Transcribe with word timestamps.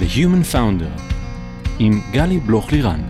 The 0.00 0.16
Human 0.16 0.54
Founder 0.54 1.00
עם 1.78 2.00
גלי 2.12 2.38
בלוך 2.38 2.72
לירן. 2.72 3.00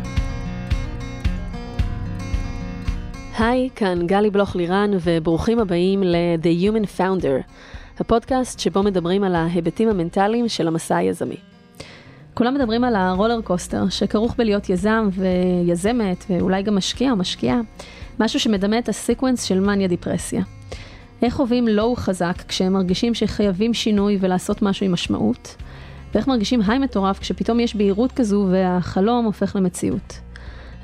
היי, 3.39 3.69
כאן 3.77 4.07
גלי 4.07 4.31
בלוך 4.31 4.57
לירן 4.57 4.91
וברוכים 5.03 5.59
הבאים 5.59 6.03
ל-The 6.03 6.63
Human 6.63 7.01
Founder, 7.01 7.43
הפודקאסט 8.01 8.59
שבו 8.59 8.83
מדברים 8.83 9.25
על 9.25 9.35
ההיבטים 9.35 9.89
המנטליים 9.89 10.49
של 10.49 10.69
המסע 10.69 10.97
היזמי. 10.97 11.37
כולם 12.35 12.55
מדברים 12.55 12.85
על 12.85 12.97
הרולר 12.97 13.41
קוסטר 13.41 13.89
שכרוך 13.89 14.35
בלהיות 14.39 14.69
יזם 14.69 15.09
ויזמת 15.13 16.25
ואולי 16.31 16.63
גם 16.63 16.77
משקיע 16.77 17.11
או 17.11 17.17
משקיעה, 17.17 17.61
משהו 18.21 18.41
שמדמה 18.41 18.79
את 18.79 18.89
הסקוונס 18.89 19.43
של 19.43 19.61
מניה 19.61 19.89
דיפרסיה. 19.89 20.43
איך 21.23 21.35
חווים 21.35 21.69
לואו 21.69 21.97
חזק 21.97 22.43
כשהם 22.49 22.73
מרגישים 22.73 23.15
שחייבים 23.15 23.75
שינוי 23.75 24.19
ולעשות 24.21 24.63
משהו 24.63 24.87
עם 24.87 24.93
משמעות, 24.93 25.57
ואיך 26.15 26.29
מרגישים 26.29 26.61
היי 26.67 26.79
מטורף 26.79 27.19
כשפתאום 27.19 27.61
יש 27.61 27.77
בהירות 27.77 28.13
כזו 28.13 28.47
והחלום 28.51 29.25
הופך 29.25 29.57
למציאות. 29.57 30.21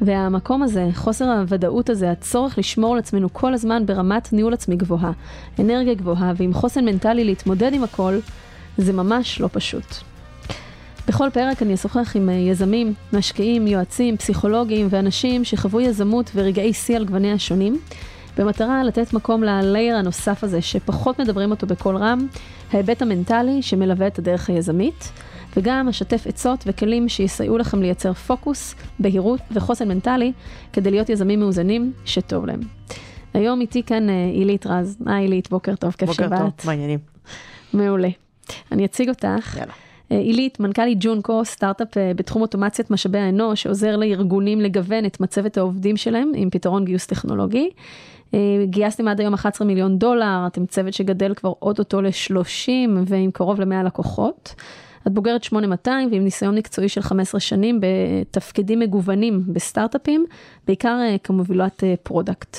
והמקום 0.00 0.62
הזה, 0.62 0.88
חוסר 0.94 1.24
הוודאות 1.24 1.90
הזה, 1.90 2.10
הצורך 2.10 2.58
לשמור 2.58 2.92
על 2.92 2.98
עצמנו 2.98 3.32
כל 3.32 3.54
הזמן 3.54 3.86
ברמת 3.86 4.32
ניהול 4.32 4.54
עצמי 4.54 4.76
גבוהה, 4.76 5.12
אנרגיה 5.58 5.94
גבוהה 5.94 6.32
ועם 6.36 6.54
חוסן 6.54 6.84
מנטלי 6.84 7.24
להתמודד 7.24 7.74
עם 7.74 7.84
הכל, 7.84 8.18
זה 8.78 8.92
ממש 8.92 9.40
לא 9.40 9.48
פשוט. 9.52 9.96
בכל 11.08 11.28
פרק 11.32 11.62
אני 11.62 11.74
אשוחח 11.74 12.16
עם 12.16 12.28
יזמים, 12.28 12.94
משקיעים, 13.12 13.66
יועצים, 13.66 14.16
פסיכולוגים 14.16 14.86
ואנשים 14.90 15.44
שחוו 15.44 15.80
יזמות 15.80 16.30
ורגעי 16.34 16.72
שיא 16.72 16.96
על 16.96 17.04
גווניה 17.04 17.34
השונים, 17.34 17.78
במטרה 18.38 18.84
לתת 18.84 19.12
מקום 19.12 19.42
ללייר 19.42 19.96
הנוסף 19.96 20.44
הזה 20.44 20.62
שפחות 20.62 21.20
מדברים 21.20 21.50
אותו 21.50 21.66
בקול 21.66 21.96
רם, 21.96 22.26
ההיבט 22.72 23.02
המנטלי 23.02 23.62
שמלווה 23.62 24.06
את 24.06 24.18
הדרך 24.18 24.50
היזמית, 24.50 25.12
וגם 25.56 25.88
אשתף 25.88 26.26
עצות 26.26 26.64
וכלים 26.66 27.08
שיסייעו 27.08 27.58
לכם 27.58 27.82
לייצר 27.82 28.12
פוקוס, 28.12 28.74
בהירות 28.98 29.40
וחוסן 29.52 29.88
מנטלי 29.88 30.32
כדי 30.72 30.90
להיות 30.90 31.08
יזמים 31.08 31.40
מאוזנים 31.40 31.92
שטוב 32.04 32.46
להם. 32.46 32.60
היום 33.34 33.60
איתי 33.60 33.82
כאן 33.82 34.08
עילית 34.10 34.66
רז. 34.66 34.98
היי 35.06 35.22
עילית, 35.22 35.50
בוקר 35.50 35.74
טוב, 35.74 35.92
כיף 35.98 36.12
שבאת. 36.12 36.30
בוקר 36.30 36.44
טוב, 36.44 36.66
מעניינים. 36.66 36.98
מעולה. 37.72 38.08
אני 38.72 38.84
אציג 38.84 39.08
אותך. 39.08 39.56
יאללה. 39.56 39.72
עילית, 40.10 40.60
מנכ"לית 40.60 40.98
ג'ונקו, 41.00 41.44
סטארט-אפ 41.44 41.88
בתחום 42.16 42.42
אוטומציות 42.42 42.90
משאבי 42.90 43.18
האנוש, 43.18 43.62
שעוזר 43.62 43.96
לארגונים 43.96 44.60
לגוון 44.60 45.06
את 45.06 45.20
מצבת 45.20 45.58
העובדים 45.58 45.96
שלהם 45.96 46.32
עם 46.34 46.50
פתרון 46.50 46.84
גיוס 46.84 47.06
טכנולוגי. 47.06 47.70
גייסתם 48.64 49.08
עד 49.08 49.20
היום 49.20 49.34
11 49.34 49.66
מיליון 49.66 49.98
דולר, 49.98 50.44
אתם 50.46 50.66
צוות 50.66 50.94
שגדל 50.94 51.34
כבר 51.34 51.52
אוטוטו 51.62 52.02
ל-30 52.02 52.70
ועם 53.06 53.30
קרוב 53.30 53.60
ל-100 53.60 53.84
לקוחות. 53.84 54.54
את 55.06 55.12
בוגרת 55.12 55.44
8200 55.44 56.08
ועם 56.12 56.24
ניסיון 56.24 56.54
מקצועי 56.54 56.88
של 56.88 57.00
15 57.00 57.40
שנים 57.40 57.80
בתפקידים 57.80 58.78
מגוונים 58.78 59.42
בסטארט-אפים, 59.46 60.26
בעיקר 60.66 60.98
כמובילת 61.24 61.84
product. 62.02 62.56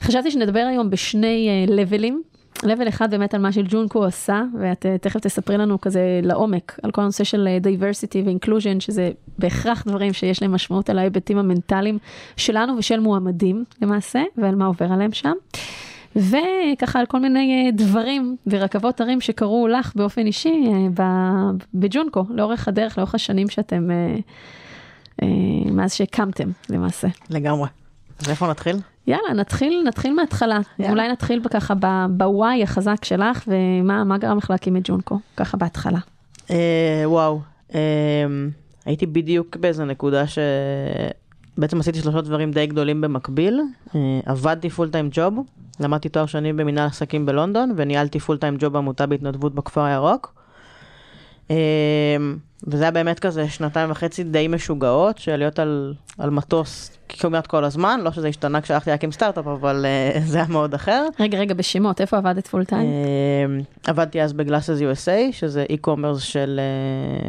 חשבתי 0.00 0.30
שנדבר 0.30 0.60
היום 0.60 0.90
בשני 0.90 1.66
level 1.68 2.02
ים. 2.02 2.22
level 2.62 2.88
אחד 2.88 3.10
באמת 3.10 3.34
על 3.34 3.40
מה 3.40 3.52
שג'ונקו 3.52 4.04
עשה, 4.04 4.42
ואת 4.60 4.86
תכף 5.00 5.20
תספרי 5.20 5.58
לנו 5.58 5.80
כזה 5.80 6.20
לעומק 6.22 6.78
על 6.82 6.90
כל 6.90 7.02
הנושא 7.02 7.24
של 7.24 7.48
diversity 7.62 8.18
ו-inclusion, 8.24 8.80
שזה 8.80 9.10
בהכרח 9.38 9.84
דברים 9.86 10.12
שיש 10.12 10.42
להם 10.42 10.54
משמעות 10.54 10.90
על 10.90 10.98
ההיבטים 10.98 11.38
המנטליים 11.38 11.98
שלנו 12.36 12.76
ושל 12.78 13.00
מועמדים 13.00 13.64
למעשה, 13.82 14.22
ועל 14.36 14.54
מה 14.54 14.66
עובר 14.66 14.92
עליהם 14.92 15.12
שם. 15.12 15.32
וככה 16.16 17.00
על 17.00 17.06
כל 17.06 17.20
מיני 17.20 17.70
דברים 17.74 18.36
ורכבות 18.46 19.00
הרים 19.00 19.20
שקרו 19.20 19.68
לך 19.68 19.92
באופן 19.96 20.26
אישי 20.26 20.64
בג'ונקו, 21.74 22.24
לאורך 22.30 22.68
הדרך, 22.68 22.98
לאורך 22.98 23.14
השנים 23.14 23.48
שאתם, 23.48 23.88
מאז 25.72 25.94
שהקמתם 25.94 26.48
למעשה. 26.70 27.08
לגמרי. 27.30 27.68
אז 28.20 28.28
איפה 28.30 28.46
נתחיל? 28.46 28.76
יאללה, 29.06 29.32
נתחיל, 29.34 29.82
נתחיל 29.86 30.14
מההתחלה. 30.14 30.60
יאללה. 30.78 30.92
אולי 30.92 31.08
נתחיל 31.08 31.42
ככה 31.50 31.74
בוואי 32.10 32.62
החזק 32.62 33.04
שלך, 33.04 33.44
ומה 33.46 34.18
גרם 34.18 34.38
לך 34.38 34.50
להקים 34.50 34.76
את 34.76 34.82
ג'ונקו, 34.84 35.18
ככה 35.36 35.56
בהתחלה. 35.56 35.98
אה, 36.50 37.02
וואו, 37.04 37.40
אה, 37.74 37.80
הייתי 38.84 39.06
בדיוק 39.06 39.56
באיזה 39.56 39.84
נקודה 39.84 40.24
שבעצם 40.26 41.80
עשיתי 41.80 41.98
שלושה 41.98 42.20
דברים 42.20 42.50
די 42.50 42.66
גדולים 42.66 43.00
במקביל. 43.00 43.60
אה, 43.94 44.00
עבדתי 44.26 44.70
full-time 44.70 45.08
job, 45.12 45.38
למדתי 45.80 46.08
תואר 46.08 46.26
שני 46.26 46.52
במנהל 46.52 46.86
עסקים 46.86 47.26
בלונדון, 47.26 47.72
וניהלתי 47.76 48.18
full-time 48.18 48.56
job 48.58 48.72
בעמותה 48.72 49.06
בהתנדבות 49.06 49.54
בכפר 49.54 49.80
הירוק. 49.80 50.36
אה, 51.50 51.56
וזה 52.66 52.84
היה 52.84 52.90
באמת 52.90 53.18
כזה 53.18 53.48
שנתיים 53.48 53.90
וחצי 53.90 54.24
די 54.24 54.48
משוגעות, 54.48 55.18
של 55.18 55.36
להיות 55.36 55.58
על, 55.58 55.94
על 56.18 56.30
מטוס 56.30 56.98
כמעט 57.08 57.46
כל 57.46 57.64
הזמן, 57.64 58.00
לא 58.02 58.10
שזה 58.10 58.28
השתנה 58.28 58.60
כשהלכתי 58.60 58.90
להקים 58.90 59.12
סטארט-אפ, 59.12 59.46
אבל 59.46 59.86
אה, 60.14 60.20
זה 60.30 60.38
היה 60.38 60.46
מאוד 60.48 60.74
אחר. 60.74 61.06
רגע, 61.20 61.38
רגע, 61.38 61.54
בשמות, 61.54 62.00
איפה 62.00 62.16
עבדת 62.16 62.46
full-time? 62.46 62.90
אה, 62.90 63.90
עבדתי 63.90 64.22
אז 64.22 64.32
ב-Glasses 64.32 64.78
USA, 64.80 65.32
שזה 65.32 65.64
e-commerce 65.72 66.20
של 66.20 66.60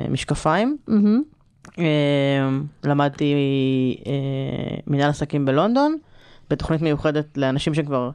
uh, 0.08 0.12
משקפיים. 0.12 0.78
Mm-hmm. 0.90 1.68
Uh, 1.68 1.80
למדתי 2.84 3.34
uh, 4.04 4.08
מנהל 4.88 5.10
עסקים 5.10 5.46
בלונדון, 5.46 5.98
בתוכנית 6.50 6.82
מיוחדת 6.82 7.38
לאנשים 7.38 7.74
שכבר 7.74 8.10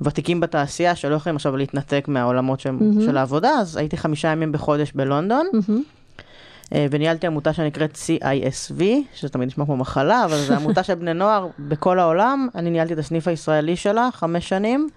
ותיקים 0.00 0.40
בתעשייה, 0.40 0.94
שלא 0.94 1.14
יכולים 1.14 1.36
עכשיו 1.36 1.56
להתנתק 1.56 2.04
מהעולמות 2.08 2.60
של, 2.60 2.70
mm-hmm. 2.70 3.04
של 3.04 3.16
העבודה, 3.16 3.50
אז 3.50 3.76
הייתי 3.76 3.96
חמישה 3.96 4.28
ימים 4.28 4.52
בחודש 4.52 4.92
בלונדון. 4.92 5.46
Mm-hmm. 5.54 5.72
וניהלתי 6.90 7.26
עמותה 7.26 7.52
שנקראת 7.52 7.94
CISV, 7.94 8.82
שזה 9.14 9.28
תמיד 9.28 9.48
נשמע 9.48 9.64
כמו 9.64 9.76
מחלה, 9.76 10.24
אבל 10.24 10.36
זו 10.36 10.54
עמותה 10.54 10.82
של 10.82 10.94
בני 10.94 11.14
נוער 11.14 11.48
בכל 11.58 11.98
העולם. 11.98 12.48
אני 12.54 12.70
ניהלתי 12.70 12.92
את 12.92 12.98
הסניף 12.98 13.28
הישראלי 13.28 13.76
שלה 13.76 14.08
חמש 14.12 14.48
שנים. 14.48 14.88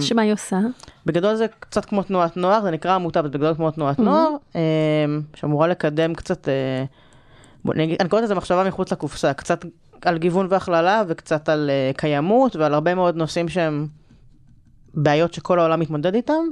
שמה 0.00 0.22
היא 0.22 0.32
עושה? 0.32 0.58
בגדול 1.06 1.34
זה 1.34 1.46
קצת 1.60 1.84
כמו 1.84 2.02
תנועת 2.02 2.36
נוער, 2.36 2.62
זה 2.62 2.70
נקרא 2.70 2.94
עמותה, 2.94 3.20
אבל 3.20 3.28
בגדול 3.28 3.54
כמו 3.54 3.70
תנועת 3.70 3.98
נוער, 3.98 4.30
שאמורה 5.34 5.66
לקדם 5.66 6.14
קצת, 6.14 6.48
אני 7.70 7.96
קוראת 8.08 8.24
לזה 8.24 8.34
מחשבה 8.34 8.64
מחוץ 8.64 8.92
לקופסה, 8.92 9.32
קצת 9.32 9.64
על 10.04 10.18
גיוון 10.18 10.46
והכללה 10.50 11.02
וקצת 11.08 11.48
על 11.48 11.70
קיימות 11.96 12.56
ועל 12.56 12.74
הרבה 12.74 12.94
מאוד 12.94 13.16
נושאים 13.16 13.48
שהם 13.48 13.86
בעיות 14.94 15.34
שכל 15.34 15.58
העולם 15.58 15.80
מתמודד 15.80 16.14
איתם. 16.14 16.42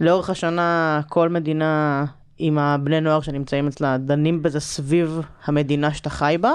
לאורך 0.00 0.30
השנה 0.30 1.00
כל 1.08 1.28
מדינה 1.28 2.04
עם 2.38 2.58
הבני 2.58 3.00
נוער 3.00 3.20
שנמצאים 3.20 3.66
אצלה 3.66 3.98
דנים 3.98 4.42
בזה 4.42 4.60
סביב 4.60 5.20
המדינה 5.44 5.94
שאתה 5.94 6.10
חי 6.10 6.36
בה. 6.40 6.52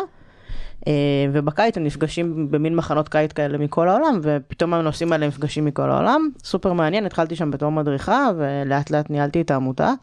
ובקיץ 1.31 1.77
הם 1.77 1.83
נפגשים 1.83 2.51
במין 2.51 2.75
מחנות 2.75 3.09
קיץ 3.09 3.31
כאלה 3.31 3.57
מכל 3.57 3.89
העולם, 3.89 4.19
ופתאום 4.21 4.73
הנושאים 4.73 5.11
האלה 5.11 5.27
נפגשים 5.27 5.65
מכל 5.65 5.89
העולם. 5.89 6.29
סופר 6.43 6.73
מעניין, 6.73 7.05
התחלתי 7.05 7.35
שם 7.35 7.51
בתור 7.51 7.71
מדריכה, 7.71 8.29
ולאט 8.37 8.91
לאט 8.91 9.09
ניהלתי 9.09 9.41
את 9.41 9.51
העמותה. 9.51 9.93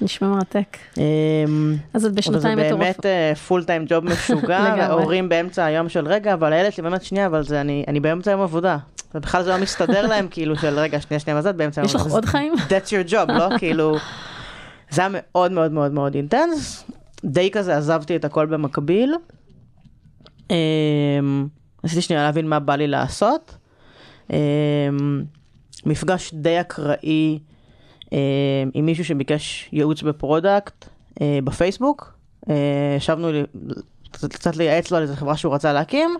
נשמע 0.00 0.28
מרתק. 0.28 0.76
אז 1.94 2.04
את 2.04 2.14
בשנתיים 2.14 2.58
מטורף. 2.58 2.70
זה 2.70 2.76
באמת 2.76 3.36
פול 3.48 3.64
טיים 3.64 3.84
ג'וב 3.88 4.04
משוגע, 4.04 4.74
והורים 4.78 5.28
באמצע 5.28 5.64
היום 5.64 5.88
של 5.88 6.06
רגע, 6.06 6.34
אבל 6.34 6.52
הילד 6.52 6.72
שלי 6.72 6.82
באמת 6.82 7.02
שנייה, 7.02 7.26
אבל 7.26 7.42
אני, 7.88 8.00
באמצע 8.00 8.30
יום 8.30 8.40
עבודה. 8.40 8.78
ובכלל 9.14 9.42
זה 9.42 9.50
לא 9.50 9.58
מסתדר 9.58 10.06
להם, 10.06 10.28
כאילו, 10.30 10.56
של 10.56 10.78
רגע, 10.78 11.00
שנייה, 11.00 11.20
שנייה, 11.20 11.34
מה 11.34 11.42
זה 11.42 11.52
באמצע 11.52 11.80
יום 11.80 11.86
יש 11.86 11.94
לך 11.94 12.06
עוד 12.06 12.24
חיים? 12.24 12.54
That's 12.68 12.88
your 12.88 13.10
job, 13.10 13.32
לא? 13.32 13.58
כאילו, 13.58 13.96
זה 14.90 15.00
היה 15.00 15.10
מאוד 15.12 15.52
מאוד 15.52 15.72
מאוד 15.72 15.92
מאוד 15.92 16.14
אינטנס. 16.14 16.84
די 17.24 17.50
כזה 17.50 17.76
עזבתי 17.76 18.16
את 18.16 18.24
הכל 18.24 18.46
במקביל. 18.46 19.14
ניסיתי 21.84 22.02
שנייה 22.02 22.22
להבין 22.22 22.48
מה 22.48 22.58
בא 22.58 22.74
לי 22.74 22.86
לעשות. 22.86 23.56
מפגש 25.86 26.34
די 26.34 26.60
אקראי 26.60 27.38
עם 28.74 28.86
מישהו 28.86 29.04
שביקש 29.04 29.68
ייעוץ 29.72 30.02
ב-product 30.02 30.88
בפייסבוק. 31.22 32.12
ישבנו 32.96 33.28
קצת 34.12 34.56
לייעץ 34.56 34.90
לו 34.90 34.96
על 34.96 35.02
איזה 35.02 35.16
חברה 35.16 35.36
שהוא 35.36 35.54
רצה 35.54 35.72
להקים. 35.72 36.10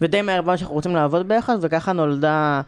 ודי 0.00 0.22
מהר 0.22 0.38
הבנו 0.38 0.58
שאנחנו 0.58 0.74
רוצים 0.74 0.94
לעבוד 0.94 1.28
ביחד, 1.28 1.56
וככה 1.60 1.92
נולדה 1.92 2.60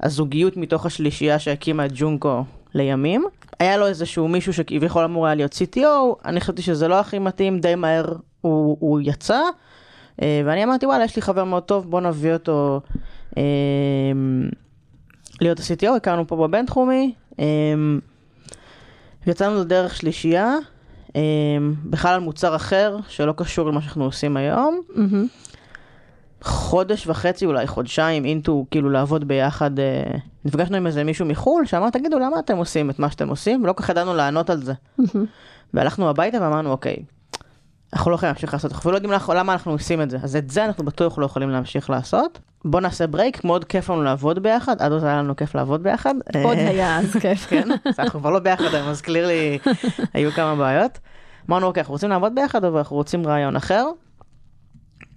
הזוגיות 0.00 0.56
מתוך 0.56 0.86
השלישייה 0.86 1.38
שהקימה 1.38 1.86
את 1.86 1.90
ג'ונקו 1.94 2.44
לימים. 2.74 3.24
היה 3.58 3.76
לו 3.76 3.86
איזשהו 3.86 4.28
מישהו 4.28 4.52
שכביכול 4.52 5.04
אמור 5.04 5.26
היה 5.26 5.34
להיות 5.34 5.52
CTO, 5.52 5.80
אני 6.24 6.40
חשבתי 6.40 6.62
שזה 6.62 6.88
לא 6.88 7.00
הכי 7.00 7.18
מתאים, 7.18 7.60
די 7.60 7.74
מהר 7.74 8.04
הוא, 8.40 8.76
הוא 8.80 9.00
יצא, 9.02 9.40
ואני 10.18 10.64
אמרתי 10.64 10.86
וואלה, 10.86 11.04
יש 11.04 11.16
לי 11.16 11.22
חבר 11.22 11.44
מאוד 11.44 11.62
טוב, 11.62 11.90
בוא 11.90 12.00
נביא 12.00 12.32
אותו 12.32 12.80
אה, 13.36 13.42
להיות 15.40 15.60
ה-CTO, 15.60 15.96
הכרנו 15.96 16.26
פה 16.26 16.36
בבינתחומי, 16.36 17.14
אה, 17.42 17.46
ויצאנו 19.26 19.60
לדרך 19.60 19.96
שלישייה, 19.96 20.54
אה, 21.16 21.20
בכלל 21.84 22.14
על 22.14 22.20
מוצר 22.20 22.56
אחר, 22.56 22.96
שלא 23.08 23.34
קשור 23.36 23.68
למה 23.68 23.80
שאנחנו 23.80 24.04
עושים 24.04 24.36
היום. 24.36 24.80
חודש 26.42 27.06
וחצי, 27.06 27.46
אולי 27.46 27.66
חודשיים, 27.66 28.24
אינטו, 28.24 28.66
כאילו 28.70 28.90
לעבוד 28.90 29.28
ביחד. 29.28 29.78
אה, 29.78 30.02
נפגשנו 30.44 30.76
עם 30.76 30.86
איזה 30.86 31.04
מישהו 31.04 31.26
מחו"ל, 31.26 31.66
שאמר, 31.66 31.90
תגידו, 31.90 32.18
למה 32.18 32.38
אתם 32.38 32.56
עושים 32.56 32.90
את 32.90 32.98
מה 32.98 33.10
שאתם 33.10 33.28
עושים? 33.28 33.64
ולא 33.64 33.72
כל 33.72 33.82
כך 33.82 33.88
ידענו 33.88 34.14
לענות 34.14 34.50
על 34.50 34.62
זה. 34.62 34.72
והלכנו 35.74 36.08
הביתה 36.08 36.38
ואמרנו, 36.40 36.70
אוקיי, 36.70 36.96
אנחנו 37.92 38.10
לא 38.10 38.16
יכולים 38.16 38.32
להמשיך 38.32 38.52
לעשות, 38.52 38.72
אנחנו 38.72 38.90
לא 38.90 38.96
יודעים 38.96 39.12
למה 39.28 39.52
אנחנו 39.52 39.72
עושים 39.72 40.02
את 40.02 40.10
זה. 40.10 40.18
אז 40.22 40.36
את 40.36 40.50
זה 40.50 40.64
אנחנו 40.64 40.84
בטוח 40.84 41.18
לא 41.18 41.26
יכולים 41.26 41.50
להמשיך 41.50 41.90
לעשות. 41.90 42.38
בוא 42.64 42.80
נעשה 42.80 43.06
ברייק, 43.06 43.44
מאוד 43.44 43.64
כיף 43.64 43.90
לנו 43.90 44.02
לעבוד 44.02 44.38
ביחד, 44.38 44.82
עד 44.82 44.92
אז 44.92 45.04
היה 45.04 45.18
לנו 45.18 45.36
כיף 45.36 45.54
לעבוד 45.54 45.82
ביחד. 45.82 46.14
עוד 46.44 46.58
היה 46.58 46.98
אז 46.98 47.16
כיף. 47.22 47.46
כן, 47.46 47.68
אנחנו 47.98 48.20
כבר 48.20 48.30
לא 48.30 48.38
ביחד, 48.38 48.74
אז 48.74 49.00
קליר 49.00 49.26
לי, 49.26 49.58
היו 50.14 50.30
כמה 50.30 50.56
בעיות. 50.56 50.98
אמרנו, 51.48 51.66
אוקיי, 51.66 51.80
אנחנו 51.80 51.92
רוצים 51.92 52.10
לעבוד 52.10 52.34
ביחד, 52.34 52.64
אבל 52.64 52.78
אנחנו 52.78 52.96
רוצים 52.96 53.26
רעיון 53.26 53.56
אחר. 53.56 53.86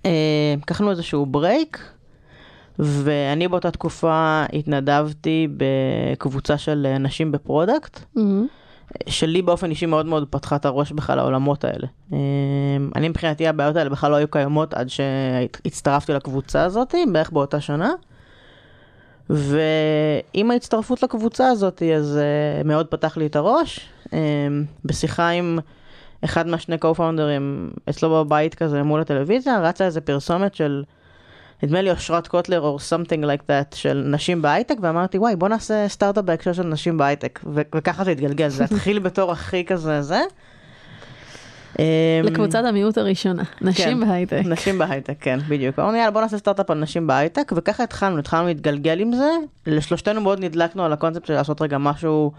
אה, 0.06 0.12
לקחנו 0.62 0.92
איזשהו 0.92 1.26
break, 1.26 1.90
ואני 2.80 3.48
באותה 3.48 3.72
תקופה 3.72 4.44
התנדבתי 4.54 5.48
בקבוצה 5.58 6.58
של 6.58 6.96
נשים 7.00 7.32
ב-product, 7.32 8.00
שלי 9.08 9.42
באופן 9.42 9.70
אישי 9.70 9.86
מאוד 9.86 10.06
מאוד 10.06 10.28
פתחה 10.30 10.56
את 10.56 10.66
הראש 10.66 10.92
בכלל 10.92 11.18
לעולמות 11.18 11.64
האלה. 11.64 11.88
אה, 12.14 12.18
אני 12.96 13.10
מבחינתי 13.10 13.48
הבעיות 13.48 13.76
האלה 13.76 13.90
בכלל 13.90 14.12
לא 14.12 14.16
היו 14.16 14.28
קיימות 14.28 14.74
עד 14.74 14.90
שהצטרפתי 14.90 16.14
לקבוצה 16.14 16.64
הזאת, 16.64 16.96
בערך 17.14 17.32
באותה 17.32 17.62
שנה. 17.62 17.92
ועם 19.30 20.52
ההצטרפות 20.52 21.04
לקבוצה 21.04 21.50
הזאת, 21.50 21.84
אז 21.98 22.20
אה, 22.64 22.68
מאוד 22.68 22.88
פתח 22.88 23.18
לי 23.18 23.26
את 23.26 23.36
הראש. 23.36 23.90
אמ, 24.06 24.12
בשיחה 24.86 25.30
עם 25.30 25.60
אחד 26.24 26.48
מהשני 26.48 26.76
co-founders 26.76 27.80
אצלו 27.90 28.10
בבית 28.10 28.56
כזה 28.56 28.84
מול 28.84 29.02
הטלוויזיה, 29.02 29.60
רצה 29.62 29.86
איזה 29.86 30.02
פרסומת 30.02 30.56
של, 30.56 30.84
נדמה 31.64 31.82
לי 31.82 31.92
אושרת 31.92 32.28
קוטלר 32.28 32.62
או 32.62 32.78
something 32.90 33.24
like 33.24 33.44
that, 33.50 33.76
של 33.76 34.04
נשים 34.12 34.42
בהייטק, 34.42 34.76
ואמרתי, 34.82 35.18
וואי, 35.18 35.36
בוא 35.36 35.48
נעשה 35.48 35.88
סטארט-אפ 35.88 36.24
בהקשר 36.24 36.54
של 36.54 36.64
נשים 36.64 36.98
בהייטק, 36.98 37.40
ו- 37.54 37.62
וככה 37.76 38.04
זה 38.04 38.12
התגלגל, 38.12 38.48
זה 38.48 38.64
התחיל 38.64 39.00
בתור 39.00 39.32
הכי 39.32 39.66
כזה 39.66 40.02
זה. 40.02 40.22
אמ, 41.80 41.86
לקבוצת 42.24 42.64
המיעוט 42.66 42.98
הראשונה, 42.98 43.44
נשים 43.62 44.00
כן, 44.00 44.08
בהייטק. 44.08 44.42
נשים 44.46 44.78
בהייטק, 44.78 45.14
כן, 45.20 45.40
בדיוק. 45.48 45.80
אמרנו, 45.80 45.98
יאללה, 45.98 46.12
בוא 46.12 46.22
נעשה 46.22 46.38
סטארט-אפ 46.38 46.70
על 46.70 46.78
נשים 46.78 47.08
בהייטק, 47.08 47.52
וככה 47.56 47.84
התחלנו, 47.84 48.20
התחלנו 48.20 48.48
להתגלגל 48.48 49.00
עם 49.00 49.14
זה. 49.14 49.30
לשלושתנו 49.68 50.22
מאוד 50.22 50.40
נדלקנו 50.40 50.86
על 50.86 50.94
הקונספט 50.94 51.26
של 51.26 51.34
לעשות 51.34 51.62
רגע 51.62 51.78
משהו 51.78 52.32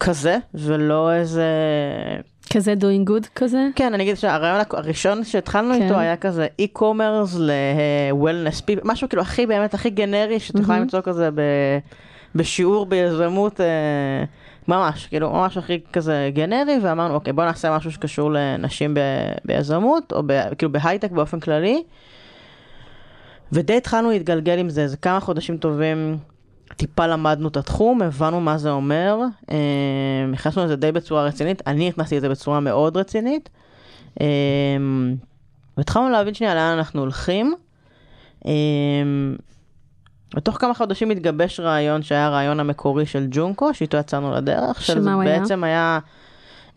כזה, 0.00 0.38
ולא 0.54 1.12
איזה... 1.12 1.46
כזה 2.50 2.74
doing 2.80 3.08
good 3.10 3.26
כזה? 3.34 3.68
כן, 3.76 3.94
אני 3.94 4.02
אגיד 4.02 4.16
שהרעיון 4.16 4.60
הראשון 4.70 5.24
שהתחלנו 5.24 5.74
כן. 5.74 5.82
איתו 5.82 5.98
היה 5.98 6.16
כזה 6.16 6.46
e-commerce 6.62 7.38
ל-wellness 7.38 8.60
people, 8.60 8.80
משהו 8.84 9.08
כאילו 9.08 9.22
הכי 9.22 9.46
באמת 9.46 9.74
הכי 9.74 9.90
גנרי, 9.90 10.40
שאת 10.40 10.54
יכולה 10.54 10.66
מהמם. 10.68 10.82
למצוא 10.82 11.00
כזה 11.00 11.30
ב- 11.34 11.78
בשיעור 12.34 12.86
ביזמות, 12.86 13.60
אה, 13.60 13.66
ממש, 14.68 15.06
כאילו 15.06 15.30
ממש 15.30 15.56
הכי 15.56 15.80
כזה 15.92 16.30
גנרי, 16.34 16.78
ואמרנו, 16.82 17.14
אוקיי, 17.14 17.32
בוא 17.32 17.44
נעשה 17.44 17.76
משהו 17.76 17.92
שקשור 17.92 18.30
לנשים 18.32 18.94
ב- 18.94 18.98
ביזמות, 19.44 20.12
או 20.12 20.22
ב- 20.26 20.54
כאילו 20.58 20.72
בהייטק 20.72 21.10
באופן 21.10 21.40
כללי. 21.40 21.82
ודי 23.52 23.76
התחלנו 23.76 24.10
להתגלגל 24.10 24.58
עם 24.58 24.68
זה, 24.68 24.82
איזה 24.82 24.96
כמה 24.96 25.20
חודשים 25.20 25.56
טובים, 25.56 26.16
טיפה 26.76 27.06
למדנו 27.06 27.48
את 27.48 27.56
התחום, 27.56 28.02
הבנו 28.02 28.40
מה 28.40 28.58
זה 28.58 28.70
אומר, 28.70 29.18
אה, 29.50 30.26
נכנסנו 30.32 30.64
לזה 30.64 30.76
די 30.76 30.92
בצורה 30.92 31.24
רצינית, 31.24 31.62
אני 31.66 31.88
נכנסתי 31.88 32.16
לזה 32.16 32.28
בצורה 32.28 32.60
מאוד 32.60 32.96
רצינית, 32.96 33.48
אה, 34.20 34.26
והתחלנו 35.76 36.10
להבין 36.10 36.34
שנייה 36.34 36.54
לאן 36.54 36.78
אנחנו 36.78 37.00
הולכים. 37.00 37.54
אה, 38.46 38.52
בתוך 40.34 40.56
כמה 40.60 40.74
חודשים 40.74 41.10
התגבש 41.10 41.60
רעיון 41.60 42.02
שהיה 42.02 42.26
הרעיון 42.26 42.60
המקורי 42.60 43.06
של 43.06 43.26
ג'ונקו, 43.30 43.74
שאיתו 43.74 43.96
יצאנו 43.96 44.32
לדרך, 44.34 44.82
היה? 45.20 45.38
בעצם 45.38 45.64
היה 45.64 45.98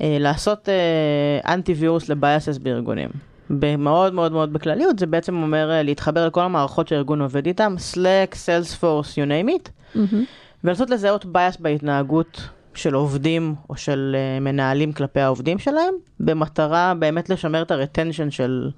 אה, 0.01 0.17
לעשות 0.19 0.69
אה, 0.69 1.53
אנטי 1.53 1.73
וירוס 1.73 2.09
לבייסס 2.09 2.57
בארגונים. 2.57 3.09
במאוד 3.49 4.13
מאוד 4.13 4.31
מאוד 4.31 4.53
בכלליות, 4.53 4.99
זה 4.99 5.05
בעצם 5.05 5.43
אומר 5.43 5.71
אה, 5.71 5.83
להתחבר 5.83 6.27
לכל 6.27 6.41
המערכות 6.41 6.87
שהארגון 6.87 7.21
עובד 7.21 7.45
איתם, 7.45 7.75
Slack, 7.93 8.33
Salesforce, 8.33 9.11
you 9.11 9.29
name 9.29 9.49
it, 9.49 9.69
מהמם. 9.95 10.25
ולנסות 10.63 10.89
לזהות 10.89 11.25
bias 11.25 11.57
בהתנהגות 11.57 12.41
של 12.73 12.93
עובדים 12.93 13.55
או 13.69 13.77
של 13.77 14.15
אה, 14.15 14.43
מנהלים 14.43 14.93
כלפי 14.93 15.19
העובדים 15.19 15.59
שלהם, 15.59 15.93
במטרה 16.19 16.93
באמת 16.99 17.29
לשמר 17.29 17.61
את 17.61 17.71
ה-retention 17.71 18.31
של, 18.31 18.71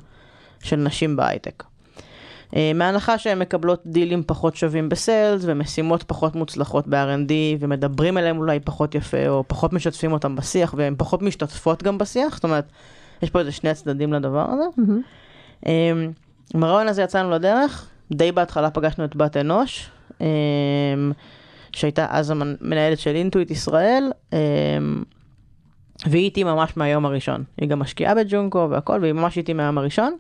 של 0.64 0.75
נשים 0.75 1.16
בהייטק. 1.16 1.63
אה, 2.51 2.56
מהנחה 2.75 3.18
שהן 3.18 3.40
מקבלות 3.40 3.81
דילים 3.86 4.24
פחות 4.28 4.56
שווים 4.56 4.90
ב-sales 4.89 5.42
ומשימות 5.46 6.04
פחות 6.04 6.36
מוצלחות 6.36 6.88
ב-R&D 6.88 7.31
ומדברים 7.60 8.18
אליהם 8.18 8.38
אולי 8.38 8.60
פחות 8.60 8.96
יפה 8.96 9.28
או 9.28 9.44
פחות 9.48 9.74
משתפים 9.74 10.12
אותם 10.12 10.36
בשיח 10.36 10.74
והן 10.78 10.96
פחות 10.98 11.22
משתתפות 11.22 11.84
גם 11.84 11.98
בשיח, 11.98 12.36
זאת 12.36 12.44
אומרת, 12.44 12.66
יש 13.22 13.30
פה 13.30 13.40
איזה 13.40 13.52
שני 13.52 13.74
צדדים 13.74 14.14
לדבר 14.14 14.46
הזה. 14.50 14.64
אמ, 15.66 15.68
עם 16.56 16.64
הרעיון 16.64 16.88
הזה 16.88 17.02
יצאנו 17.02 17.31
לדרך, 17.31 17.90
די 18.12 18.31
בהתחלה 18.31 18.69
פגשנו 18.69 19.06
את 19.06 19.16
בת 19.16 19.38
אנוש, 19.38 19.90
um, 20.12 20.24
שהייתה 21.72 22.06
אז 22.10 22.31
המנהלת 22.31 23.00
של 23.00 23.16
אינטואיט 23.16 23.52
ישראל, 23.52 24.12
um, 24.31 24.36
והיא 26.06 26.24
איתי 26.24 26.44
ממש 26.44 26.78
מהיום 26.78 27.06
הראשון. 27.06 27.44
היא 27.58 27.69
גם 27.69 27.80
משקיעה 27.80 28.16
בג'ונקו 28.16 28.68
והכל, 28.72 29.00
והיא 29.02 29.14
ממש 29.14 29.38
איתי 29.38 29.54
מהיום 29.54 29.78
הראשון. 29.78 30.18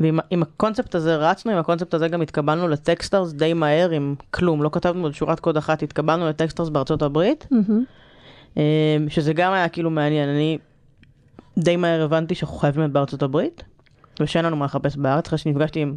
ועם 0.00 0.18
עם 0.30 0.42
הקונספט 0.42 0.94
הזה 0.94 1.16
רצנו, 1.16 1.52
עם 1.52 1.58
הקונספט 1.58 1.94
הזה 1.94 2.08
גם 2.08 2.22
התקבלנו 2.22 2.68
לטקסטרס 2.68 3.32
די 3.32 3.52
מהר 3.52 3.90
עם 3.90 4.14
כלום, 4.30 4.62
לא 4.62 4.70
כתבנו 4.72 5.02
עוד 5.02 5.14
שורת 5.14 5.40
קוד 5.40 5.56
אחת, 5.56 5.82
התקבלנו 5.82 6.28
לטקסטרס 6.28 6.68
בארצות 6.68 7.02
הברית, 7.02 7.46
um, 8.54 8.58
שזה 9.08 9.32
גם 9.32 9.52
היה 9.52 9.68
כאילו 9.68 9.90
מעניין, 9.90 10.28
אני 10.28 10.58
די 11.58 11.76
מהר 11.76 12.02
הבנתי 12.02 12.34
שאנחנו 12.34 12.56
חייבים 12.56 12.80
להיות 12.80 12.92
בארצות 12.92 13.22
הברית, 13.22 13.62
ושאין 14.20 14.44
לנו 14.44 14.56
מה 14.56 14.64
לחפש 14.64 14.96
בארץ, 14.96 15.26
אחרי 15.26 15.38
שנפגשתי 15.38 15.80
עם 15.80 15.96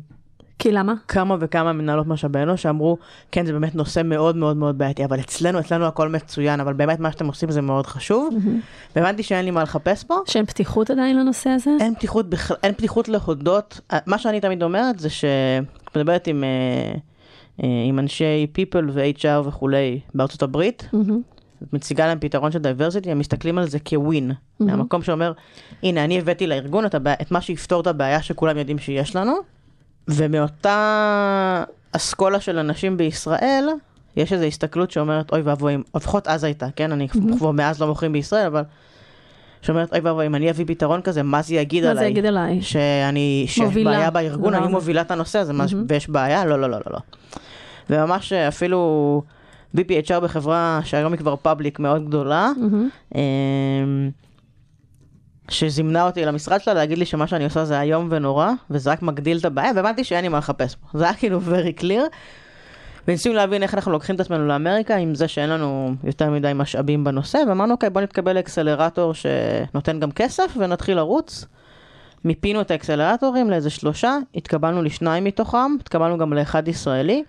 כי 0.61 0.71
למה? 0.71 0.93
כמה 1.07 1.35
וכמה 1.39 1.73
מנהלות 1.73 2.07
משאבי 2.07 2.39
אנוש 2.39 2.61
שאמרו, 2.61 2.97
כן, 3.31 3.45
זה 3.45 3.53
באמת 3.53 3.75
נושא 3.75 4.01
מאוד 4.05 4.37
מאוד 4.37 4.57
מאוד 4.57 4.77
בעייתי, 4.77 5.05
אבל 5.05 5.19
אצלנו, 5.19 5.59
אצלנו 5.59 5.85
הכל 5.85 6.09
מצוין, 6.09 6.59
אבל 6.59 6.73
באמת 6.73 6.99
מה 6.99 7.11
שאתם 7.11 7.27
עושים 7.27 7.51
זה 7.51 7.61
מאוד 7.61 7.87
חשוב. 7.87 8.35
והבנתי 8.95 9.23
שאין 9.23 9.45
לי 9.45 9.51
מה 9.51 9.63
לחפש 9.63 10.03
פה. 10.03 10.15
שאין 10.25 10.45
פתיחות 10.45 10.89
עדיין 10.89 11.19
לנושא 11.19 11.49
הזה? 11.49 11.71
אין 11.79 11.95
פתיחות 11.95 12.29
בכלל, 12.29 12.57
אין 12.63 12.73
פתיחות 12.73 13.09
להודות. 13.09 13.79
מה 14.05 14.17
שאני 14.17 14.39
תמיד 14.39 14.63
אומרת 14.63 14.99
זה 14.99 15.09
שאת 15.09 15.97
מדברת 15.97 16.27
עם, 16.27 16.43
אה, 16.43 16.93
אה, 17.63 17.83
עם 17.87 17.99
אנשי 17.99 18.47
people 18.57 18.91
ו-HR 18.91 19.47
וכולי 19.47 19.99
בארצות 20.15 20.43
הברית, 20.43 20.89
מהמם. 20.93 21.21
את 21.63 21.73
מציגה 21.73 22.07
להם 22.07 22.19
פתרון 22.19 22.51
של 22.51 22.59
diversity, 22.59 23.11
הם 23.11 23.19
מסתכלים 23.19 23.57
על 23.57 23.67
זה 23.67 23.79
כ-win. 23.79 24.31
מהמקום 24.59 25.01
שאומר, 25.01 25.33
הנה, 25.83 26.03
אני 26.03 26.19
הבאתי 26.19 26.47
לארגון 26.47 26.85
את, 26.85 26.95
הבע... 26.95 27.13
את 27.21 27.31
מה 27.31 27.41
שיפתור 27.41 27.81
את 27.81 27.87
הבעיה 27.87 28.21
שכולם 28.21 28.57
יודעים 28.57 28.79
שיש 28.79 29.15
לנו, 29.15 29.33
ומאותה 30.07 31.63
אסכולה 31.91 32.39
של 32.39 32.57
אנשים 32.59 32.97
בישראל, 32.97 33.65
יש 34.15 34.33
איזו 34.33 34.45
הסתכלות 34.45 34.91
שאומרת, 34.91 35.31
אוי 35.31 35.41
ואבוי, 35.41 35.77
לפחות 35.95 36.27
אז 36.27 36.43
הייתה, 36.43 36.67
כן? 36.75 36.91
אני 36.91 37.07
כבר 37.37 37.51
מאז 37.51 37.81
לא 37.81 37.87
מוכרים 37.87 38.13
בישראל, 38.13 38.45
אבל... 38.45 38.63
שאומרת, 39.61 39.91
אוי 39.93 39.99
ואבוי, 39.99 40.25
אם 40.25 40.35
אני 40.35 40.49
אביא 40.49 40.65
פתרון 40.67 41.01
כזה, 41.01 41.23
מה 41.23 41.41
זה 41.41 41.55
יגיד 41.55 41.83
מה 41.83 41.89
עליי? 41.91 42.03
זה 42.03 42.09
יגיד 42.09 42.25
עליי? 42.25 42.61
שאני, 42.61 43.43
שיש 43.47 43.59
מובילה. 43.59 43.91
בעיה 43.91 44.09
בארגון, 44.11 44.53
אני 44.53 44.63
הזה. 44.63 44.71
מובילה 44.71 45.01
את 45.01 45.11
הנושא 45.11 45.39
הזה, 45.39 45.53
מה- 45.53 45.65
ויש 45.87 46.09
בעיה? 46.09 46.45
לא, 46.45 46.59
לא, 46.61 46.69
לא, 46.69 46.77
לא, 46.77 46.91
לא. 46.93 46.99
וממש 47.89 48.33
אה, 48.33 48.47
אפילו 48.47 49.23
VPHR 49.77 50.19
בחברה 50.19 50.79
שהיום 50.83 51.13
היא 51.13 51.19
כבר 51.19 51.35
פאבליק 51.35 51.79
מאוד 51.79 52.05
גדולה, 52.05 52.51
מהמם. 52.57 52.89
אמ, 53.15 54.09
שזימנה 55.49 56.05
אותי 56.05 56.25
למשרד 56.25 56.61
שלה 56.61 56.73
להגיד 56.73 56.97
לי 56.97 57.05
שמה 57.05 57.27
שאני 57.27 57.43
עושה 57.43 57.65
זה 57.65 57.81
איום 57.81 58.07
ונורא, 58.11 58.51
וזה 58.69 58.91
רק 58.91 59.01
מגדיל 59.01 59.37
את 59.37 59.45
הבעיה, 59.45 59.71
והבנתי 59.75 60.03
שאין 60.03 60.21
לי 60.21 60.27
מה 60.27 60.37
לחפש 60.37 60.75
פה. 60.75 60.99
זה 60.99 61.03
היה 61.03 61.13
כאילו 61.13 61.39
very 61.41 61.81
clear. 61.81 62.15
וניסינו 63.07 63.35
להבין 63.35 63.63
איך 63.63 63.73
אנחנו 63.73 63.91
לוקחים 63.91 64.15
את 64.15 64.19
עצמנו 64.19 64.47
לאמריקה 64.47 64.95
עם 64.95 65.15
זה 65.15 65.27
שאין 65.27 65.49
לנו 65.49 65.93
יותר 66.03 66.29
מדי 66.29 66.51
משאבים 66.55 67.03
בנושא, 67.03 67.39
ואמרנו 67.47 67.73
אוקיי 67.73 67.89
בוא 67.89 68.01
נתקבל 68.01 68.33
לאקסלרטור 68.33 69.13
שנותן 69.13 69.99
גם 69.99 70.11
כסף 70.11 70.53
ונתחיל 70.57 70.97
לרוץ. 70.97 71.45
מיפינו 72.25 72.61
את 72.61 72.71
האקסלרטורים 72.71 73.49
לאיזה 73.49 73.69
שלושה, 73.69 74.17
התקבלנו 74.35 74.81
לשניים 74.81 75.23
מתוכם, 75.23 75.75
התקבלנו 75.79 76.17
גם 76.17 76.33
לאחד 76.33 76.67
ישראלי, 76.67 77.23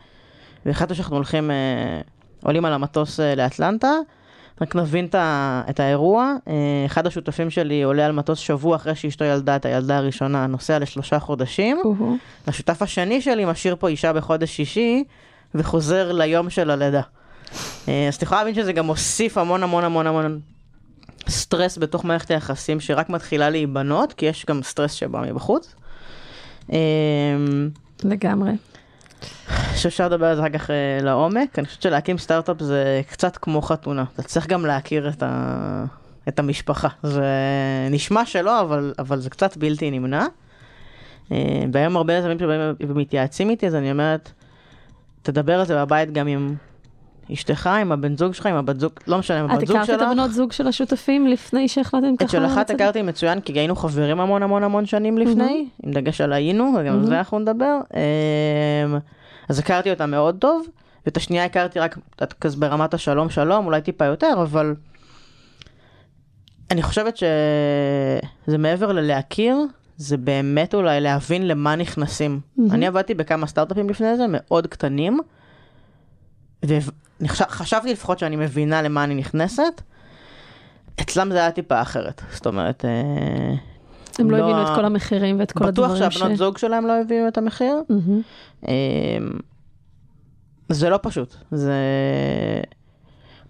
והחלטנו 0.66 0.94
שאנחנו 0.94 1.16
הולכים, 1.16 1.50
אה, 1.50 2.00
עולים 2.42 2.64
על 2.64 2.72
המטוס 2.72 3.20
אה, 3.20 3.34
לאטלנטה. 3.34 3.92
רק 4.61 4.76
נבין 4.76 5.08
את, 5.70 5.80
האירוע, 5.80 6.34
אה, 6.49 6.54
אחד 6.87 7.06
השותפים 7.06 7.50
שלי 7.50 7.82
עולה 7.82 8.06
על 8.06 8.12
מטוס 8.12 8.38
שבוע 8.38 8.76
אחרי 8.76 8.94
שאשתו 8.94 9.25
ילדה 9.25 9.56
את 9.56 9.64
הילדה 9.64 9.96
הראשונה, 9.96 10.46
נוסע 10.46 10.78
לשלושה 10.78 11.18
חודשים. 11.18 11.80
השותף 12.46 12.82
השני 12.82 13.20
שלי 13.20 13.44
משאיר 13.44 13.76
פה 13.78 13.88
אישה 13.88 14.12
בחודש 14.12 14.56
שישי, 14.56 15.04
וחוזר 15.54 16.12
ליום 16.12 16.50
של 16.50 16.70
הלידה. 16.70 17.00
אה, 17.88 18.08
אז 18.08 18.14
את 18.14 18.22
יכולה 18.22 18.40
להבין 18.40 18.54
שזה 18.54 18.72
גם 18.72 18.87
מוסיף 18.87 19.38
המון 19.38 19.62
המון 19.62 19.84
המון 19.84 20.06
המון 20.06 20.40
סטרס 21.28 21.78
בתוך 21.78 22.04
מערכת 22.04 22.30
היחסים 22.30 22.80
שרק 22.80 23.11
מתחילה 23.11 23.50
להיבנות, 23.50 24.12
כי 24.12 24.26
יש 24.26 24.46
גם 24.46 24.62
סטרס 24.62 24.92
שבא 24.92 25.20
מבחוץ. 25.20 25.75
לגמרי. 28.04 28.52
שאפשר 29.76 30.07
לדבר 30.07 30.26
על 30.26 30.37
זה 30.37 30.43
אחר 30.43 30.50
כך 30.50 30.71
אה, 30.71 30.99
לעומק. 31.02 31.59
אני 31.59 31.67
חושבת 31.67 31.83
שלהקים 31.83 32.19
סטארט-אפ 32.19 32.57
זה 32.61 33.00
קצת 33.11 33.37
כמו 33.37 33.62
חתונה. 33.62 34.05
אתה 34.14 34.23
צריך 34.23 34.47
גם 34.47 34.67
להכיר 34.67 35.09
את, 35.09 35.23
ה... 35.23 35.85
את 36.29 36.38
המשפחה. 36.38 36.88
זה 37.02 37.25
נשמע 37.91 38.26
שלא, 38.26 38.61
אבל, 38.61 38.95
אבל 38.99 39.21
זה 39.21 39.31
קצת 39.31 39.57
בלתי 39.57 39.91
נמנע. 39.91 40.26
אה, 41.33 41.64
והיום 41.73 41.97
הרבה 41.97 42.14
יזמים 42.14 42.38
שבאים 42.38 42.61
ומתייעצים 42.81 43.50
איתי, 43.50 43.67
אז 43.67 43.75
אני 43.75 43.91
אומרת, 43.91 44.33
תדבר 45.23 45.61
על 45.61 45.67
זה 45.67 45.76
בבית 45.76 46.12
גם 46.12 46.26
עם 46.26 46.55
אשתך, 47.33 47.67
עם 47.67 47.93
הבן 47.93 48.17
זוג 48.17 48.35
שלך, 48.35 48.47
עם 48.47 48.55
הבת 48.55 48.81
זוג, 48.81 48.93
לא 49.07 49.19
משנה, 49.19 49.41
עם 49.41 49.47
את 49.47 49.50
הבת 49.50 49.67
זוג 49.67 49.76
הכרת 49.76 49.91
את 49.91 49.99
שלך. 49.99 50.09
הבנות 50.11 50.33
זוג 50.33 50.52
של 50.52 50.69
השותפים 50.69 51.26
לפני 51.26 51.69
שהחלטתם 51.69 52.17
ככה? 52.17 52.25
את 52.25 52.31
של 52.31 52.47
אחת? 52.47 52.71
הכרתי 52.71 53.02
מצוין, 53.02 53.41
כי 53.41 53.52
היינו 53.52 53.76
חברים 53.76 54.21
המון 54.21 54.43
המון 54.43 54.64
המון 54.64 54.87
שנים 54.87 55.19
לפני, 55.19 55.69
עם 55.83 55.93
דגש 55.93 56.21
על 56.21 56.33
היינו, 56.33 56.75
וגם 56.79 56.95
על 56.95 57.07
זה 57.07 57.19
אנחנו 57.19 57.38
נדבר. 57.38 57.79
אמ, 57.95 58.99
אז 59.49 59.59
הכרתי 59.59 59.91
אותה 59.91 60.07
מאוד 60.07 60.37
טוב, 60.38 60.67
ואת 61.07 61.17
השנייה 61.17 61.45
הכרתי 61.45 61.79
רק 61.79 61.99
את 62.23 62.33
כזה 62.33 62.57
ברמת 62.57 62.95
השלום 62.95 63.31
שלום, 63.31 63.67
אולי 63.67 63.81
טיפה 63.81 64.05
יותר, 64.05 64.35
אבל 64.43 64.75
אני 66.71 66.83
חושבת 66.83 67.17
שזה 67.17 68.59
מעבר 68.59 68.93
ללהכיר, 68.93 69.57
זה 69.97 70.17
באמת 70.17 70.75
אולי 70.75 71.00
להבין 71.00 71.49
למה 71.49 71.76
נכנסים. 71.76 72.41
אני 72.71 72.87
עבדתי 72.87 73.14
בכמה 73.14 73.47
סטארט-אפים 73.47 73.91
לפני 73.91 74.17
זה, 74.17 74.25
מאוד 74.29 74.67
קטנים, 74.67 75.19
וחשבתי 77.23 77.93
לפחות 77.93 78.19
שאני 78.19 78.37
מבינה 78.37 78.83
למה 78.83 79.05
אני 79.05 79.14
נכנסת. 79.14 79.83
אצלם 81.00 81.31
זה 81.33 81.38
היה 81.38 81.50
טיפה 81.50 81.83
אחרת, 81.83 82.23
זאת 82.33 82.47
אומרת... 82.47 82.85
אה, 82.85 83.55
הם 84.19 84.31
לא 84.31 84.38
לא 84.38 84.45
הבינו 84.45 84.62
את 84.62 84.76
כל 84.76 84.85
המחירים 84.85 85.41
ואת 85.41 85.52
כל 85.52 85.64
הדברים 85.64 85.95
בטוח 85.95 86.11
שהבנות 86.11 86.38
זוג 86.38 86.59
שלהם 86.59 86.87
לא 86.87 87.00
הבינו 87.00 87.29
את 87.29 87.38
המחיר. 87.38 87.83
אמ, 88.69 88.73
זה 90.69 90.88
לא 90.88 90.99
פשוט, 91.02 91.37
זה... 91.50 91.73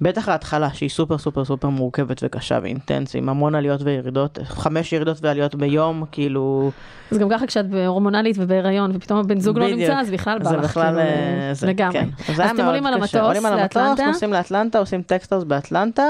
בטח 0.03 0.29
ההתחלה 0.29 0.75
שהיא 0.75 0.91
סופר 0.91 1.19
סופר 1.19 1.45
סופר 1.45 1.69
מורכבת 1.69 2.21
וקשה 2.25 2.59
ואינטנסיבית, 2.63 3.15
עם 3.15 3.29
המון 3.29 3.55
עליות 3.55 3.81
וירידות, 3.83 4.39
חמש 4.45 4.93
ירידות 4.93 5.19
ועליות 5.23 5.55
ביום, 5.55 6.05
כאילו... 6.13 6.71
אז 7.11 7.19
גם 7.19 7.29
ככה 7.31 7.47
כשאת 7.47 7.71
בהורמונלית 7.71 8.37
ובהיריון 8.39 8.91
ופתאום 8.95 9.19
הבן 9.19 9.41
זוג 9.41 9.59
לא 9.59 9.65
בדיוק. 9.65 9.81
נמצא, 9.81 10.01
אז 10.01 10.11
בכלל 10.11 10.39
בא 10.39 10.51
לך 10.51 10.65
בכלל... 10.65 10.85
כאילו, 10.85 11.01
אה, 11.01 11.55
זה, 11.55 11.67
לגמרי. 11.67 11.93
כן. 11.93 12.09
אז 12.29 12.41
היה 12.41 12.51
אתם 12.51 12.65
עולים 12.65 12.87
על. 12.87 12.95
המטוס 12.95 13.15
לאטלנטה? 13.15 14.07
נוסעים 14.07 14.33
לאטלנטה, 14.33 14.79
עושים 14.79 15.03
Techstars 15.03 15.45
באטלנטה. 15.45 16.07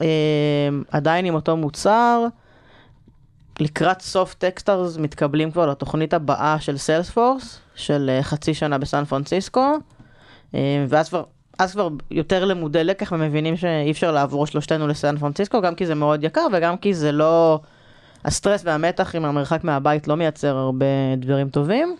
אמ, 0.00 0.06
עדיין 0.90 1.24
עם 1.24 1.34
אותו 1.34 1.56
מוצר. 1.56 2.26
לקראת 3.60 4.00
סוף 4.00 4.34
Techstars 4.34 4.96
מתקבלים 4.96 5.50
כבר 5.50 5.66
לתוכנית 5.66 6.14
הבאה 6.14 6.60
של 6.60 6.76
סיילספורס, 6.76 7.58
של 7.74 8.10
אה, 8.10 8.22
חצי 8.22 8.54
שנה 8.54 8.78
בסן 8.78 9.04
פרנסיסקו, 9.04 9.76
ואז 10.88 11.08
כבר, 11.08 11.22
אז 11.58 11.72
כבר 11.72 11.88
יותר 12.10 12.44
למודי 12.44 12.84
לקח 12.84 13.12
ומבינים 13.12 13.56
שאי 13.56 13.90
אפשר 13.90 14.12
לעבור 14.12 14.46
שלושתנו 14.46 14.88
לסן 14.88 15.18
פרנסיסקו, 15.18 15.60
גם 15.60 15.74
כי 15.74 15.86
זה 15.86 15.94
מאוד 15.94 16.24
יקר 16.24 16.46
וגם 16.52 16.76
כי 16.76 16.94
זה 16.94 17.12
לא... 17.12 17.60
הסטרס 18.24 18.62
והמתח 18.64 19.14
עם 19.14 19.24
המרחק 19.24 19.64
מהבית 19.64 20.08
לא 20.08 20.14
מייצר 20.14 20.56
הרבה 20.56 20.86
דברים 21.16 21.48
טובים. 21.48 21.96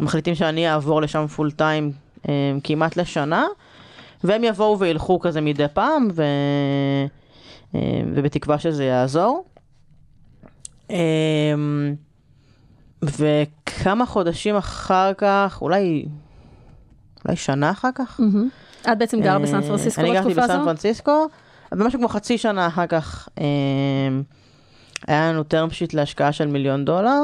מחליטים 0.00 0.34
שאני 0.34 0.70
אעבור 0.70 1.02
לשם 1.02 1.26
full 1.26 1.50
time 1.50 1.92
אמ, 2.28 2.60
כמעט 2.64 2.96
לשנה, 2.96 3.46
והם 4.24 4.44
יבואו 4.44 4.78
וילכו 4.78 5.20
כזה 5.20 5.40
מדי 5.40 5.66
פעם, 5.74 6.08
ו... 6.14 6.22
אמ, 7.74 7.80
ובתקווה 8.14 8.58
שזה 8.58 8.84
יעזור. 8.84 9.44
אמ, 10.90 11.94
וכמה 13.02 14.06
חודשים 14.06 14.56
אחר 14.56 15.12
כך, 15.14 15.58
אולי, 15.62 16.04
אולי 17.24 17.36
שנה 17.36 17.70
אחר 17.70 17.88
כך, 17.94 18.20
מהמם. 18.20 18.48
את 18.82 18.98
בעצם 18.98 19.20
גרה 19.20 19.32
אה, 19.32 19.38
בסן 19.38 19.60
פרנסיסקו 19.62 20.00
אני 20.00 20.12
גרתי 20.12 20.28
בתקופה 20.28 20.42
בסן 20.42 20.54
הזו? 20.54 20.64
פרנסיסקו, 20.64 21.26
ומשהו 21.72 21.98
כמו 21.98 22.08
חצי 22.08 22.38
שנה 22.38 22.66
אחר 22.66 22.86
כך 22.86 23.28
אמ, 23.40 24.22
היה 25.06 25.32
לנו 25.32 25.40
term 25.40 25.70
sheet 25.72 25.90
להשקעה 25.92 26.32
של 26.32 26.46
מיליון 26.46 26.84
דולר. 26.84 27.20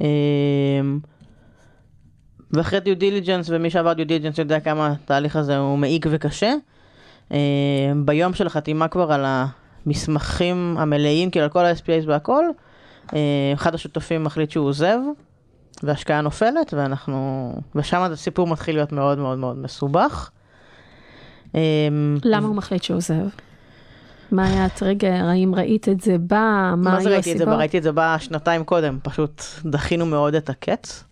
אמ, 0.00 0.98
ואחרי 2.50 2.80
due 2.80 2.96
diligence, 2.96 3.46
ומי 3.50 3.70
שעבר 3.70 3.92
due 3.92 4.06
diligence 4.06 4.38
יודע 4.38 4.60
כמה 4.60 4.86
התהליך 4.86 5.36
הזה 5.36 5.58
הוא 5.58 5.78
מעיק 5.78 6.06
וקשה. 6.10 6.52
ביום 8.04 8.34
של 8.34 8.46
החתימה 8.46 8.88
כבר 8.88 9.12
על 9.12 9.24
המסמכים 9.26 10.76
המלאים, 10.78 11.30
כאילו 11.30 11.44
על 11.44 11.50
כל 11.50 11.64
ה-SPAs 11.64 12.06
והכל, 12.06 12.44
אחד 13.54 13.74
השותפים 13.74 14.24
מחליט 14.24 14.50
שהוא 14.50 14.66
עוזב, 14.66 14.98
וההשקעה 15.82 16.20
נופלת, 16.20 16.74
ואנחנו... 16.76 17.52
ושם 17.74 18.02
הסיפור 18.02 18.46
מתחיל 18.46 18.74
להיות 18.74 18.92
מאוד 18.92 19.18
מאוד 19.18 19.38
מאוד 19.38 19.58
מסובך. 19.58 20.30
אמ, 21.54 21.60
למה 22.24 22.46
הוא 22.46 22.56
מחליט 22.56 22.82
שהוא 22.82 22.96
עוזב? 22.96 23.28
מה 24.32 24.46
היה 24.46 24.64
הטריגר? 24.64 25.24
האם 25.24 25.54
ראית 25.54 25.88
את 25.88 26.00
זה 26.00 26.18
בא? 26.18 26.36
מה 26.36 26.76
מה 26.76 27.00
זה 27.00 27.10
ראיתי 27.10 27.32
את 27.32 27.38
זה? 27.38 27.44
הסיבות? 27.44 27.58
ראיתי 27.58 27.78
את 27.78 27.82
זה 27.82 27.92
בא 27.92 28.16
שנתיים 28.18 28.64
קודם, 28.64 28.98
פשוט 29.02 29.42
דחינו 29.64 30.06
מאוד 30.06 30.34
את 30.34 30.50
הקץ. 30.50 31.04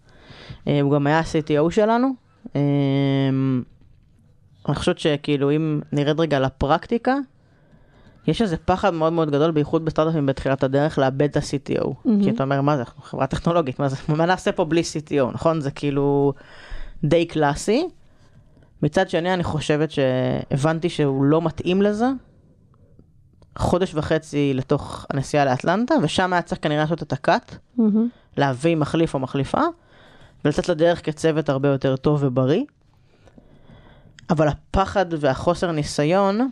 אה, 0.68 0.80
הוא 0.80 0.92
גם 0.92 1.06
היה 1.06 1.18
ה-CTO 1.18 1.70
שלנו. 1.70 2.08
אה, 2.56 2.60
אני 4.68 4.74
חושבת 4.74 4.98
שכאילו 4.98 5.50
אם 5.50 5.80
נרד 5.92 6.20
רגע 6.20 6.40
לפרקטיקה, 6.40 7.14
יש 8.26 8.42
איזה 8.42 8.56
פחד 8.56 8.94
מאוד 8.94 9.12
מאוד 9.12 9.30
גדול, 9.30 9.50
בייחוד 9.50 9.84
בסטארט-אפים 9.84 10.26
בתחילת 10.26 10.62
הדרך, 10.62 10.98
לאבד 10.98 11.22
את 11.22 11.36
ה-CTO. 11.36 11.88
מהמם. 12.04 12.24
כי 12.24 12.30
אתה 12.30 12.42
אומר, 12.42 12.60
מה 12.60 12.76
זה, 12.76 12.82
אנחנו 12.82 13.02
חברה 13.02 13.26
טכנולוגית, 13.26 13.78
מה 13.78 13.88
זה, 13.88 13.96
מה 14.16 14.26
נעשה 14.26 14.52
פה 14.52 14.64
בלי 14.64 14.82
CTO, 14.82 15.32
נכון? 15.34 15.60
זה 15.60 15.70
כאילו 15.70 16.32
די 17.04 17.26
קלאסי. 17.26 17.88
מצד 18.82 19.10
שני, 19.10 19.34
אני 19.34 19.44
חושבת 19.44 19.90
שהבנתי 19.90 20.88
שהוא 20.88 21.24
לא 21.24 21.42
מתאים 21.42 21.82
לזה. 21.82 22.06
חודש 23.58 23.94
וחצי 23.94 24.54
לתוך 24.54 25.06
הנסיעה 25.10 25.44
לאטלנטה, 25.44 25.94
ושם 26.02 26.32
היה 26.32 26.42
צריך 26.42 26.62
כנראה 26.62 26.80
לעשות 26.80 27.02
את 27.02 27.12
הקאט, 27.12 27.56
מהמם. 27.76 28.08
להביא 28.36 28.76
מחליף 28.76 29.14
או 29.14 29.18
מחליפה, 29.18 29.60
ולצאת 30.44 30.68
לדרך 30.68 31.06
כצוות 31.06 31.48
הרבה 31.48 31.68
יותר 31.68 31.96
טוב 31.96 32.18
ובריא. 32.22 32.64
אבל 34.30 34.48
הפחד 34.48 35.06
והחוסר 35.20 35.72
ניסיון 35.72 36.50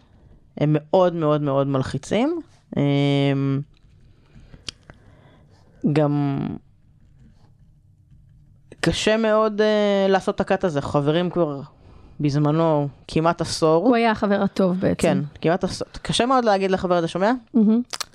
הם 0.58 0.76
מאוד 0.78 1.14
מאוד 1.14 1.42
מאוד 1.42 1.66
מלחיצים. 1.66 2.40
אמ, 2.76 3.60
גם 5.92 6.46
קשה 8.80 9.16
מאוד 9.16 9.60
uh, 9.60 10.10
לעשות 10.10 10.34
את 10.34 10.40
הקאט 10.40 10.64
הזה. 10.64 10.80
חברים 10.80 11.30
כבר 11.30 11.60
בזמנו 12.20 12.88
כמעט 13.08 13.40
עשור. 13.40 13.86
הוא 13.86 13.96
היה 13.96 14.10
החבר 14.10 14.42
הטוב 14.42 14.80
בעצם. 14.80 14.96
כן, 15.02 15.18
כמעט 15.40 15.64
עשור. 15.64 15.88
קשה 16.02 16.26
מאוד 16.26 16.44
להגיד 16.44 16.70
לחבר 16.70 16.94
הזה, 16.94 17.08
שומע? 17.08 17.32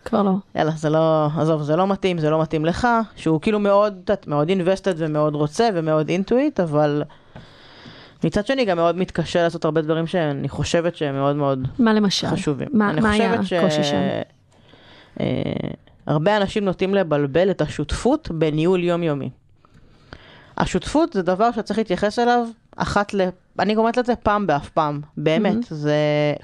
כבר 0.06 0.24
לא. 0.24 0.32
יאללה, 0.56 0.72
זה 0.72 0.90
לא, 0.90 1.28
עזוב, 1.38 1.62
זה 1.62 1.76
לא 1.76 1.88
מתאים, 1.88 2.18
זה 2.18 2.30
לא 2.30 2.42
מתאים 2.42 2.66
לך, 2.66 2.88
שהוא 3.16 3.42
כאילו 3.42 3.60
מאוד, 3.60 4.10
מאוד 4.28 4.50
invested 4.50 4.94
ומאוד 4.98 5.36
רוצה 5.36 5.70
ומאוד 5.74 6.10
intuit, 6.10 6.64
אבל 6.64 7.04
מצד 8.24 8.46
שני 8.46 8.66
גם 8.66 8.78
מאוד 8.78 8.98
מתקשה 8.98 9.44
לעשות 9.44 9.66
הרבה 9.66 9.82
דברים 9.82 10.08
שאני 10.08 10.50
חושבת 10.50 10.96
שהם 10.96 11.16
מאוד 11.16 11.36
מאוד 11.36 11.68
מה 11.80 11.94
למשל? 11.94 12.28
חשובים. 12.28 12.68
מה, 12.74 12.94
מה 13.02 13.12
היה 13.12 13.34
הקושי 13.34 13.84
שם? 13.84 13.98
אה, 15.20 15.26
הרבה 16.08 16.38
אנשים 16.38 16.66
נוטים 16.66 16.96
לבלבל 16.96 17.52
את 17.52 17.62
השותפות 17.62 18.32
בניהול 18.32 18.84
יומיומי. 18.84 19.30
השותפות 20.58 21.14
זה 21.14 21.22
דבר 21.22 21.52
שצריך 21.52 21.78
להתייחס 21.78 22.20
אליו 22.20 22.48
אחת 22.76 23.14
ל... 23.14 23.22
אני 23.60 23.76
אומרת 23.76 23.98
לזה 23.98 24.16
פעם 24.16 24.48
באף 24.48 24.70
פעם, 24.70 25.02
באמת, 25.18 25.52
מהמם. 25.52 25.62
זה 25.70 25.96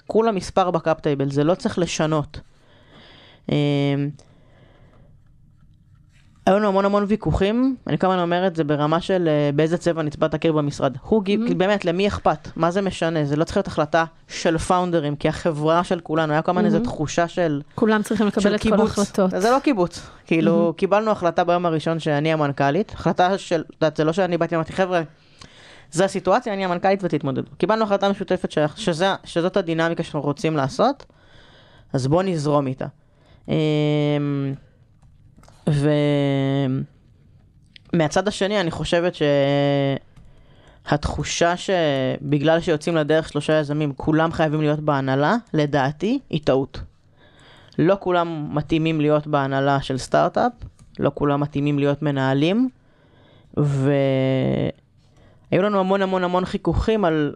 כולה 0.07 0.31
מספר 0.31 0.71
בקאפ 0.71 0.99
טייבל, 0.99 1.31
זה 1.31 1.43
לא 1.43 1.55
צריך 1.55 1.79
לשנות. 1.79 2.39
אה, 3.51 3.55
היו 6.45 6.57
לנו 6.59 6.67
המון 6.67 6.85
המון 6.85 7.05
ויכוחים, 7.07 7.75
אני 7.87 7.97
כל 7.97 8.07
הזמן 8.07 8.19
אומר 8.19 8.47
את 8.47 8.55
זה 8.55 8.63
ברמה 8.63 9.01
של 9.01 9.27
אה, 9.27 9.49
באיזה 9.55 9.77
צבע 9.77 10.01
נצבע 10.01 10.27
את 10.27 10.33
הקיר 10.33 10.51
במשרד. 10.53 10.97
הוא 11.01 11.23
גיב, 11.23 11.41
Mhm. 11.47 11.53
באמת, 11.53 11.85
למי 11.85 12.07
אכפת? 12.07 12.47
מה 12.55 12.71
זה 12.71 12.81
משנה? 12.81 13.25
זה 13.25 13.35
לא 13.35 13.43
צריך 13.43 13.57
להיות 13.57 13.67
החלטה 13.67 14.05
של 14.27 14.57
פאונדרים, 14.57 15.15
כי 15.15 15.29
החברה 15.29 15.83
של 15.83 15.99
כולנו, 15.99 16.33
היה 16.33 16.41
כל 16.41 16.51
הזמן 16.51 16.65
איזו. 16.65 16.79
תחושה 16.79 17.27
של, 17.27 17.61
כולם 17.75 18.03
צריכים 18.03 18.27
לקבל 18.27 18.55
את 18.55 18.61
כל 18.61 18.69
קיבוץ. 18.69 18.99
ההחלטות. 18.99 19.31
זה 19.41 19.51
לא 19.51 19.59
קיבוץ. 19.59 20.07
כאילו, 20.25 20.73
קיבלנו 20.77 21.11
החלטה 21.11 21.43
ביום 21.43 21.65
הראשון 21.65 21.99
שאני 21.99 22.33
המנכ"לית, 22.33 22.91
החלטה 22.95 23.37
של, 23.37 23.63
את 23.67 23.81
יודעת, 23.81 23.97
זה 23.97 24.03
לא 24.03 24.13
שאני 24.13 24.37
באתי 24.37 24.55
ואמרתי, 24.55 24.73
חבר'ה, 24.73 25.01
זה 25.91 26.05
הסיטואציה, 26.05 26.53
אני 26.53 26.65
המנכ"לית 26.65 26.99
ותתמודדו. 27.03 27.51
קיבלנו 27.57 27.83
החלטה 27.83 28.09
משותפת 28.09 28.51
ש- 28.51 28.57
שזה, 28.75 29.07
שזאת 29.23 29.57
הדינמיקה 29.57 30.03
שאנחנו 30.03 30.21
רוצים 30.21 30.57
לעשות, 30.57 31.05
אז 31.93 32.07
בואו 32.07 32.21
נזרום 32.21 32.67
איתה. 32.67 32.85
אמ, 33.47 34.53
ומהצד 37.93 38.27
השני, 38.27 38.59
אני 38.59 38.71
חושבת 38.71 39.13
שהתחושה 40.85 41.53
שבגלל 41.57 42.59
שיוצאים 42.59 42.95
לדרך 42.95 43.29
שלושה 43.29 43.59
יזמים, 43.59 43.93
כולם 43.93 44.31
חייבים 44.31 44.61
להיות 44.61 44.79
בהנהלה, 44.79 45.35
לדעתי, 45.53 46.19
היא 46.29 46.41
טעות. 46.43 46.79
לא 47.79 47.97
כולם 47.99 48.55
מתאימים 48.55 49.01
להיות 49.01 49.27
בהנהלה 49.27 49.81
של 49.81 49.97
סטארט-אפ, 49.97 50.51
לא 50.99 51.11
כולם 51.13 51.39
מתאימים 51.39 51.79
להיות 51.79 52.01
מנהלים. 52.01 52.69
והיו 55.51 55.63
לנו 55.63 55.79
המון 55.79 56.01
המון 56.01 56.23
המון 56.23 56.45
חיכוכים 56.45 57.05
על 57.05 57.35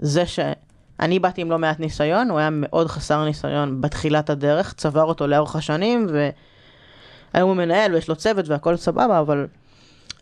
זה 0.00 0.26
שאני 0.26 1.18
באתי 1.18 1.40
עם 1.40 1.50
לא 1.50 1.58
מעט 1.58 1.80
ניסיון, 1.80 2.30
הוא 2.30 2.38
היה 2.38 2.48
מאוד 2.52 2.86
חסר 2.86 3.24
ניסיון 3.24 3.80
בתחילת 3.80 4.30
הדרך, 4.30 4.72
צבר 4.72 5.04
אותו 5.04 5.26
לאורך 5.26 5.56
השנים, 5.56 6.06
והיום 6.08 7.48
הוא 7.48 7.56
מנהל 7.56 7.94
ויש 7.94 8.08
לו 8.08 8.16
צוות 8.16 8.48
והכל 8.48 8.76
סבבה, 8.76 9.20
אבל 9.20 9.46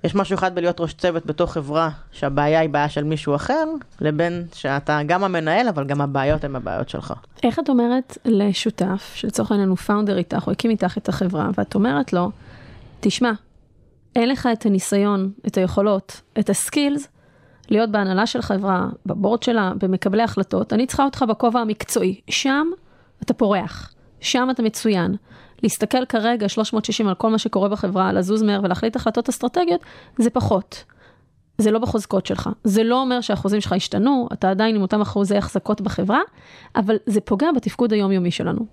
יש 0.05 0.15
משהו 0.15 0.35
אחד 0.35 0.55
בלהיות 0.55 0.81
ראש 0.81 0.95
צוות 0.95 1.27
בתוך 1.27 1.53
חברה 1.53 1.91
שהבעיה 2.13 2.61
היא 2.61 2.71
בעיה 2.71 2.89
של 2.89 3.05
מישהו 3.05 3.35
אחר, 3.35 3.65
לבין 4.01 4.47
שאתה 4.55 5.01
גם 5.07 5.25
המנהל, 5.25 5.69
אבל 5.69 5.85
גם 5.85 6.01
הבעיות 6.01 6.45
הן 6.45 6.57
הבעיות 6.57 6.89
שלך. 6.89 7.13
איך 7.43 7.59
את 7.59 7.69
אומרת 7.69 8.19
לשותף, 8.25 9.13
שלצורך 9.15 9.51
העניין 9.51 9.69
הוא 9.69 9.77
פאונדר 9.77 10.19
איתך, 10.19 10.47
או 10.47 10.53
הקים 10.53 10.71
איתך 10.71 10.99
את 10.99 11.09
החברה, 11.09 11.51
ואת 11.59 11.75
אומרת 11.75 12.13
לו, 12.13 12.31
תשמע, 13.01 13.33
אין 14.17 14.29
לך 14.29 14.49
את 14.53 14.67
הניסיון, 14.67 15.33
את 15.47 15.59
היכולות, 15.59 16.21
את 16.39 16.51
הסקילס, 16.51 17.09
להיות 17.69 17.91
בהנהלה 17.91 18.27
של 18.27 18.43
חברה, 18.43 18.87
בבורד 19.07 19.43
שלה, 19.43 19.73
במקבלי 19.79 20.23
החלטות, 20.23 20.73
אני 20.73 20.87
צריכה 20.87 21.05
אותך 21.05 21.25
בכובע 21.29 21.61
המקצועי. 21.61 22.21
שם 22.31 22.67
אתה 23.23 23.35
פורח, 23.35 23.95
שם 24.21 24.49
אתה 24.51 24.63
מצוין. 24.63 25.15
להסתכל 25.63 26.05
כרגע 26.05 26.49
360 26.49 27.09
על 27.09 27.15
כל 27.15 27.31
מה 27.31 27.39
שקורה 27.39 27.69
בחברה, 27.69 28.13
לזוז 28.13 28.43
מהר 28.43 28.61
ולהחליט 28.63 28.97
החלטות 28.97 29.29
אסטרטגיות, 29.29 29.81
זה 30.19 30.31
פחות. 30.31 30.85
זה 31.59 31.71
לא 31.71 31.79
בחוזקות 31.79 32.27
שלך. 32.27 32.51
זה 32.65 32.83
לא 32.83 33.01
אומר 33.01 33.21
שהאחוזים 33.21 33.61
שלך 33.61 33.73
השתנו, 33.73 34.29
אתה 34.33 34.51
עדיין 34.51 34.77
עם 34.77 34.83
אותם 34.83 35.01
אחוזי 35.01 35.37
החזקות 35.37 35.81
בחברה, 35.81 36.21
אבל 36.77 36.97
זה 37.07 37.21
פוגע 37.21 37.49
בתפקוד 37.57 37.93
היומיומי 37.93 38.31
שלנו. 38.31 38.67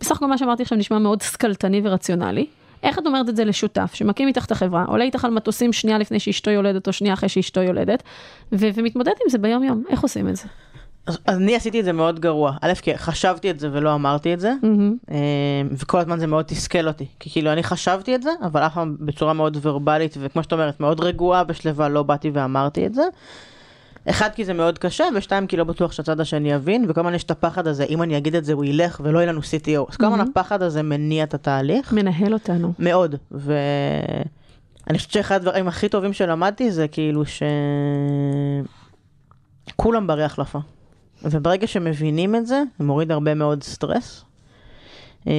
בסך 0.00 0.16
הכל 0.16 0.26
מה 0.26 0.38
שאמרתי 0.38 0.62
עכשיו 0.62 0.78
נשמע 0.78 0.98
מאוד 0.98 1.22
סקלטני 1.22 1.80
ורציונלי. 1.84 2.46
איך 2.84 2.98
את 2.98 3.06
אומרת 3.06 3.28
את 3.28 3.36
זה 3.36 3.44
לשותף 3.44 3.90
שמקים 3.94 4.28
איתך 4.28 4.44
את 4.44 4.50
החברה, 4.52 4.84
עולה 4.84 5.04
איתך 5.04 5.24
על 5.24 5.30
מטוסים 5.30 5.72
שנייה 5.72 5.98
לפני 5.98 6.20
שאשתו 6.20 6.50
יולדת 6.50 6.86
או 6.86 6.92
שנייה 6.92 7.14
אחרי 7.14 7.28
שאשתו 7.28 7.62
יולדת, 7.62 8.02
ו- 8.52 8.68
ומתמודד 8.74 9.12
עם 9.24 9.30
זה 9.30 9.38
ביום-יום, 9.38 9.82
איך 9.90 10.00
עושים 10.00 10.28
את 10.28 10.36
זה? 10.36 10.42
אז, 11.06 11.18
אז 11.26 11.36
אני 11.36 11.56
עשיתי 11.56 11.80
את 11.80 11.84
זה 11.84 11.92
מאוד 11.92 12.20
גרוע. 12.20 12.52
א', 12.60 12.72
כי 12.82 12.98
חשבתי 12.98 13.50
את 13.50 13.60
זה 13.60 13.68
ולא 13.72 13.94
אמרתי 13.94 14.34
את 14.34 14.40
זה, 14.40 14.52
Mm-hmm. 14.62 15.14
וכל 15.70 15.98
הזמן 15.98 16.18
זה 16.18 16.26
מאוד 16.26 16.44
תסכל 16.44 16.88
אותי. 16.88 17.06
כי 17.20 17.30
כאילו 17.30 17.52
אני 17.52 17.62
חשבתי 17.62 18.14
את 18.14 18.22
זה, 18.22 18.30
אבל 18.42 18.62
אף 18.62 18.74
פעם 18.74 18.96
בצורה 19.00 19.32
מאוד 19.32 19.58
ורבלית, 19.62 20.16
וכמו 20.20 20.42
שאת 20.42 20.52
אומרת, 20.52 20.80
מאוד 20.80 21.00
רגועה 21.00 21.42
ושלווה, 21.48 21.88
לא 21.88 22.02
באתי 22.02 22.30
ואמרתי 22.34 22.86
את 22.86 22.94
זה. 22.94 23.02
אחד, 24.10 24.30
כי 24.34 24.44
זה 24.44 24.52
מאוד 24.52 24.78
קשה, 24.78 25.04
ושתיים, 25.14 25.46
כי 25.46 25.56
לא 25.56 25.64
בטוח 25.64 25.92
שהצד 25.92 26.20
השני 26.20 26.50
יבין, 26.52 26.86
וכל 26.88 27.00
הזמן 27.00 27.14
יש 27.14 27.24
את 27.24 27.30
הפחד 27.30 27.66
הזה, 27.66 27.84
אם 27.84 28.02
אני 28.02 28.18
אגיד 28.18 28.34
את 28.34 28.44
זה 28.44 28.52
הוא 28.52 28.64
ילך 28.64 29.00
ולא 29.04 29.18
יהיה 29.18 29.32
לנו 29.32 29.40
CTO. 29.40 29.90
אז 29.90 29.96
כל 29.96 30.06
הזמן 30.06 30.18
מהמם. 30.18 30.30
הפחד 30.30 30.62
הזה 30.62 30.82
מניע 30.82 31.24
את 31.24 31.34
התהליך. 31.34 31.92
מנהל 31.92 32.32
אותנו. 32.32 32.72
מאוד, 32.78 33.14
ואני 33.30 34.98
חושבת 34.98 35.12
שאחד 35.12 35.36
הדברים 35.36 35.68
הכי 35.68 35.88
טובים 35.88 36.12
שלמדתי 36.12 36.70
זה 36.70 36.88
כאילו 36.88 37.26
ש... 37.26 37.42
כולם 39.76 40.06
ברי 40.06 40.24
החלפה. 40.24 40.58
וברגע 41.22 41.66
שמבינים 41.66 42.36
את 42.36 42.46
זה, 42.46 42.62
זה 42.78 42.84
מוריד 42.84 43.12
הרבה 43.12 43.34
מאוד 43.34 43.62
סטרס. 43.62 44.24
אמ, 45.26 45.32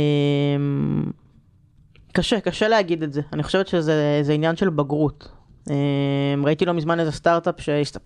קשה, 2.12 2.40
קשה 2.40 2.68
להגיד 2.68 3.04
את 3.04 3.14
זה. 3.14 3.22
אני 3.34 3.44
חושבת 3.44 3.68
שזה 3.68 4.20
זה 4.22 4.34
עניין 4.34 4.56
של 4.56 4.70
בגרות. 4.70 5.35
אמ, 5.70 6.46
ראיתי 6.46 6.66
לא 6.66 6.74
מזמן 6.74 7.00
איזה 7.00 7.12
סטארט-אפ, 7.12 7.56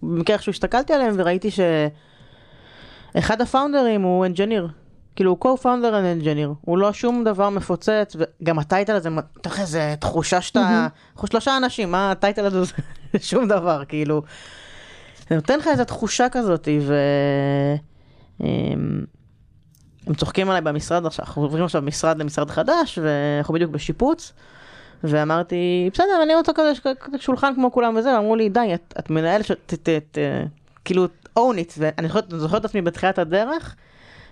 במקרה 0.01 0.33
איכשהו 0.33 0.49
הסתכלתי 0.49 0.93
עליהם 0.93 1.15
וראיתי 1.17 1.49
שאחד 3.15 3.41
הפאונדרים 3.41 4.01
הוא 4.01 4.25
אנג'יניר. 4.25 4.67
כאילו 5.15 5.37
הוא 5.39 5.57
co-founder 5.57 5.93
and 5.93 6.23
engineer, 6.23 6.53
הוא 6.61 6.77
לא 6.77 6.93
שום 6.93 7.23
דבר 7.23 7.49
מפוצץ, 7.49 8.15
וגם 8.15 8.59
הטייטל 8.59 8.95
הזה, 8.95 9.09
אתה 9.41 9.49
יודע, 9.49 9.61
איזה 9.61 9.95
תחושה 9.99 10.41
שאתה, 10.41 10.87
אנחנו 11.13 11.27
שלושה 11.27 11.57
אנשים, 11.57 11.91
מה 11.91 12.11
הטייטל 12.11 12.45
הזה 12.45 12.59
זה 13.13 13.19
שום 13.19 13.47
דבר, 13.47 13.83
כאילו, 13.87 14.21
זה 15.29 15.35
נותן 15.35 15.59
לך 15.59 15.67
איזו 15.67 15.83
תחושה 15.83 16.29
כזאת, 16.29 16.67
ו... 16.81 16.95
אמ, 18.41 19.05
הם 20.07 20.13
צוחקים 20.13 20.49
עליי 20.49 20.61
במשרד 20.61 21.05
עכשיו, 21.05 21.25
אנחנו 21.25 21.41
עוברים 21.41 21.63
עכשיו 21.63 21.81
משרד 21.81 22.17
למשרד 22.17 22.49
חדש, 22.49 22.99
ואנחנו 23.01 23.53
בדיוק 23.53 23.71
בשיפוץ, 23.71 24.33
ואמרתי, 25.03 25.89
בסדר, 25.93 26.23
אני 26.23 26.35
רוצה 26.35 26.51
כזה 26.53 26.71
שולחן 27.17 27.55
כמו 27.55 27.71
כולם 27.71 27.95
וזה, 27.95 28.15
ואמרו 28.15 28.35
לי, 28.35 28.49
די, 28.49 28.73
את, 28.73 28.93
את 28.99 29.09
מנהלת, 29.09 29.45
כאילו, 30.85 31.05
own 31.39 31.57
it, 31.57 31.73
ואני 31.77 32.07
זוכרת 32.29 32.61
את 32.61 32.65
עצמי 32.65 32.81
בתחילת 32.81 33.19
הדרך, 33.19 33.75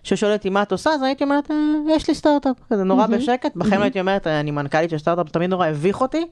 ששואל 0.04 0.34
אותי 0.34 0.50
מה 0.50 0.62
את 0.64 0.72
עושה, 0.72 0.90
אז 0.90 1.04
הייתי 1.04 1.24
אומרת, 1.24 1.52
"אה, 1.52 1.56
יש 1.96 2.08
לי 2.08 2.16
סטארט-אפ, 2.16 2.56
כזה 2.70 2.84
נורא 2.84 3.08
מהמם. 3.08 3.18
בשקט, 3.18 3.56
בחיים 3.56 3.80
לא 3.80 3.84
הייתי 3.84 4.00
אומרת, 4.00 4.28
אני 4.28 4.52
מנכ"לית 4.52 4.90
של 4.90 4.98
סטארט-אפ, 4.98 5.30
תמיד 5.30 5.50
נורא 5.50 5.68
הביך 5.68 6.02
אותי. 6.02 6.26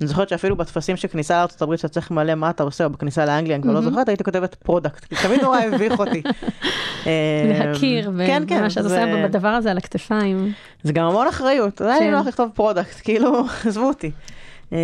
אני 0.00 0.06
זוכרת 0.08 0.28
שאפילו 0.28 0.56
בטפסים 0.56 0.96
של 0.96 1.08
כניסה 1.08 1.38
לארצות 1.38 1.62
הברית, 1.62 1.80
שאתה 1.80 1.94
צריך 1.94 2.10
למלא 2.12 2.34
מה 2.34 2.50
אתה 2.50 2.62
עושה, 2.62 2.84
או 2.84 2.90
בכניסה 2.90 3.26
לאנגליה, 3.26 3.56
אני 3.56 3.62
כבר 3.62 3.72
לא. 3.72 3.80
זוכרת, 3.80 4.08
הייתי 4.08 4.24
כותבת 4.24 4.54
product, 4.54 5.14
תמיד 5.22 5.40
נורא 5.42 5.58
הביך 5.60 5.98
אותי. 6.00 6.22
אה, 7.06 7.66
להכיר, 7.66 8.12
כן, 8.26 8.42
כן, 8.46 8.56
ומה 8.60 8.70
שאת 8.70 8.82
זה- 8.88 9.04
עושה 9.04 9.24
בדבר 9.28 9.48
הזה 9.48 9.70
על 9.70 9.78
הכתפיים. 9.78 10.52
זה 10.82 10.92
גם 10.92 11.06
המון 11.06 11.26
אחריות, 11.26 11.82
אני 11.82 11.98
כן. 11.98 12.10
לא 12.10 12.16
הולך 12.16 12.26
לכתוב 12.28 12.50
product, 12.54 13.00
כאילו, 13.04 13.42
עזבו 13.66 13.84
אותי. 13.88 14.10
אה, 14.72 14.78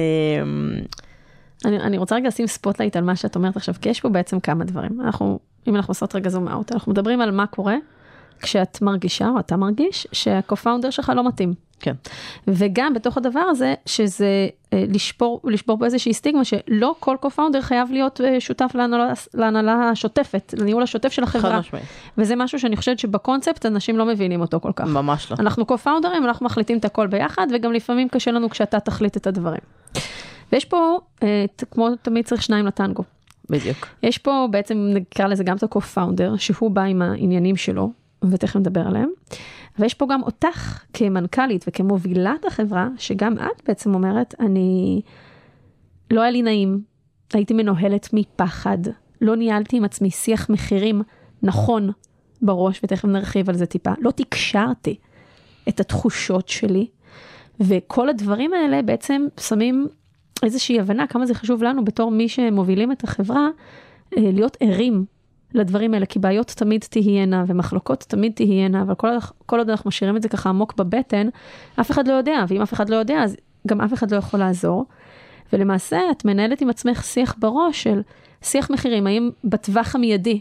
אני, 1.65 1.81
אני 1.81 1.99
רוצה 1.99 2.15
רגע 2.17 2.29
לשים 2.29 2.47
spotlight 2.47 2.97
על 2.97 3.05
מה 3.05 3.17
שאת 3.17 3.37
אומרת 3.37 3.57
עכשיו, 3.57 3.75
כי 3.81 3.89
יש 3.89 4.01
פה 4.01 4.09
בעצם 4.09 4.41
כמה 4.41 4.65
דברים. 4.65 5.01
אנחנו, 5.01 5.39
אם 5.67 5.77
אנחנו 5.77 5.91
עושות 5.91 6.15
רגע 6.17 6.31
zoom 6.31 6.49
out, 6.49 6.73
אנחנו 6.73 6.93
מדברים 6.93 7.21
על 7.21 7.31
מה 7.31 7.47
קורה 7.47 7.77
כשאת 8.43 8.83
מרגישה, 8.83 9.29
או 9.29 9.39
אתה 9.39 9.57
מרגיש, 9.57 10.07
שה- 10.13 10.35
co-founder 10.35 10.91
שלך 10.91 11.13
לא 11.17 11.29
מתאים. 11.29 11.55
כן. 11.81 11.95
וגם 12.49 12.95
בתוך 12.95 13.17
הדבר 13.17 13.41
הזה, 13.41 13.75
שזה 13.87 14.49
אה, 14.73 14.85
לשבור, 14.89 15.41
לשבור 15.45 15.79
באיזושהי 15.79 16.15
סטיגמה, 16.15 16.45
שלא 16.45 16.95
כל 17.01 17.17
co-founder 17.21 17.61
חייב 17.61 17.89
להיות 17.93 18.21
אה, 18.21 18.41
שותף 18.41 18.71
להנהלה, 18.75 19.13
להנהלה 19.35 19.91
השוטפת, 19.91 20.55
לניהול 20.59 20.83
השוטף 20.83 21.13
של 21.13 21.27
חד 21.27 21.39
החברה. 21.39 21.59
משמעית, 21.59 21.85
וזה 22.19 22.37
משהו 22.37 22.61
שאני 22.61 22.77
חושבת 22.77 22.99
שבקונספט 22.99 23.67
אנשים 23.67 23.99
לא 23.99 24.07
מבינים 24.07 24.41
אותו 24.41 24.61
כל 24.61 24.73
כך. 24.77 24.87
ממש 24.87 25.31
לא. 25.31 25.37
אנחנו 25.41 25.67
קו-פאונדרים, 25.67 26.25
אנחנו 26.25 26.47
מחליטים 26.47 26.79
את 26.79 26.85
הכל 26.85 27.07
ביחד, 27.07 27.47
וגם 27.55 27.73
לפעמים 27.73 28.09
קשה 28.09 28.31
לנו 28.31 28.51
כשאתה 28.51 28.81
תחליט 28.81 29.17
את 29.17 29.27
הדברים. 29.27 29.61
ויש 30.53 30.65
פה, 30.65 30.99
אה, 31.23 31.45
כמו 31.71 31.89
תמיד 32.03 32.25
צריך 32.25 32.43
שניים 32.43 32.67
לטנגו. 32.67 33.03
בדיוק. 33.51 33.87
יש 34.03 34.19
פה 34.19 34.49
בעצם, 34.51 34.91
נקרא 34.95 35.27
לזה 35.27 35.45
גם 35.45 35.57
את 35.57 35.63
ה-co-founder, 35.63 36.39
שהוא 36.39 36.71
בא 36.71 36.83
עם 36.83 37.03
העניינים 37.03 37.57
שלו, 37.57 37.91
ותכף 38.31 38.57
נדבר 38.57 38.87
עליהם. 38.87 39.11
ויש 39.79 39.95
פה 39.95 40.07
גם 40.11 40.23
אותך 40.23 40.85
כמנכ"לית 40.93 41.65
וכמובילת 41.69 42.45
החברה, 42.45 42.89
שגם 42.99 43.39
את 43.39 43.63
בעצם 43.69 43.95
אומרת, 43.95 44.35
אני, 44.41 45.01
לא 46.11 46.21
היה 46.21 46.31
לי 46.31 46.43
נעים, 46.43 46.81
הייתי 47.33 47.55
מנוהלת 47.55 48.09
מפחד, 48.13 48.79
לא 49.21 49.37
ניהלתי 49.37 49.77
עם 49.77 49.85
עצמי 49.85 50.11
שיח 50.11 50.51
מחירים 50.51 51.03
נכון 51.43 51.91
בראש, 52.43 52.81
ותכף 52.85 53.05
נרחיב 53.05 53.49
על 53.49 53.57
זה 53.57 53.67
טיפה, 53.67 53.91
לא 53.99 54.11
תקשרתי 54.11 54.97
את 55.69 55.81
התחושות 55.81 56.49
שלי, 56.49 56.87
וכל 57.61 58.09
הדברים 58.09 58.53
האלה 58.53 58.83
בעצם 58.83 59.27
שמים 59.41 59.89
איזושהי 60.43 60.81
הבנה 60.81 61.07
כמה 61.07 61.27
זה 61.27 61.35
חשוב 61.35 61.63
לנו 61.63 61.85
בתור 61.85 62.11
מי 62.11 62.29
שמובילים 62.29 62.93
את 62.93 63.05
החברה, 63.05 63.49
אה, 64.17 64.31
להיות 64.33 64.57
ערים 64.61 65.05
לדברים 65.55 65.95
האלה, 65.95 66.07
כי 66.07 66.19
בעיות 66.19 66.47
תמיד 66.47 66.85
תהיינה 66.91 67.45
ומחלוקות 67.47 68.01
תמיד 68.01 68.33
תהיינה, 68.35 68.83
אבל 68.83 68.95
כל, 68.95 69.09
כל 69.47 69.59
עוד 69.59 69.71
אנחנו 69.71 69.89
משאירים 69.89 70.17
את 70.17 70.23
זה 70.23 70.29
ככה 70.29 70.49
עמוק 70.49 70.75
בבטן, 70.77 71.29
אף 71.81 71.91
אחד 71.91 72.09
לא 72.09 72.13
יודע, 72.13 72.45
ואם 72.49 72.63
אף 72.63 72.73
אחד 72.73 72.89
לא 72.91 72.97
יודע, 72.97 73.23
אז 73.23 73.37
גם 73.67 73.81
אף 73.81 73.93
אחד 73.95 74.11
לא 74.11 74.17
יכול 74.17 74.41
לעזור. 74.41 74.85
ולמעשה 75.53 75.99
את 76.11 76.25
מנהלת 76.25 76.61
עם 76.61 76.71
עצמך 76.71 77.05
שיח 77.05 77.35
בראש 77.39 77.83
של 77.83 78.03
שיח 78.43 78.71
מחירים, 78.71 79.07
האם 79.07 79.31
בטווח 79.45 79.95
המיידי, 79.95 80.41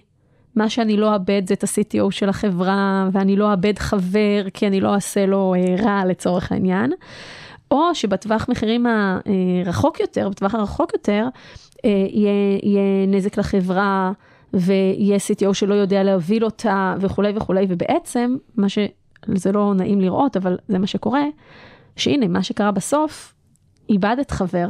מה 0.56 0.70
שאני 0.70 0.98
לא 0.98 1.14
אאבד 1.14 1.42
זה 1.48 1.54
את 1.54 1.64
ה-CTO 1.64 2.12
של 2.12 2.30
החברה, 2.30 3.10
ואני 3.12 3.36
לא 3.36 3.52
אאבד 3.52 3.80
חבר 3.80 4.50
כי 4.54 4.68
אני 4.68 4.82
לא 4.82 4.94
אעשה 4.94 5.26
לו 5.26 5.54
אה, 5.58 5.76
רע 5.84 6.06
לצורך 6.06 6.52
העניין, 6.52 6.92
או 7.72 7.96
שבטווח 7.96 8.50
מחירים 8.50 8.86
הרחוק 9.66 10.00
יותר, 10.00 10.30
בטווח 10.30 10.56
הרחוק 10.56 10.94
יותר, 10.94 11.28
אה, 11.86 11.90
יהיה, 12.10 12.60
יהיה 12.64 13.08
נזק 13.08 13.38
לחברה, 13.38 14.12
ויהיה 14.56 15.18
CTO 15.18 15.54
שלא 15.54 15.74
יודע 15.74 16.04
להוביל 16.04 16.46
אותה 16.46 16.96
וכולי 17.00 17.34
וכולי, 17.36 17.66
ובעצם, 17.70 18.38
מה 18.56 18.70
ש... 18.70 18.78
זה 19.36 19.52
לא 19.52 19.74
נעים 19.74 20.02
לראות, 20.02 20.38
אבל 20.38 20.58
זה 20.68 20.80
מה 20.80 20.88
שקורה, 20.88 21.24
שהנה, 21.96 22.28
מה 22.28 22.44
שקרה 22.44 22.72
בסוף, 22.72 23.34
איבדת 23.90 24.32
חבר, 24.32 24.68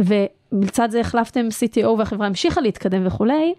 ולצד 0.00 0.90
זה 0.90 1.00
החלפתם 1.00 1.48
CTO 1.50 1.86
והחברה 1.86 2.26
המשיכה 2.26 2.60
להתקדם 2.60 3.06
וכולי, 3.06 3.54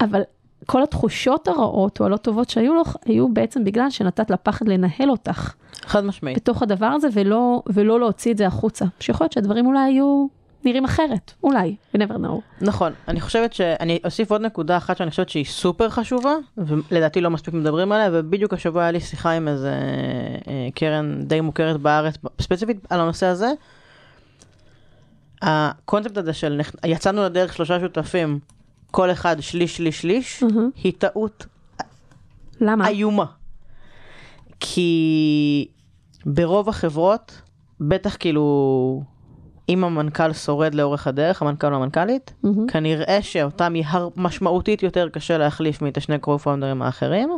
אבל 0.00 0.22
כל 0.66 0.82
התחושות 0.82 1.48
הרעות 1.48 2.00
או 2.00 2.06
הלא 2.06 2.16
טובות 2.16 2.50
שהיו 2.50 2.80
לך, 2.80 2.96
היו 3.04 3.28
בעצם 3.28 3.64
בגלל 3.64 3.90
שנתת 3.90 4.30
לפחד 4.30 4.68
לנהל 4.68 5.10
אותך 5.10 5.54
חד 5.82 6.04
משמעית. 6.04 6.36
בתוך 6.36 6.62
הדבר 6.62 6.86
הזה, 6.86 7.08
ולא, 7.12 7.62
ולא 7.66 8.00
להוציא 8.00 8.32
את 8.32 8.36
זה 8.38 8.46
החוצה. 8.46 8.84
שיכול 9.00 9.24
להיות 9.24 9.32
שהדברים 9.32 9.66
אולי 9.66 9.80
היו 9.80 10.26
נראים 10.64 10.84
אחרת, 10.84 11.32
אולי, 11.42 11.76
you 11.94 11.98
never 11.98 12.12
know. 12.12 12.40
נכון, 12.60 12.92
אני 13.08 13.20
חושבת 13.20 13.52
שאני 13.52 13.98
אוסיף 14.04 14.30
עוד 14.30 14.40
נקודה 14.40 14.76
אחת 14.76 14.96
שאני 14.96 15.10
חושבת 15.10 15.28
שהיא 15.28 15.44
סופר 15.44 15.90
חשובה, 15.90 16.34
ולדעתי 16.56 17.20
לא 17.20 17.30
מספיק 17.30 17.54
מדברים 17.54 17.92
עליה, 17.92 18.08
ובדיוק 18.12 18.52
השבוע 18.52 18.82
היה 18.82 18.90
לי 18.90 19.00
שיחה 19.00 19.30
עם 19.30 19.48
איזה 19.48 19.74
אה, 20.48 20.68
קרן 20.74 21.22
די 21.22 21.40
מוכרת 21.40 21.80
בארץ, 21.80 22.14
ספציפית 22.40 22.86
על 22.90 23.00
הנושא 23.00 23.26
הזה. 23.26 23.52
הקונספט 25.42 26.16
הזה 26.16 26.32
של 26.32 26.60
יצאנו 26.86 27.22
לדרך 27.22 27.52
שלושה 27.52 27.80
שותפים, 27.80 28.38
כל 28.90 29.10
אחד 29.10 29.36
שליש, 29.40 29.76
שליש, 29.76 30.00
שליש, 30.00 30.42
מהמם. 30.42 30.70
היא 30.84 30.92
טעות 30.98 31.46
למה? 32.60 32.88
איומה. 32.88 33.24
כי 34.60 35.68
ברוב 36.26 36.68
החברות, 36.68 37.40
בטח 37.80 38.16
כאילו, 38.16 39.02
אם 39.68 39.84
המנכ"ל 39.84 40.32
שורד 40.32 40.74
לאורך 40.74 41.06
הדרך, 41.06 41.42
המנכ"ל 41.42 41.66
או 41.74 41.76
המנכ"לית, 41.76 42.34
מהמם. 42.42 42.66
כנראה 42.66 43.18
שאותם 43.22 43.76
יהיה 43.76 43.86
הר- 43.90 44.08
משמעותית 44.16 44.82
יותר 44.82 45.08
קשה 45.08 45.38
להחליף 45.38 45.82
מאת 45.82 45.96
השני 45.96 46.18
קרו-פאונדרים 46.18 46.82
האחרים. 46.82 47.30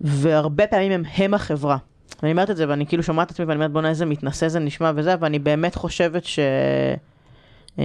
והרבה 0.00 0.66
פעמים 0.66 0.92
הם 0.92 1.02
הם 1.16 1.34
החברה. 1.34 1.76
אני 2.22 2.30
אומרת 2.30 2.50
את 2.50 2.56
זה 2.56 2.68
ואני 2.68 2.86
כאילו 2.86 3.02
שומעת 3.02 3.26
את 3.26 3.32
עצמי 3.32 3.44
ואני 3.46 3.56
אומרת 3.56 3.70
בוא'נה 3.72 3.88
איזה 3.88 4.06
מתנשא 4.06 4.48
זה 4.48 4.58
נשמע 4.58 4.92
וזה, 4.96 5.14
ואני 5.20 5.38
באמת 5.38 5.74
חושבת 5.74 6.24
ש... 6.24 6.38
אמ, 7.78 7.84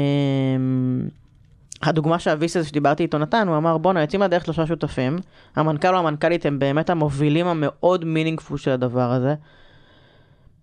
הדוגמה 1.83 2.19
שה- 2.19 2.44
VC 2.44 2.57
הזה 2.57 2.67
שדיברתי 2.67 3.03
איתו 3.03 3.17
נתן, 3.17 3.47
הוא 3.47 3.57
אמר 3.57 3.77
בואנה 3.77 4.01
יוצאים 4.01 4.21
לדרך 4.21 4.45
שלושה 4.45 4.67
שותפים, 4.67 5.17
המנכ"ל 5.55 5.87
או 5.95 5.99
המנכ"לית 5.99 6.45
הם 6.45 6.59
באמת 6.59 6.89
המובילים 6.89 7.47
המאוד 7.47 8.05
meaningful 8.05 8.57
של 8.57 8.71
הדבר 8.71 9.11
הזה. 9.11 9.35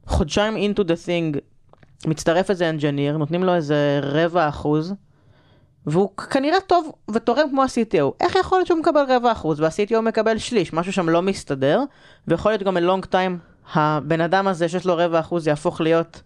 חודשיים 0.09 0.57
into 0.57 0.81
the 0.81 1.07
thing, 1.07 1.39
מצטרף 2.07 2.51
איזה 2.51 2.71
engineer, 2.71 3.17
נותנים 3.17 3.45
לו 3.45 3.55
איזה 3.55 4.01
רבע 4.03 4.49
אחוז, 4.49 4.95
והוא 5.87 6.17
כנראה 6.17 6.61
טוב 6.61 6.93
ותורם 7.11 7.49
כמו 7.51 7.63
ה-CTO. 7.63 8.13
איך 8.21 8.37
יכול 8.37 8.59
להיות 8.59 8.67
שהוא 8.67 8.79
מקבל 8.79 9.05
רבע 9.09 9.33
אחוז 9.33 9.61
וה-CTO 9.61 10.01
מקבל 10.01 10.39
שליש? 10.39 10.73
משהו 10.73 10.93
שם 10.93 11.09
לא 11.09 11.23
מסתדר, 11.23 11.83
ויכול 12.29 12.53
להיות 12.53 12.63
גם 12.63 12.75
ב-long 12.75 13.07
time, 13.07 13.75
הבן 13.75 14.21
אדם 14.21 14.49
הזה 14.49 14.69
שיש 14.69 14.87
לו 14.87 14.97
רבע 14.97 15.21
אחוז 15.21 15.47
יהפוך 15.47 15.81
להיות 15.81 16.23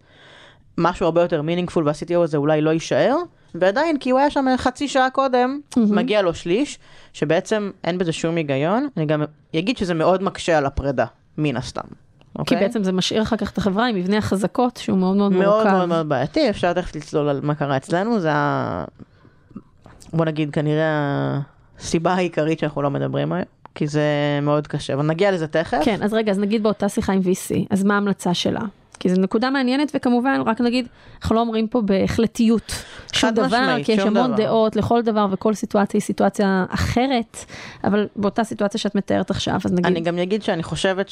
משהו 0.77 1.05
הרבה 1.05 1.21
יותר 1.21 1.41
meaningful 1.41 1.79
וה-CTO 1.85 2.19
הזה 2.23 2.37
אולי 2.37 2.61
לא 2.61 2.69
יישאר, 2.69 3.15
ועדיין 3.55 3.99
כי 3.99 4.09
הוא 4.09 4.19
היה 4.19 4.29
שם 4.29 4.45
חצי 4.57 4.87
שעה 4.87 5.09
קודם, 5.09 5.59
מהמם. 5.77 5.95
מגיע 5.95 6.21
לו 6.21 6.33
שליש, 6.33 6.79
שבעצם 7.13 7.71
אין 7.83 7.97
בזה 7.97 8.11
שום 8.11 8.35
היגיון. 8.35 8.87
אני 8.97 9.05
גם 9.05 9.23
אגיד 9.55 9.77
שזה 9.77 9.93
מאוד 9.93 10.23
מקשה 10.23 10.57
על 10.57 10.65
הפרידה, 10.65 11.05
מן 11.37 11.57
הסתם. 11.57 12.02
כי 12.33 12.39
אוקיי? 12.39 12.59
בעצם 12.59 12.83
זה 12.83 12.91
משאיר 12.91 13.21
אחר 13.21 13.37
כך 13.37 13.51
את 13.51 13.57
החברה 13.57 13.87
עם 13.87 13.95
מבנה 13.95 14.17
החזקות 14.17 14.77
שהוא 14.77 14.97
מאוד 14.97 15.17
מאוד 15.17 15.31
מאוד 15.31 15.45
מורכב. 15.45 15.69
מאוד 15.69 15.85
מאוד 15.85 16.09
בעייתי, 16.09 16.49
אפשר 16.49 16.73
תכף 16.73 16.95
לצלול 16.95 17.29
על 17.29 17.39
מה 17.43 17.55
קרה 17.55 17.77
אצלנו, 17.77 18.19
זה 18.19 18.31
ה... 18.33 18.83
בוא 20.13 20.25
נגיד 20.25 20.51
כנראה 20.51 21.39
הסיבה 21.79 22.13
העיקרית 22.13 22.59
שאנחנו 22.59 22.81
לא 22.81 22.89
מדברים 22.89 23.33
היום, 23.33 23.45
כי 23.75 23.87
זה 23.87 24.03
מאוד 24.41 24.67
קשה, 24.67 24.93
אבל 24.93 25.05
נגיע 25.05 25.31
לזה 25.31 25.47
תכף. 25.47 25.79
כן, 25.83 26.03
אז 26.03 26.13
רגע, 26.13 26.31
אז 26.31 26.39
נגיד 26.39 26.63
באותה 26.63 26.89
שיחה 26.89 27.13
עם 27.13 27.21
VC, 27.21 27.55
אז 27.69 27.83
מה 27.83 27.93
ההמלצה 27.93 28.33
שלה? 28.33 28.61
כי 28.99 29.09
זו 29.09 29.21
נקודה 29.21 29.49
מעניינת, 29.49 29.91
וכמובן, 29.95 30.41
רק 30.45 30.61
נגיד, 30.61 30.87
אנחנו 31.21 31.35
לא 31.35 31.39
אומרים 31.39 31.67
פה 31.67 31.81
בהחלטיות 31.81 32.71
שום 33.13 33.29
דבר, 33.29 33.45
משמעית, 33.45 33.85
כי 33.85 33.91
יש 33.91 33.99
המון 33.99 34.33
דבר. 34.33 34.43
דעות 34.43 34.75
לכל 34.75 35.01
דבר, 35.01 35.27
וכל 35.31 35.53
סיטואציה 35.53 35.97
היא 35.97 36.01
סיטואציה 36.01 36.65
אחרת, 36.69 37.37
אבל 37.83 38.07
באותה 38.15 38.43
סיטואציה 38.43 38.79
שאת 38.79 38.95
מתארת 38.95 39.31
עכשיו, 39.31 39.59
אז 39.65 39.71
נגיד, 39.71 39.85
אני 39.85 40.01
גם 40.01 40.17
אגיד 40.17 40.43
שאני 40.43 40.63
חושבת 40.63 41.09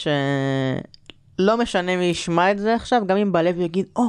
שלא 1.37 1.57
משנה 1.57 1.97
מי 1.97 2.03
ישמע 2.03 2.51
את 2.51 2.59
זה 2.59 2.75
עכשיו, 2.75 3.01
גם 3.07 3.17
אם 3.17 3.31
בלב 3.31 3.59
יגיד, 3.59 3.85
או, 3.95 4.03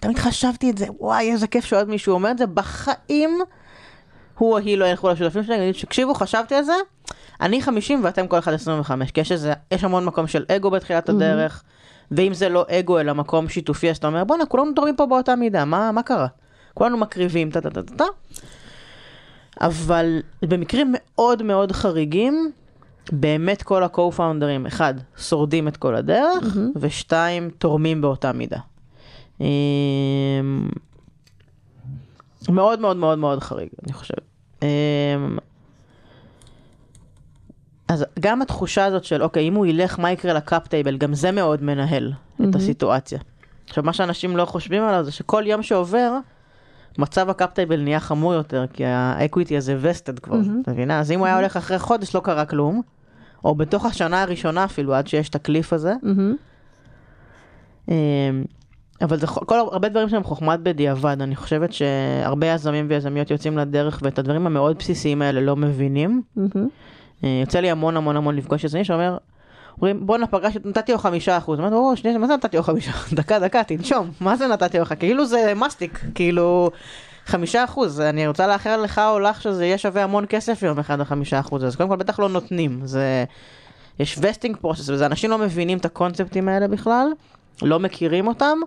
תמיד 0.00 0.18
חשבתי 0.18 0.70
את 0.70 0.78
זה, 0.78 0.86
וואי, 0.98 1.32
איזה 1.32 1.46
כיף 1.46 1.64
שעוד 1.64 1.88
מישהו 1.88 2.14
אומר 2.14 2.30
את 2.30 2.38
זה, 2.38 2.46
בחיים 2.46 3.38
הוא 4.38 4.52
או 4.52 4.58
היא 4.58 4.78
לא 4.78 4.84
ילכו 4.84 5.08
לשותפים 5.08 5.44
שלהם, 5.44 5.62
יגידו, 5.62 5.78
תקשיבו, 5.78 6.14
חשבתי 6.14 6.54
על 6.54 6.64
זה, 6.64 6.74
אני 7.40 7.62
50 7.62 8.04
ואתם 8.04 8.26
כל 8.26 8.38
אחד 8.38 8.52
25, 8.52 9.10
כי 9.10 9.20
יש 9.20 9.32
איזה, 9.32 9.52
יש 9.70 9.84
המון 9.84 10.04
מקום 10.04 10.26
של 10.26 10.44
אגו 10.48 10.70
בתחילת 10.70 11.08
הדרך, 11.08 11.62
ואם 12.10 12.34
זה 12.34 12.48
לא 12.48 12.64
אגו 12.70 13.00
אלא 13.00 13.12
מקום 13.14 13.48
שיתופי, 13.48 13.90
אז 13.90 13.96
אתה 13.96 14.06
אומר, 14.06 14.24
בואנה, 14.24 14.46
כולנו 14.46 14.72
תורמים 14.72 14.96
פה 14.96 15.06
באותה 15.06 15.36
מידה, 15.36 15.64
מה, 15.64 15.92
מה 15.92 16.02
קרה? 16.02 16.26
כולנו 16.74 16.96
מקריבים, 16.96 17.50
טה 17.50 17.60
טה 17.60 17.70
טה 17.70 17.82
טה. 17.82 18.04
אבל 19.60 20.22
במקרים 20.42 20.94
מאוד 20.96 21.42
מאוד 21.42 21.72
חריגים, 21.72 22.52
באמת 23.12 23.62
כל 23.62 23.82
ה-co-founders, 23.82 24.66
אחד, 24.66 24.94
שורדים 25.16 25.68
את 25.68 25.76
כל 25.76 25.96
הדרך, 25.96 26.56
מהמם. 26.56 26.72
ושתיים, 26.76 27.50
תורמים 27.58 28.00
באותה 28.00 28.32
מידה. 28.32 28.58
אמ, 29.40 29.46
מאוד 32.48 32.80
מאוד 32.80 32.96
מאוד 32.96 33.18
מאוד 33.18 33.42
חריג, 33.42 33.68
אני 33.84 33.92
חושב. 33.92 34.14
אמ, 34.62 34.68
אז 37.88 38.04
גם 38.20 38.42
התחושה 38.42 38.84
הזאת 38.84 39.04
של, 39.04 39.22
אוקיי, 39.22 39.48
אם 39.48 39.54
הוא 39.54 39.66
ילך, 39.66 39.98
מה 39.98 40.12
יקרה 40.12 40.32
ל- 40.32 40.46
cap 40.46 40.68
table, 40.68 40.96
גם 40.96 41.14
זה 41.14 41.32
מאוד 41.32 41.62
מנהל 41.62 42.12
מהמם. 42.38 42.50
את 42.50 42.54
הסיטואציה. 42.54 43.18
עכשיו, 43.68 43.84
מה 43.84 43.92
שאנשים 43.92 44.36
לא 44.36 44.44
חושבים 44.44 44.82
עליו 44.82 45.04
זה 45.04 45.12
שכל 45.12 45.42
יום 45.46 45.62
שעובר, 45.62 46.12
מצב 46.98 47.30
ה- 47.30 47.39
cap 47.39 47.52
table 47.52 47.80
נהיה 47.80 48.00
חמור 48.00 48.34
יותר, 48.34 48.64
כי 48.72 48.84
ה- 48.84 49.02
equity 49.02 49.56
הזה 49.56 49.76
vested 49.80 50.18
כבר, 50.18 50.36
מהמם. 50.36 50.60
אתה 50.62 50.70
מבינה? 50.70 51.00
אז 51.00 51.10
אם 51.10 51.18
הוא 51.18 51.26
היה 51.26 51.36
הולך 51.36 51.56
אחרי 51.56 51.78
חודש, 51.78 52.14
לא 52.14 52.20
קרה 52.20 52.44
כלום, 52.44 52.82
או 53.44 53.54
בתוך 53.54 53.86
השנה 53.86 54.22
הראשונה 54.22 54.64
אפילו, 54.64 54.94
עד 54.94 55.06
שיש 55.06 55.28
את 55.28 55.34
ה- 55.34 55.45
cliff 55.45 55.72
הזה. 55.72 55.94
אמ, 57.88 58.44
אבל 59.00 59.18
זה 59.18 59.26
כל, 59.26 59.58
הרבה 59.58 59.88
דברים 59.88 60.08
שהם 60.08 60.22
חוכמת 60.22 60.60
בדיעבד, 60.60 61.16
אני 61.22 61.36
חושבת 61.36 61.72
שהרבה 61.72 62.46
יזמים 62.46 62.86
ויזמיות 62.88 63.30
יוצאים 63.30 63.58
לדרך 63.58 64.00
ואת 64.02 64.18
הדברים 64.18 64.46
המאוד 64.46 64.78
בסיסיים 64.78 65.22
האלה 65.22 65.40
לא 65.40 65.56
מבינים. 65.56 66.22
אה, 67.24 67.38
יוצא 67.40 67.60
לי 67.60 67.70
המון 67.70 67.96
המון 67.96 68.16
המון 68.16 68.36
לפגוש 68.36 68.64
יזמים 68.64 68.84
שאומר, 68.84 69.16
אומרים 69.76 70.06
בואנה 70.06 70.26
פגש, 70.26 70.56
נתתי 70.64 70.92
לו 70.92 70.98
חמישה 70.98 71.38
אחוז, 71.38 71.60
אמרתי 71.60 71.74
לו, 71.74 71.92
שנייה, 71.96 72.18
מה 72.18 72.26
זה 72.26 72.34
נתתי 72.34 72.56
לו 72.56 72.62
חמישה 72.62 72.90
אחוז? 72.90 73.14
דקה 73.14 73.38
דקה 73.38 73.64
תנשום, 73.64 74.10
מה 74.20 74.36
זה 74.36 74.46
נתתי 74.46 74.78
לך? 74.78 74.94
כאילו 74.98 75.26
זה 75.26 75.52
מסטיק, 75.56 76.00
כאילו 76.14 76.70
חמישה 77.28 77.64
אחוז, 77.64 78.00
אני 78.00 78.26
רוצה 78.26 78.46
לאחר 78.46 78.82
לך 78.82 78.98
או 78.98 79.18
לך 79.18 79.42
שזה 79.42 79.64
יהיה 79.64 79.78
שווה 79.78 80.04
המון 80.04 80.24
כסף 80.28 80.62
יום 80.62 80.78
אחד 80.78 81.00
החמישה 81.00 81.40
אחוז, 81.40 81.64
אז 81.64 81.76
קודם 81.76 81.88
כל 81.88 81.96
בטח 81.96 82.18
לא 82.18 82.28
נותנים, 82.28 82.80
זה, 82.84 83.24
יש 83.98 84.18
vesting 84.22 84.56
process, 84.56 84.88
וזה 84.90 85.06
אנשים 85.06 85.30
לא 85.30 85.38
מבינים 85.38 85.78
את 85.78 85.84
הקונספטים 85.84 86.48
האלה 86.48 86.68
בכלל, 86.68 87.08
לא 87.62 87.80
מכירים 87.80 88.26
אותם. 88.26 88.58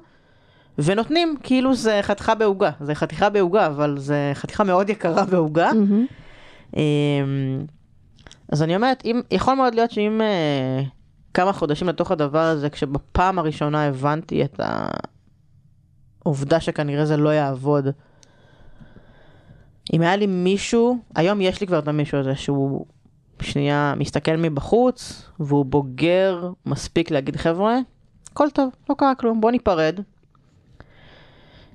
ונותנים 0.77 1.35
כאילו 1.43 1.75
זה 1.75 1.99
חתיכה 2.01 2.35
בעוגה, 2.35 2.71
זה 2.81 2.95
חתיכה 2.95 3.29
בעוגה, 3.29 3.67
אבל 3.67 3.97
זה 3.97 4.31
חתיכה 4.33 4.63
מאוד 4.63 4.89
יקרה 4.89 5.25
בעוגה. 5.25 5.71
מהמם. 5.73 6.05
אמ, 6.77 7.65
אז 8.51 8.63
אני 8.63 8.75
אומרת, 8.75 9.03
אם, 9.05 9.21
יכול 9.31 9.53
מאוד 9.53 9.75
להיות 9.75 9.91
שאם 9.91 10.21
אה, 10.21 10.83
כמה 11.33 11.53
חודשים 11.53 11.87
לתוך 11.87 12.11
הדבר 12.11 12.39
הזה, 12.39 12.69
כשבפעם 12.69 13.39
הראשונה 13.39 13.87
הבנתי 13.87 14.43
את 14.43 14.59
העובדה 16.25 16.59
שכנראה 16.59 17.05
זה 17.05 17.17
לא 17.17 17.29
יעבוד, 17.29 17.87
אם 19.93 20.01
היה 20.01 20.15
לי 20.15 20.27
מישהו, 20.27 20.97
היום 21.15 21.41
יש 21.41 21.61
לי 21.61 21.67
כבר 21.67 21.79
את 21.79 21.87
המישהו 21.87 22.17
הזה 22.17 22.35
שהוא 22.35 22.85
שנייה 23.41 23.93
מסתכל 23.97 24.35
מבחוץ, 24.37 25.29
והוא 25.39 25.65
בוגר 25.65 26.51
מספיק 26.65 27.11
להגיד 27.11 27.35
חבר'ה, 27.35 27.77
הכל 28.31 28.49
טוב, 28.49 28.69
לא 28.89 28.95
קרה 28.95 29.15
כלום, 29.15 29.41
בוא 29.41 29.51
ניפרד. 29.51 29.99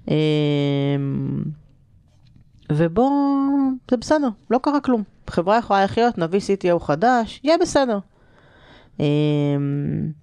אמ, 0.08 0.14
ובוא, 2.72 3.10
זה 3.90 3.96
בסדר, 3.96 4.28
לא 4.50 4.58
קרה 4.58 4.80
כלום. 4.80 5.02
חברה 5.30 5.58
יכולה 5.58 5.84
לחיות, 5.84 6.18
נביא 6.18 6.40
CTO 6.40 6.78
חדש, 6.78 7.40
יהיה 7.44 7.58
בסדר. 7.58 7.98
אמ, 9.00 9.04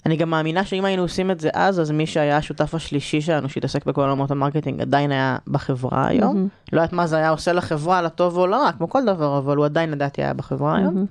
אני 0.06 0.16
גם 0.16 0.30
מאמינה 0.30 0.64
שאם 0.64 0.86
היינו 0.86 1.02
עושים 1.02 1.32
את 1.32 1.40
זה 1.40 1.50
אז, 1.54 1.80
אז 1.80 1.92
מי 1.92 2.08
שהיה 2.08 2.38
השותף 2.38 2.76
השלישי 2.76 3.22
שלנו 3.22 3.50
שהתעסק 3.50 3.86
בכל 3.86 4.02
עולמות 4.02 4.32
ה- 4.32 4.41
marketing 4.41 4.82
עדיין 4.82 5.12
היה 5.12 5.38
בחברה 5.48 6.08
היום. 6.08 6.48
לא 6.74 6.78
יודעת 6.78 6.94
מה 6.94 7.08
זה 7.08 7.18
היה 7.18 7.30
עושה 7.30 7.54
לחברה, 7.54 8.02
לטוב 8.02 8.38
או 8.38 8.48
לא, 8.48 8.70
כמו 8.78 8.90
כל 8.90 9.06
דבר, 9.06 9.38
אבל 9.38 9.58
הוא 9.58 9.66
עדיין 9.66 9.92
לדעתי 9.92 10.24
היה 10.24 10.34
בחברה 10.34 10.78
היום. 10.78 11.06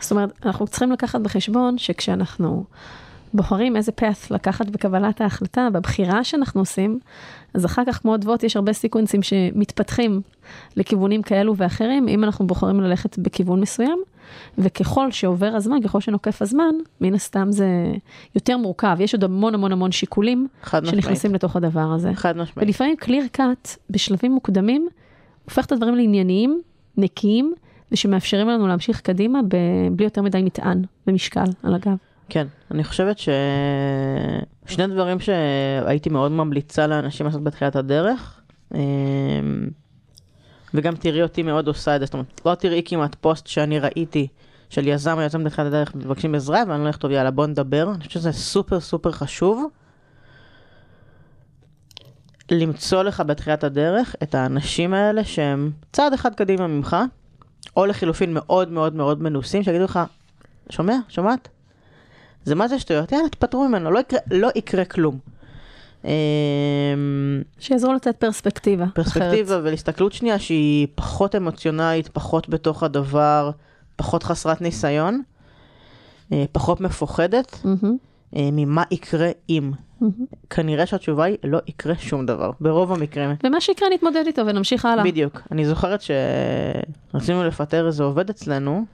זאת 0.00 0.10
אומרת, 0.10 0.46
אנחנו 0.46 0.66
צריכים 0.66 0.92
לקחת 0.92 1.20
בחשבון 1.20 1.78
שכשאנחנו 1.78 2.64
בוחרים 3.34 3.76
איזה 3.76 3.92
path 4.00 4.26
לקחת 4.30 4.66
בקבלת 4.66 5.20
ההחלטה, 5.20 5.68
בבחירה 5.72 6.24
שאנחנו 6.24 6.60
עושים, 6.60 6.98
אז 7.54 7.64
אחר 7.64 7.82
כך 7.86 7.98
כמו 8.02 8.14
אדוות 8.14 8.42
יש 8.42 8.56
הרבה 8.56 8.72
סיקוונסים 8.72 9.22
שמתפתחים 9.22 10.20
לכיוונים 10.76 11.22
כאלו 11.22 11.56
ואחרים, 11.56 12.08
אם 12.08 12.24
אנחנו 12.24 12.46
בוחרים 12.46 12.80
ללכת 12.80 13.18
בכיוון 13.18 13.60
מסוים, 13.60 13.98
וככל 14.58 15.10
שעובר 15.10 15.46
הזמן, 15.46 15.76
ככל 15.84 16.00
שנוקף 16.00 16.42
הזמן, 16.42 16.74
מן 17.00 17.14
הסתם 17.14 17.52
זה 17.52 17.66
יותר 18.34 18.56
מורכב, 18.56 18.96
יש 19.00 19.14
עוד 19.14 19.24
המון 19.24 19.54
המון 19.54 19.72
המון 19.72 19.92
שיקולים 19.92 20.48
חד 20.62 20.82
משמעית. 20.82 21.02
שנכנסים 21.02 21.34
לתוך 21.34 21.56
הדבר 21.56 21.92
הזה. 21.94 22.10
חד 22.14 22.36
משמעית. 22.36 22.68
ולפעמים 22.68 22.96
קליר 22.96 23.24
קאט 23.32 23.76
בשלבים 23.90 24.32
מוקדמים 24.32 24.88
הופך 25.44 25.66
את 25.66 25.72
הדברים 25.72 25.94
לענייניים, 25.94 26.60
נקיים, 26.96 27.54
ושמאפשרים 27.92 28.48
לנו 28.48 28.66
להמשיך 28.66 29.00
קדימה 29.00 29.40
ב- 29.48 29.56
בלי 29.92 30.04
יותר 30.04 30.22
מדי 30.22 30.42
מטען 30.42 30.82
ומשקל 31.06 31.44
על 31.62 31.74
הגב. 31.74 31.96
כן, 32.28 32.46
אני 32.70 32.84
חושבת 32.84 33.16
ששני 33.18 34.86
דברים 34.86 35.20
שהייתי 35.20 36.10
מאוד 36.10 36.32
ממליצה 36.32 36.86
לאנשים 36.86 37.26
לעשות 37.26 37.44
בתחילת 37.44 37.76
הדרך, 37.76 38.40
אמ, 38.74 38.78
וגם 40.74 40.96
תראי 40.96 41.22
אותי 41.22 41.42
מאוד 41.42 41.68
עושה 41.68 41.96
את 41.96 42.00
זה, 42.00 42.06
זאת 42.06 42.14
אומרת, 42.14 42.40
לא 42.46 42.54
תראי 42.54 42.82
כמעט 42.84 43.14
פוסט 43.14 43.46
שאני 43.46 43.78
ראיתי 43.78 44.28
של 44.70 44.88
יזם 44.88 45.18
או 45.18 45.22
יזם 45.22 45.44
בתחילת 45.44 45.66
הדרך 45.66 45.94
מבקשים 45.94 46.34
עזרה, 46.34 46.62
ואני 46.68 46.84
לא 46.84 46.88
לכתוב 46.88 47.10
יאללה 47.10 47.30
בוא 47.30 47.46
נדבר, 47.46 47.90
אני 47.90 47.98
חושבת 47.98 48.10
שזה 48.12 48.32
סופר 48.32 48.80
סופר 48.80 49.12
חשוב. 49.12 49.70
למצוא 52.50 53.02
לך 53.02 53.20
בתחילת 53.20 53.64
הדרך 53.64 54.14
את 54.22 54.34
האנשים 54.34 54.94
האלה 54.94 55.24
שהם 55.24 55.70
צעד 55.92 56.12
אחד 56.12 56.34
קדימה 56.34 56.66
ממך, 56.66 56.96
או 57.76 57.86
לחילופין 57.86 58.34
מאוד 58.34 58.72
מאוד 58.72 58.94
מאוד 58.94 59.22
מנוסים, 59.22 59.62
שיגידו 59.62 59.84
לך, 59.84 60.00
שומע? 60.70 60.94
שומעת? 61.08 61.48
זה 62.44 62.54
מה 62.54 62.68
זה 62.68 62.78
שטויות? 62.78 63.12
יאללה, 63.12 63.28
תפטרו 63.28 63.68
ממנו, 63.68 63.90
לא 63.90 63.98
יקרה, 63.98 64.20
לא 64.30 64.48
יקרה 64.54 64.84
כלום. 64.84 65.18
אמ, 66.04 66.10
שיעזרו 67.58 67.92
לתת 67.92 68.16
פרספקטיבה. 68.16 68.86
פרספקטיבה 68.94 69.54
אחרת. 69.54 69.64
ולהסתכלות 69.64 70.12
שנייה 70.12 70.38
שהיא 70.38 70.86
פחות 70.94 71.34
אמוציונלית, 71.34 72.08
פחות 72.08 72.48
בתוך 72.48 72.82
הדבר, 72.82 73.50
פחות 73.96 74.22
חסרת 74.22 74.60
ניסיון, 74.60 75.22
אה, 76.32 76.44
פחות 76.52 76.80
מפוחדת 76.80 77.62
אה, 78.36 78.48
ממה 78.52 78.82
יקרה 78.90 79.28
אם. 79.48 79.72
מהמם. 80.00 80.12
כנראה 80.50 80.86
שהתשובה 80.86 81.24
היא 81.24 81.36
לא 81.44 81.58
יקרה 81.66 81.94
שום 81.98 82.26
דבר, 82.26 82.50
ברוב 82.60 82.92
המקרים. 82.92 83.30
ומה 83.44 83.60
שיקרה 83.60 83.88
נתמודד 83.94 84.22
איתו 84.26 84.46
ונמשיך 84.46 84.84
הלאה. 84.84 85.04
בדיוק. 85.04 85.40
אני 85.52 85.66
זוכרת 85.66 86.00
שרצינו 87.12 87.44
לפטר 87.44 87.86
איזה 87.86 88.04
עובד 88.04 88.30
אצלנו. 88.30 88.84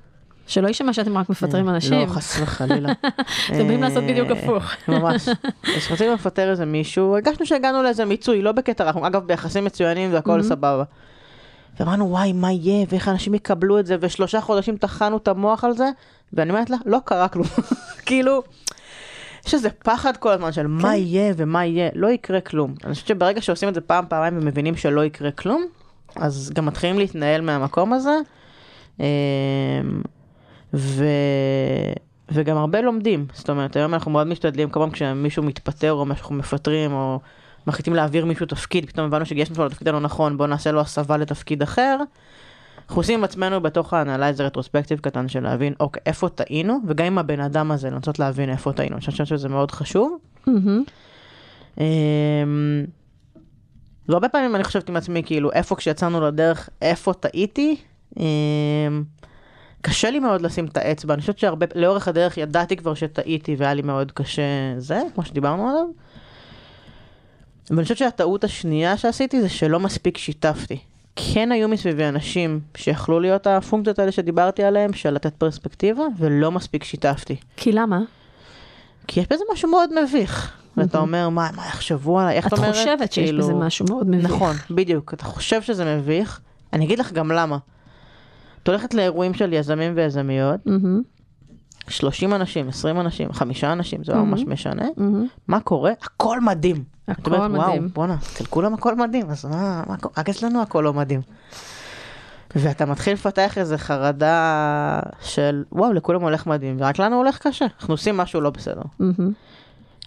שלא 0.47 0.69
יישמע 0.69 0.93
שאתם 0.93 1.19
רק 1.19 1.31
מפטרים 1.31 1.69
אנשים. 1.69 2.01
לא, 2.01 2.07
חס 2.07 2.39
וחלילה. 2.43 2.93
אתם 3.53 3.67
באים 3.69 3.83
לעשות 3.83 4.05
בדיוק 4.05 4.31
אה, 4.31 4.39
הפוך. 4.39 4.65
ממש. 4.89 5.29
אז 5.77 5.91
רצינו 5.91 6.15
לפטר 6.15 6.51
איזה 6.51 6.65
מישהו, 6.65 7.15
הרגשנו 7.15 7.47
שהגענו 7.47 7.83
לאיזה 7.83 8.05
מיצוי, 8.05 8.43
לא 8.43 8.53
בקטע, 8.53 8.85
רע, 8.85 9.07
אגב 9.07 9.27
ביחסים 9.27 9.65
מצוינים 9.65 10.13
והכל 10.13 10.41
Mhm. 10.41 10.43
סבבה. 10.43 10.85
ואמרנו, 11.81 12.11
וואי, 12.11 12.33
מה 12.33 12.53
יהיה, 12.53 12.87
ואיך 12.89 13.09
אנשים 13.09 13.35
יקבלו 13.35 13.79
את 13.79 13.87
זה, 13.87 13.97
ושלושה 14.01 14.41
חודשים 14.41 14.77
טחנו 14.77 15.17
את 15.17 15.29
המוח 15.29 15.65
על 15.65 15.73
זה, 15.73 15.91
ואני 16.33 16.51
אומרת 16.51 16.71
לה, 16.71 16.77
לא 16.87 16.99
קרה 17.05 17.29
כלום. 17.29 17.47
כאילו, 18.07 18.43
יש 19.47 19.55
איזה 19.55 19.71
פחד 19.71 20.17
כל 20.17 20.31
הזמן 20.33 20.53
של 20.53 20.67
מה 20.67 20.97
יהיה 20.97 21.35
ומה 21.37 21.65
יהיה, 21.65 21.89
לא 21.95 22.09
יקרה 22.09 22.41
כלום. 22.41 22.75
אני 22.85 22.95
חושבת 22.95 23.07
שברגע 23.09 23.41
שעושים 23.41 23.69
את 23.69 23.75
זה 23.75 23.81
פעם, 23.81 24.05
פעמיים 24.09 24.39
ומבינים 24.39 24.77
שלא 24.77 25.05
יקרה 25.05 25.31
כלום, 25.31 25.65
אז 26.17 26.51
גם 26.55 26.67
מתחילים 26.67 26.99
להתנהל 26.99 27.41
מהמקום 27.41 27.93
הזה. 27.93 28.19
אמ, 30.77 30.81
ו... 30.81 31.05
וגם 32.31 32.57
הרבה 32.57 32.81
לומדים, 32.81 33.27
זאת 33.33 33.51
אומרת, 33.51 33.77
היום 33.77 33.95
אנחנו 33.95 34.11
מאוד 34.11 34.27
משתדלים, 34.27 34.69
פעם 34.71 34.91
כשמישהו 34.91 35.43
מתפטר 35.43 35.93
או 35.93 36.05
אנחנו 36.05 36.35
מפטרים 36.35 36.93
או 36.93 37.21
מחליטים 37.67 37.95
להעביר 37.95 38.25
מישהו 38.25 38.47
תפקיד, 38.47 38.87
פתאום 38.89 39.07
הבנו 39.07 39.27
שגייסנו 39.27 39.55
אותו 39.55 39.65
לתפקיד 39.65 39.89
הלא 39.89 40.01
נכון, 40.01 40.37
בואו 40.37 40.49
נעשה 40.49 40.73
לו 40.73 40.81
הסבה 40.81 41.17
לתפקיד 41.17 41.63
אחר. 41.63 41.97
אנחנו 42.89 43.01
עושים 43.01 43.19
עם 43.19 43.25
עצמנו 43.25 43.61
בתוך 43.61 43.95
ההנהלה 43.95 44.29
איזה 44.29 44.47
רטרוספקטיב 44.47 44.99
קטן 44.99 45.29
של 45.29 45.43
להבין, 45.43 45.75
אוקיי, 45.81 46.03
איפה 46.07 46.29
טעינו, 46.29 46.79
וגם 46.87 47.07
עם 47.07 47.19
הבן 47.19 47.41
אדם 47.41 47.71
הזה 47.71 47.91
לנסות 47.91 48.19
להבין 48.19 48.51
איפה 48.51 48.73
טעינו, 48.73 48.93
אני 48.97 49.01
חושבת 49.01 49.27
שזה 49.27 49.49
מאוד 49.49 49.71
חשוב. 49.71 50.19
אמ, 51.79 51.85
והרבה 54.09 54.29
פעמים 54.29 54.57
אני 54.57 54.65
חושבת 54.65 54.89
עם 54.89 54.97
עצמי, 54.97 55.23
כאילו, 55.27 55.53
איפה 55.53 55.77
כשיצאנו 55.77 56.21
לדרך, 56.21 56.69
איפה 56.83 57.13
טעיתי. 57.13 57.77
קשה 59.83 60.11
לי 60.11 60.19
מאוד 60.19 60.43
לשים 60.43 60.65
את 60.67 60.77
האצבע, 60.77 61.15
אני 61.15 61.21
חושבת 61.21 61.39
שהרבה, 61.39 61.67
לאורך 61.75 62.09
הדרך 62.09 62.37
ידעתי 62.39 62.77
כבר 62.77 62.95
שטעיתי 62.95 63.55
והיה 63.59 63.75
לי 63.75 63.83
מאוד 63.83 64.13
קשה 64.13 64.43
זה, 64.79 65.01
כמו 65.15 65.25
שדיברנו 65.25 65.69
עליו. 65.69 65.85
ואני 67.71 67.83
חושבת 67.83 67.99
שהטעות 67.99 68.45
השנייה 68.45 68.97
שעשיתי 68.97 69.41
זה 69.41 69.49
שלא 69.49 69.81
מספיק 69.81 70.19
שיתפתי. 70.19 70.79
כן 71.17 71.53
היו 71.53 71.69
מסביבי 71.69 72.05
אנשים 72.05 72.61
שיכלו 72.77 73.21
להיות 73.21 73.47
הפונקציות 73.47 73.99
האלה 73.99 74.13
שדיברתי 74.13 74.63
עליהם, 74.63 74.93
של 74.93 75.11
לתת 75.11 75.35
פרספקטיבה, 75.35 76.03
ולא 76.19 76.51
מספיק 76.53 76.85
שיתפתי. 76.85 77.37
כי 77.57 77.73
למה? 77.73 78.01
כי 79.07 79.21
יש 79.21 79.27
בזה 79.31 79.45
משהו 79.53 79.71
מאוד 79.71 79.91
מביך. 80.03 80.53
ואתה 80.77 80.99
אומר, 80.99 81.29
מה, 81.29 81.49
מה 81.57 81.67
יחשבו 81.67 82.21
עליי? 82.21 82.37
איך 82.37 82.47
את 82.47 82.53
את 82.53 82.59
אומרת? 82.59 82.75
חושבת 82.75 83.13
שיש 83.13 83.25
כאילו- 83.29 83.45
בזה 83.45 83.55
משהו 83.55 83.87
מאוד 83.89 84.11
מביך. 84.11 84.25
נכון, 84.31 84.57
בדיוק. 84.71 85.15
אתה 85.15 85.25
חושב 85.25 85.63
שזה 85.63 85.97
מביך. 85.97 86.41
אני 86.73 86.85
אגיד 86.85 86.99
לך 86.99 87.13
גם 87.13 87.31
למה. 87.33 87.59
את 88.67 88.71
הולכת 88.71 88.95
לאירועים 88.95 89.35
של 89.35 89.53
יזמים 89.53 89.93
ויזמיות, 89.97 90.61
מהמם, 90.67 91.03
30 91.89 92.35
אנשים, 92.35 92.69
20 92.69 93.01
אנשים, 93.01 93.33
5 93.33 93.65
אנשים, 93.65 94.05
זה 94.05 94.13
לא 94.13 94.19
מהמם. 94.19 94.31
ממש 94.31 94.45
משנה. 94.47 94.87
מהמם. 94.97 95.27
מה 95.49 95.61
קורה? 95.61 95.93
הכל 96.03 96.41
מדהים. 96.41 96.85
הכל 97.09 97.35
אומרת, 97.35 97.51
וואו, 97.51 97.69
מדהים. 97.69 97.89
בואנה, 97.95 98.17
אצל 98.33 98.45
כולם 98.45 98.75
הכל 98.75 98.95
מדהים, 98.95 99.31
אז 99.31 99.45
מה, 99.45 99.83
מה? 99.87 99.95
רק 100.17 100.29
אצלנו 100.29 100.63
הכל 100.63 100.81
לא 100.81 100.93
מדהים. 100.93 101.21
ואתה 102.57 102.87
מתחיל 102.87 103.13
לפתח 103.13 103.59
איזה 103.59 103.79
חרדה 103.79 105.01
של, 105.21 105.65
וואו, 105.73 105.93
לכולם 105.93 106.23
הולך 106.23 106.47
מדהים, 106.47 106.77
ורק 106.79 106.99
לנו 106.99 107.17
הולך 107.17 107.39
קשה, 107.39 107.67
אנחנו 107.81 107.95
עושים 107.95 108.17
משהו 108.17 108.41
לא 108.41 108.51
בסדר. 108.51 108.83
מהמם. 108.99 109.33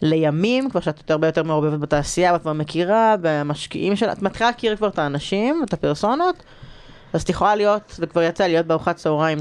לימים, 0.01 0.69
כבר 0.69 0.79
שאת 0.79 1.11
הרבה 1.11 1.27
יותר 1.27 1.43
מעורבבת 1.43 1.79
בתעשייה, 1.79 2.33
ואת 2.33 2.41
כבר 2.41 2.53
מכירה, 2.53 3.15
במשקיעים 3.21 3.95
שלה, 3.95 4.11
את 4.11 4.21
מתחילה 4.21 4.49
להכיר 4.49 4.75
כבר 4.75 4.87
את 4.87 4.99
האנשים, 4.99 5.61
את 5.67 5.73
הפרסונות, 5.73 6.43
אז 7.13 7.21
את 7.21 7.29
יכולה 7.29 7.55
להיות, 7.55 7.95
וכבר 7.99 8.21
יצא 8.23 8.47
להיות 8.47 8.65
בארוחת 8.65 8.95
צהריים 8.95 9.39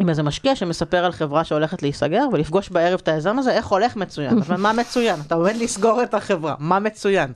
עם 0.00 0.08
איזה 0.08 0.22
משקיע 0.22 0.56
שמספר 0.56 1.04
על 1.04 1.12
חברה 1.12 1.44
שהולכת 1.44 1.82
להיסגר, 1.82 2.24
ולפגוש 2.32 2.68
בערב 2.68 3.00
את 3.02 3.08
היזם 3.08 3.38
הזה, 3.38 3.52
איך 3.52 3.66
הולך 3.66 3.96
מצוין. 3.96 4.38
אז 4.38 4.50
מה 4.50 4.72
מצוין? 4.72 5.20
אתה 5.26 5.34
עומד 5.34 5.56
לסגור 5.56 6.02
את 6.02 6.14
החברה, 6.14 6.54
מה 6.58 6.78
מצוין? 6.78 7.32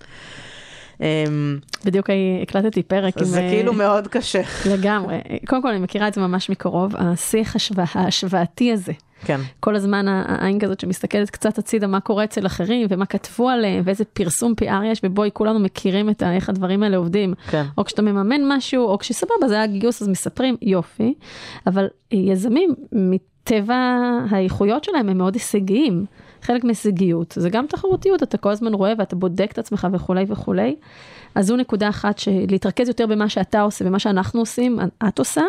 אמ, 1.01 1.59
בדיוק 1.85 2.07
הקלטתי 2.43 2.83
פרק. 2.83 3.23
זה 3.23 3.41
אה, 3.41 3.51
כאילו 3.51 3.73
מאוד 3.73 4.09
קשה. 4.09 4.43
לגמרי. 4.67 5.19
קודם 5.47 5.63
כל, 5.63 5.69
אני 5.69 5.79
מכירה 5.79 6.09
את 6.09 6.15
זה 6.15 6.21
ממש 6.21 6.51
מקרוב, 6.51 6.93
השיח 6.97 7.57
ההשוואתי 7.95 8.73
הזה. 8.73 8.93
כן, 9.25 9.41
כל 9.61 9.77
הזמן 9.77 10.09
העין 10.09 10.59
כזאת 10.59 10.81
שמסתכלת 10.81 11.31
קצת 11.31 11.59
הצידה 11.59 11.87
מה 11.87 12.01
קורה 12.01 12.25
אצל 12.25 12.47
אחרים 12.47 12.87
ומה 12.91 13.07
כתבו 13.07 13.49
עליהם 13.49 13.83
ואיזה 13.85 14.05
פרסום 14.05 14.53
PR 14.61 14.85
יש 14.85 15.01
ובואי 15.05 15.31
כולנו 15.33 15.59
מכירים 15.59 16.11
את 16.11 16.23
ה- 16.23 16.35
איך 16.35 16.49
הדברים 16.49 16.83
האלה 16.83 16.97
עובדים. 16.97 17.35
כן. 17.51 17.65
או 17.79 17.85
כשאתה 17.85 18.03
מממן 18.03 18.41
משהו 18.49 18.85
או 18.85 18.99
כשסבבה 18.99 19.49
זה 19.49 19.55
היה 19.55 19.67
גיוס 19.67 20.03
אז 20.03 20.09
מספרים 20.09 20.57
יופי 20.63 21.15
אבל 21.67 21.87
יזמים 22.13 22.75
מטבע 22.93 23.77
האיכויות 24.31 24.85
שלהם 24.85 25.09
הם 25.09 25.19
מאוד 25.19 25.35
הישגיים. 25.35 26.05
חלק 26.43 26.65
מהישגיות 26.65 27.35
זה 27.39 27.51
גם 27.51 27.67
תחרותיות 27.67 28.23
אתה 28.23 28.39
כל 28.39 28.51
הזמן 28.51 28.75
רואה 28.75 28.93
ואתה 28.99 29.17
בודק 29.17 29.49
את 29.53 29.59
עצמך 29.59 29.89
וכולי 29.93 30.25
וכולי. 30.29 30.77
אז 31.39 31.47
זו 31.47 31.57
נקודה 31.57 31.89
אחת 31.89 32.19
שלהתרכז 32.19 32.89
יותר 32.89 33.07
במה 33.07 33.29
שאתה 33.29 33.61
עושה 33.61 33.85
ומה 33.87 33.99
שאנחנו 33.99 34.41
עושים 34.41 34.79
את 35.09 35.19
עושה 35.19 35.43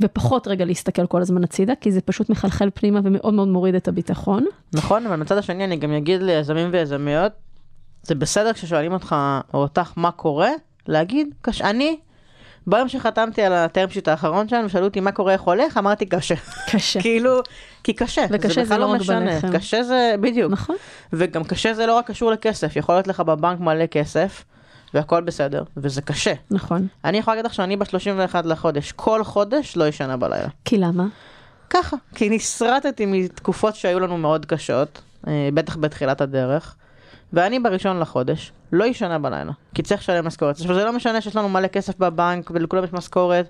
ופחות 0.00 0.48
רגע 0.48 0.64
להסתכל 0.64 1.06
כל 1.06 1.20
הזמן 1.20 1.44
הצידה 1.44 1.72
כי 1.80 1.92
זה 1.92 2.00
פשוט 2.00 2.30
מחלחל 2.30 2.70
פנימה 2.74 3.00
ומאוד 3.04 3.34
מאוד 3.34 3.48
מוריד 3.48 3.74
את 3.74 3.88
הביטחון. 3.88 4.44
נכון, 4.72 5.06
אבל 5.06 5.16
מצד 5.16 5.38
השני 5.38 5.64
אני 5.64 5.76
גם 5.76 5.92
אגיד 5.92 6.22
ליזמים 6.22 6.68
ויזמיות, 6.72 7.32
זה 8.02 8.14
בסדר 8.14 8.52
כששואלים 8.52 8.92
אותך 8.92 9.16
או 9.54 9.58
אותך 9.58 9.92
מה 9.96 10.10
קורה, 10.10 10.50
להגיד, 10.88 11.34
קש... 11.42 11.62
אני, 11.62 11.98
ביום 12.66 12.88
שחתמתי 12.88 13.42
על 13.42 13.52
הטרם 13.52 13.90
שיט 13.90 14.08
האחרון 14.08 14.48
שלנו, 14.48 14.68
שאלו 14.68 14.84
אותי 14.84 15.00
מה 15.00 15.12
קורה, 15.12 15.32
איך 15.32 15.42
הולך, 15.42 15.76
אמרתי 15.76 16.06
קשה. 16.06 16.34
קשה. 16.70 17.00
כאילו, 17.04 17.40
כי 17.84 17.92
קשה, 17.92 18.26
וקשה 18.30 18.54
זה 18.54 18.62
בכלל 18.62 18.80
לא 18.80 18.86
רק 18.86 19.00
משנה. 19.00 19.34
בלחם. 19.34 19.58
קשה 19.58 19.82
זה, 19.82 20.14
בדיוק. 20.20 20.52
נכון. 20.52 20.76
וגם 21.12 21.44
קשה 21.44 21.74
זה 21.74 21.86
לא 21.86 21.94
רק 21.94 22.06
קשור 22.06 22.30
לכסף, 22.30 22.76
יכול 22.76 22.94
להיות 22.94 23.06
לך 23.06 23.20
בבנק 23.20 23.60
מלא 23.60 23.86
כסף, 23.86 24.44
והכל 24.94 25.20
בסדר, 25.20 25.64
וזה 25.76 26.02
קשה. 26.02 26.32
נכון. 26.50 26.86
אני 27.04 27.18
יכולה 27.18 27.34
להגיד 27.34 27.46
לך 27.46 27.54
שאני 27.54 27.76
ב-31 27.76 28.36
לחודש, 28.44 28.92
כל 28.92 29.24
חודש 29.24 29.76
לא 29.76 29.88
ישנה 29.88 30.16
בלילה. 30.16 30.48
כי 30.64 30.78
למה? 30.78 31.06
ככה, 31.70 31.96
כי 32.14 32.28
נסרטתי 32.28 33.06
מתקופות 33.06 33.74
שהיו 33.74 34.00
לנו 34.00 34.18
מאוד 34.18 34.46
קשות, 34.46 35.00
אה, 35.28 35.48
בטח 35.54 35.76
בתחילת 35.76 36.20
הדרך, 36.20 36.74
ואני 37.32 37.58
בראשון 37.58 38.00
לחודש 38.00 38.52
לא 38.72 38.84
ישנה 38.84 39.18
בלילה, 39.18 39.52
כי 39.74 39.82
צריך 39.82 40.00
לשלם 40.00 40.26
משכורת. 40.26 40.56
עכשיו 40.56 40.74
זה 40.74 40.84
לא 40.84 40.92
משנה 40.92 41.20
שיש 41.20 41.36
לנו 41.36 41.48
מלא 41.48 41.66
כסף 41.68 41.98
בבנק 41.98 42.50
ולכולם 42.54 42.84
יש 42.84 42.92
משכורת, 42.92 43.48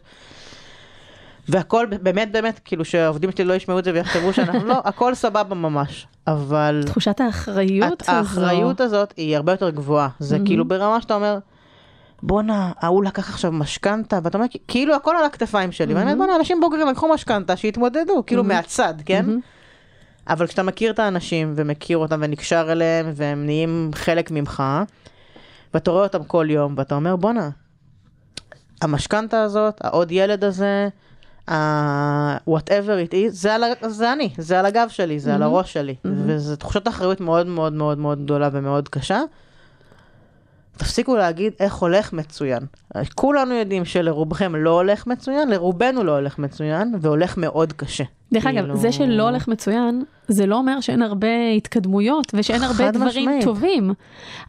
והכל 1.51 1.87
באמת 2.03 2.33
באמת, 2.33 2.61
כאילו 2.65 2.85
שהעובדים 2.85 3.31
שלי 3.33 3.45
לא 3.45 3.55
ישמעו 3.55 3.79
את 3.79 3.85
זה 3.85 3.93
ויחשבו 3.95 4.33
שאנחנו 4.33 4.65
לא, 4.65 4.81
הכל 4.85 5.15
סבבה 5.15 5.55
ממש, 5.55 6.07
אבל 6.27 6.83
תחושת 6.87 7.21
האחריות 7.21 8.03
את- 8.03 8.09
האחריות 8.09 8.81
הזאת 8.81 9.15
היא 9.17 9.37
הרבה 9.37 9.53
יותר 9.53 9.71
גבוהה, 9.71 10.09
זה. 10.19 10.39
כאילו 10.45 10.69
ברמה 10.69 11.01
שאתה 11.01 11.15
אומר, 11.15 11.39
בואנה, 12.23 12.73
ההוא 12.81 13.05
לקח 13.05 13.29
עכשיו 13.31 13.53
משכנתה, 13.53 14.19
ואתה 14.23 14.39
אומר, 14.39 14.47
כאילו 14.69 14.95
הכל 14.95 15.15
על 15.19 15.25
הכתפיים 15.25 15.73
שלי, 15.73 15.95
ואני 15.95 16.13
אומרת, 16.13 16.19
בואנה, 16.19 16.37
אנשים 16.37 16.61
בוגרים 16.61 16.89
לקחו 16.89 17.09
משכנתה, 17.15 17.57
שיתמודדו, 17.57 18.23
כאילו 18.27 18.45
מהצד, 18.45 18.95
כן? 19.07 19.27
אבל 20.29 20.47
כשאתה 20.47 20.63
מכיר 20.63 20.91
את 20.91 20.99
האנשים, 20.99 21.53
ומכיר 21.57 21.99
אותם, 21.99 22.21
ונקשר 22.25 22.69
אליהם, 22.73 23.11
והם 23.15 23.47
נהיים 23.47 23.91
חלק 23.95 24.31
ממך, 24.31 24.63
ואתה 25.75 25.91
רואה 25.91 26.03
אותם 26.03 26.25
כל 26.25 26.47
יום, 26.51 26.75
ואתה 26.77 26.95
אומר, 26.95 27.17
בואנה, 27.17 27.51
המשכנתה 28.83 29.43
הזאת, 29.43 29.75
העוד 29.85 30.13
ילד 30.13 30.45
הזה, 30.45 30.89
ה- 31.51 32.37
whatever 32.51 33.09
it 33.09 33.13
is, 33.13 33.29
זה, 33.29 33.55
על, 33.55 33.63
זה 33.89 34.13
אני, 34.13 34.31
זה 34.39 34.59
על 34.59 34.67
הגב 34.67 34.87
שלי, 34.89 35.19
זה 35.21 35.35
על 35.35 35.41
מהמם. 35.41 35.55
הראש 35.55 35.73
שלי. 35.73 35.95
וזו 36.05 36.57
תחושת 36.57 36.89
אחריות 36.89 37.21
מאוד 37.21 37.47
מאוד 37.47 37.73
מאוד 37.73 37.99
מאוד 37.99 38.23
גדולה 38.25 38.49
ומאוד 38.53 38.89
קשה. 38.89 39.21
תפסיקו 40.77 41.17
להגיד 41.17 41.53
איך 41.61 41.75
הולך 41.75 42.13
מצוין. 42.13 42.63
כולנו 43.15 43.55
יודעים 43.55 43.85
שלרובכם 43.85 44.55
לא 44.57 44.71
הולך 44.71 45.07
מצוין, 45.07 45.49
לרובנו 45.51 46.05
לא 46.05 46.13
הולך 46.17 46.39
מצוין, 46.39 46.95
והולך 47.01 47.37
מאוד 47.37 47.73
קשה. 47.73 48.05
דרך 48.33 48.47
אגב, 48.47 48.59
כאילו- 48.61 48.77
זה 48.77 48.93
שלא 48.93 49.23
הולך 49.29 49.49
מצוין, 49.49 50.05
זה 50.29 50.47
לא 50.47 50.57
אומר 50.57 50.81
שאין 50.81 51.03
הרבה 51.03 51.29
התקדמויות 51.57 52.33
ושאין 52.35 52.63
הרבה 52.63 52.91
דברים 52.91 53.07
משמעית. 53.29 53.45
טובים, 53.45 53.93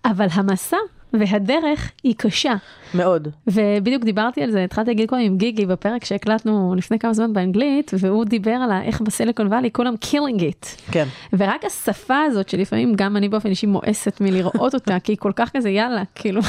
אבל 0.05 0.27
המסע 0.31 0.77
והדרך 1.13 1.91
היא 2.03 2.15
קשה. 2.17 2.53
מאוד. 2.93 3.27
ובדיוק 3.47 4.03
דיברתי 4.03 4.43
על 4.43 4.51
זה, 4.51 4.63
התחלתי 4.63 4.89
להגיד 4.89 5.09
קודם 5.09 5.21
עם 5.21 5.37
גיגי 5.37 5.65
בפרק 5.65 6.05
שהקלטנו 6.05 6.75
לפני 6.77 6.99
כמה 6.99 7.13
זמן 7.13 7.33
באנגלית, 7.33 7.91
והוא 7.99 8.25
דיבר 8.25 8.51
על 8.51 8.71
איך 8.85 9.01
בסיליקון 9.01 9.47
וואלי 9.47 9.71
כולם 9.71 9.93
killing 10.05 10.39
it. 10.39 10.91
כן. 10.91 11.07
ורק 11.33 11.65
השפה 11.65 12.21
הזאת 12.21 12.49
שלפעמים 12.49 12.93
גם 12.95 13.17
אני 13.17 13.29
באופן 13.29 13.49
אישי 13.49 13.65
מואסת 13.65 14.21
מלראות 14.21 14.73
אותה, 14.73 14.99
כי 14.99 15.11
היא 15.11 15.17
כל 15.17 15.31
כך 15.35 15.49
כזה 15.57 15.69
יאללה, 15.69 16.03
כאילו, 16.15 16.41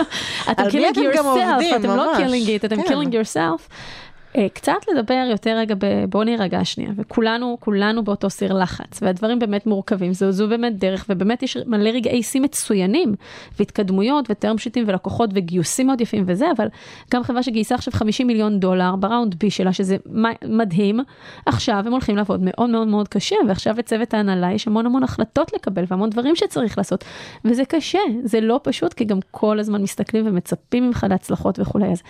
אתם 0.50 0.62
מי 0.74 0.88
killing 0.88 1.76
אתם 1.76 1.88
לא 1.96 2.12
killing 2.16 2.62
it, 2.62 2.66
אתם 2.66 2.82
כן. 2.82 2.82
killing 2.82 3.12
yourself. 3.12 3.36
אה, 3.38 4.09
קצת 4.54 4.72
לדבר 4.92 5.26
יותר 5.30 5.56
רגע, 5.56 5.74
ב- 5.78 6.04
בואו 6.08 6.24
נירגע 6.24 6.64
שנייה, 6.64 6.90
וכולנו, 6.96 7.56
כולנו 7.60 8.04
באותו 8.04 8.30
סיר 8.30 8.52
לחץ, 8.52 9.02
והדברים 9.02 9.38
באמת 9.38 9.66
מורכבים, 9.66 10.12
זו, 10.12 10.32
זו 10.32 10.48
באמת 10.48 10.78
דרך, 10.78 11.06
ובאמת 11.08 11.42
יש 11.42 11.56
מלא 11.66 11.90
רגעי 11.90 12.22
שיא 12.22 12.40
מצוינים, 12.40 13.14
והתקדמויות, 13.58 14.26
וטרם 14.30 14.58
שיטים, 14.58 14.84
ולקוחות, 14.86 15.30
וגיוסים 15.34 15.86
מאוד 15.86 16.00
יפים 16.00 16.24
וזה, 16.26 16.46
אבל 16.56 16.66
גם 17.14 17.22
חברה 17.22 17.42
שגייסה 17.42 17.74
עכשיו 17.74 17.92
50 17.92 18.26
מיליון 18.26 18.60
דולר 18.60 18.96
בראונד 18.96 19.34
בי 19.38 19.50
שלה, 19.50 19.72
שזה 19.72 19.96
מדהים, 20.44 21.00
עכשיו 21.46 21.82
הם 21.86 21.92
הולכים 21.92 22.16
לעבוד 22.16 22.40
מאוד 22.42 22.70
מאוד 22.70 22.88
מאוד 22.88 23.08
קשה, 23.08 23.36
ועכשיו 23.48 23.74
לצוות 23.78 24.14
ההנהלה 24.14 24.52
יש 24.52 24.66
המון 24.66 24.86
המון 24.86 25.02
החלטות 25.02 25.52
לקבל, 25.52 25.84
והמון 25.88 26.10
דברים 26.10 26.36
שצריך 26.36 26.78
לעשות, 26.78 27.04
וזה 27.44 27.64
קשה, 27.64 27.98
זה 28.24 28.40
לא 28.40 28.60
פשוט, 28.62 28.92
כי 28.92 29.04
גם 29.04 29.18
כל 29.30 29.58
הזמן 29.58 29.82
מסתכלים 29.82 30.26
ומצפים 30.26 30.86
ממך 30.86 31.06
להצלחות 31.10 31.58
וכולי, 31.58 31.86
אז 31.86 32.02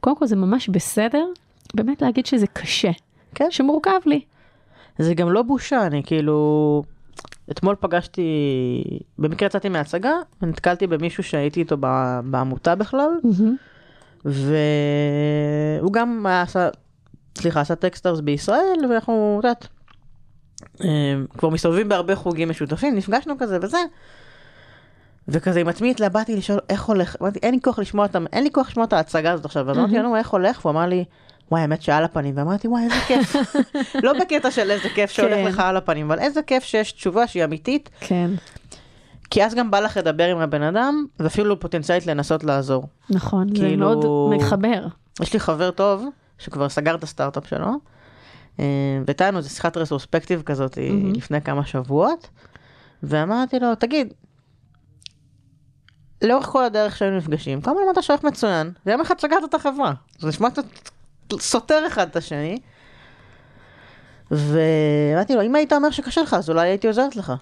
קודם 0.00 0.16
כל 0.16 0.26
זה 0.26 0.36
ממש 0.36 0.68
בסדר, 0.68 1.24
באמת 1.74 2.02
להגיד 2.02 2.26
שזה 2.26 2.46
קשה, 2.46 2.90
כן. 3.34 3.46
שמורכב 3.50 4.00
לי. 4.06 4.20
זה 4.98 5.14
גם 5.14 5.32
לא 5.32 5.42
בושה, 5.42 5.86
אני 5.86 6.02
כאילו... 6.06 6.82
אתמול 7.50 7.76
פגשתי, 7.80 8.22
במקרה 9.18 9.46
יצאתי 9.46 9.68
מההצגה, 9.68 10.12
ונתקלתי 10.42 10.86
במישהו 10.86 11.22
שהייתי 11.22 11.60
איתו 11.60 11.76
בעמותה 12.24 12.74
בכלל, 12.74 13.10
והוא 14.24 15.92
גם 15.92 16.26
היה 16.26 16.42
עשה, 16.42 16.68
סליחה, 17.38 17.60
עשה 17.60 17.74
טקסטרס 17.74 18.20
בישראל, 18.20 18.86
ואנחנו, 18.90 19.36
את 19.40 19.44
יודעת, 19.44 19.68
אה, 20.84 21.14
כבר 21.38 21.48
מסתובבים 21.48 21.88
בהרבה 21.88 22.16
חוגים 22.16 22.48
משותפים, 22.48 22.96
נפגשנו 22.96 23.34
כזה 23.38 23.58
וזה, 23.62 23.78
וכזה 25.28 25.60
עם 25.60 25.68
עצמי 25.68 25.90
התלבטתי 25.90 26.36
לשאול 26.36 26.58
איך 26.68 26.84
הולך, 26.84 27.16
אמרתי, 27.22 27.38
אין 27.42 27.54
לי 27.54 27.60
כוח 27.60 27.78
לשמוע 27.78 28.04
את, 28.06 28.16
ה- 28.16 28.18
אין 28.32 28.44
לי 28.44 28.50
כוח 28.50 28.68
לשמוע 28.68 28.86
את 28.86 28.92
ההצגה 28.92 29.32
הזאת 29.32 29.44
עכשיו, 29.44 29.70
אז 29.70 29.78
אמרתי 29.78 29.98
לנו 29.98 30.16
איך 30.16 30.28
הולך, 30.30 30.64
והוא 30.64 30.70
אמר 30.72 30.86
לי, 30.86 31.04
וואי, 31.52 31.62
האמת 31.62 31.82
שעל 31.82 32.04
הפנים, 32.04 32.36
ואמרתי, 32.36 32.68
וואי, 32.68 32.82
איזה 32.82 32.94
כיף. 33.06 33.36
לא 34.04 34.12
בקטע 34.20 34.50
של 34.50 34.70
איזה 34.70 34.88
כיף 34.88 35.10
שהולך 35.10 35.34
כן. 35.34 35.44
לך 35.44 35.58
על 35.58 35.76
הפנים, 35.76 36.10
אבל 36.10 36.18
איזה 36.18 36.42
כיף 36.42 36.64
שיש 36.64 36.92
תשובה 36.92 37.26
שהיא 37.26 37.44
אמיתית, 37.44 37.90
כן, 38.00 38.30
כי 39.30 39.44
אז 39.44 39.54
גם 39.54 39.70
בא 39.70 39.80
לך 39.80 39.96
לדבר 39.96 40.24
עם 40.24 40.38
הבן 40.38 40.62
אדם, 40.62 41.06
ואפילו 41.20 41.60
פוטנציאלית 41.60 42.06
לנסות 42.06 42.44
לעזור. 42.44 42.86
נכון, 43.10 43.48
זה 43.48 43.54
כאילו- 43.54 43.78
מאוד 43.78 44.04
מחבר. 44.36 44.86
יש 45.20 45.32
לי 45.32 45.40
חבר 45.40 45.70
טוב, 45.70 46.04
שכבר 46.38 46.68
סגר 46.68 46.94
את 46.94 47.02
הסטארט-אפ 47.02 47.46
שלו, 47.46 47.70
אה, 48.60 48.64
והייתה 49.06 49.28
לנו 49.28 49.38
איזו 49.38 49.50
שיחת 49.50 49.76
רסורספקטיב 49.76 50.42
כזאת 50.42 50.78
אה, 50.78 50.88
מהמם. 50.88 51.12
לפני 51.12 51.40
כמה 51.40 51.66
שבועות, 51.66 52.28
ואמרתי 53.02 53.58
לו, 53.58 53.74
תגיד, 53.74 54.12
לאורך 56.22 56.46
כל 56.46 56.64
הדרך 56.64 56.96
שהיינו 56.96 57.16
נפגשים, 57.16 57.60
כמה 57.60 57.74
למדת 57.86 58.02
שואף 58.02 58.24
מצוין, 58.24 58.72
ויום 58.86 59.00
אחד 59.00 59.20
סגרת 59.20 59.44
את 59.44 59.54
החברה. 59.54 59.92
זה 60.18 60.28
נשמע 60.28 60.50
קצת 60.50 60.64
סותר 61.40 61.86
אחד 61.86 62.08
את 62.08 62.16
השני. 62.16 62.58
ואמרתי 64.30 65.34
לו, 65.34 65.42
אם 65.42 65.54
היית 65.54 65.72
אומר 65.72 65.90
שקשה 65.90 66.22
לך, 66.22 66.34
אז 66.34 66.50
אולי 66.50 66.68
הייתי 66.68 66.86
עוזרת 66.86 67.16
לך. 67.16 67.32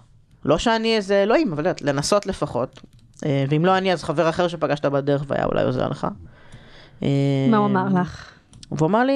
לא 0.44 0.58
שאני 0.58 0.96
איזה 0.96 1.22
אלוהים, 1.22 1.52
אבל 1.52 1.66
לנסות 1.80 2.26
לפחות. 2.26 2.80
אה, 3.26 3.44
ואם 3.48 3.64
לא 3.64 3.78
אני, 3.78 3.92
אז 3.92 4.04
חבר 4.04 4.28
אחר 4.28 4.48
שפגשת 4.48 4.84
בדרך 4.84 5.24
והיה 5.26 5.44
אולי 5.44 5.64
עוזר 5.64 5.88
לך. 5.88 6.06
מה 7.50 7.56
הוא 7.56 7.66
אמר 7.66 8.00
לך? 8.00 8.30
והוא 8.72 8.88
אמר 8.88 9.04
לי, 9.04 9.14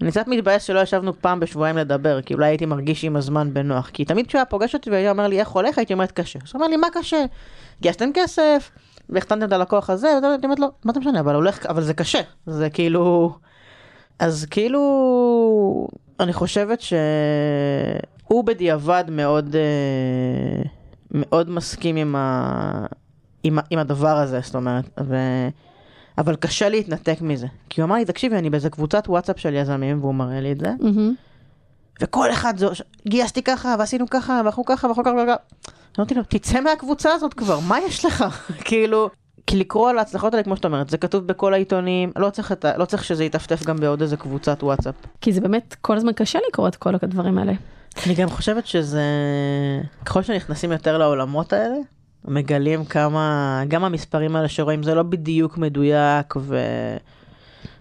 אני 0.00 0.10
קצת 0.10 0.28
מתבאס 0.28 0.62
שלא 0.62 0.80
ישבנו 0.80 1.20
פעם 1.20 1.40
בשבועיים 1.40 1.76
לדבר, 1.76 2.22
כי 2.22 2.34
אולי 2.34 2.46
הייתי 2.46 2.66
מרגיש 2.66 3.04
עם 3.04 3.16
הזמן 3.16 3.54
בנוח. 3.54 3.90
כי 3.92 4.04
תמיד 4.04 4.26
כשהוא 4.26 4.38
היה 4.38 4.44
פוגש 4.44 4.74
אותי 4.74 4.90
והיה 4.90 5.10
אומר 5.10 5.28
לי 5.28 5.40
איך 5.40 5.48
הולך, 5.48 5.78
הייתי 5.78 5.92
אומרת 5.92 6.12
קשה. 6.12 6.38
אז 6.44 6.50
הוא 6.52 6.60
אמר 6.60 6.68
לי, 6.68 6.76
מה 6.76 6.86
קשה? 6.92 7.24
גייסתם 7.80 8.10
כסף, 8.14 8.70
והחתמתם 9.10 9.46
את 9.46 9.52
הלקוח 9.52 9.90
הזה, 9.90 10.08
ואתה- 10.16 10.44
אומרת 10.44 10.58
לו, 10.58 10.68
מה 10.84 10.92
זה 10.92 11.00
משנה, 11.00 11.20
אבל 11.20 11.34
הולך, 11.34 11.66
אבל 11.66 11.82
זה 11.82 11.94
קשה. 11.94 12.20
זה 12.46 12.70
כאילו... 12.70 13.34
אז 14.18 14.46
כאילו, 14.50 15.88
אני 16.20 16.32
חושבת 16.32 16.80
שהוא 16.80 18.44
בדיעבד 18.44 19.04
מאוד, 19.10 19.56
אה, 19.56 20.62
מאוד 21.10 21.50
מסכים 21.50 21.96
עם, 21.96 22.16
ה... 22.16 22.86
עם, 23.42 23.58
ה... 23.58 23.62
עם 23.70 23.78
הדבר 23.78 24.16
הזה, 24.16 24.40
זאת 24.42 24.54
אומרת, 24.54 24.84
ו... 25.00 25.16
אבל 26.18 26.36
קשה 26.36 26.68
להתנתק 26.68 27.18
מזה. 27.20 27.46
כי 27.68 27.80
הוא 27.80 27.86
אמר 27.86 27.96
לי, 27.96 28.04
תקשיבי, 28.04 28.36
אני 28.36 28.50
באיזה 28.50 28.70
קבוצת 28.70 29.08
וואטסאפ 29.08 29.38
של 29.38 29.54
יזמים, 29.54 30.00
והוא 30.00 30.14
מראה 30.14 30.40
לי 30.40 30.52
את 30.52 30.60
זה, 30.60 30.70
מהמם. 30.80 31.14
וכל 32.00 32.30
אחד, 32.32 32.54
זו... 32.58 32.70
גייסתי 33.08 33.42
ככה, 33.42 33.74
ועשינו 33.78 34.06
ככה, 34.10 34.40
ואנחנו 34.44 34.64
ככה, 34.64 34.86
ואנחנו 34.86 35.04
ככה, 35.04 35.14
וככה. 35.14 35.72
אמרתי 35.98 36.14
לו, 36.14 36.22
תצא 36.28 36.60
מהקבוצה 36.60 37.12
הזאת 37.12 37.34
כבר, 37.34 37.60
מה 37.60 37.78
יש 37.80 38.04
לך? 38.04 38.24
כאילו, 38.68 39.10
כי 39.46 39.56
לקרוא 39.56 39.90
על 39.90 39.98
ההצלחות 39.98 40.34
האלה, 40.34 40.44
כמו 40.44 40.56
שאת 40.56 40.64
אומרת, 40.64 40.90
זה 40.90 40.98
כתוב 40.98 41.26
בכל 41.26 41.54
העיתונים, 41.54 42.12
לא 42.16 42.30
צריך, 42.30 42.52
את. 42.52 42.64
לא 42.76 42.84
צריך 42.84 43.04
שזה 43.04 43.24
יטפטף 43.24 43.66
גם 43.66 43.76
בעוד 43.76 44.02
איזה 44.02 44.16
קבוצת 44.16 44.62
וואטסאפ. 44.62 44.94
כי 45.20 45.32
זה 45.32 45.40
באמת 45.40 45.76
כל 45.80 45.96
הזמן 45.96 46.12
קשה 46.12 46.38
לקרוא 46.48 46.68
את 46.68 46.76
כל 46.76 46.94
הדברים 47.02 47.38
האלה. 47.38 47.52
אני 48.06 48.14
גם 48.14 48.28
חושבת 48.28 48.66
שזה, 48.66 49.02
ככל 50.04 50.22
שנכנסים 50.22 50.72
יותר 50.72 50.98
לעולמות 50.98 51.52
האלה, 51.52 51.76
מגלים 52.24 52.84
כמה, 52.84 53.62
גם 53.68 53.84
המספרים 53.84 54.36
האלה 54.36 54.48
שרואים 54.48 54.82
זה 54.82 54.94
לא 54.94 55.02
בדיוק 55.02 55.58
מדויק 55.58 56.34
ו... 56.36 56.58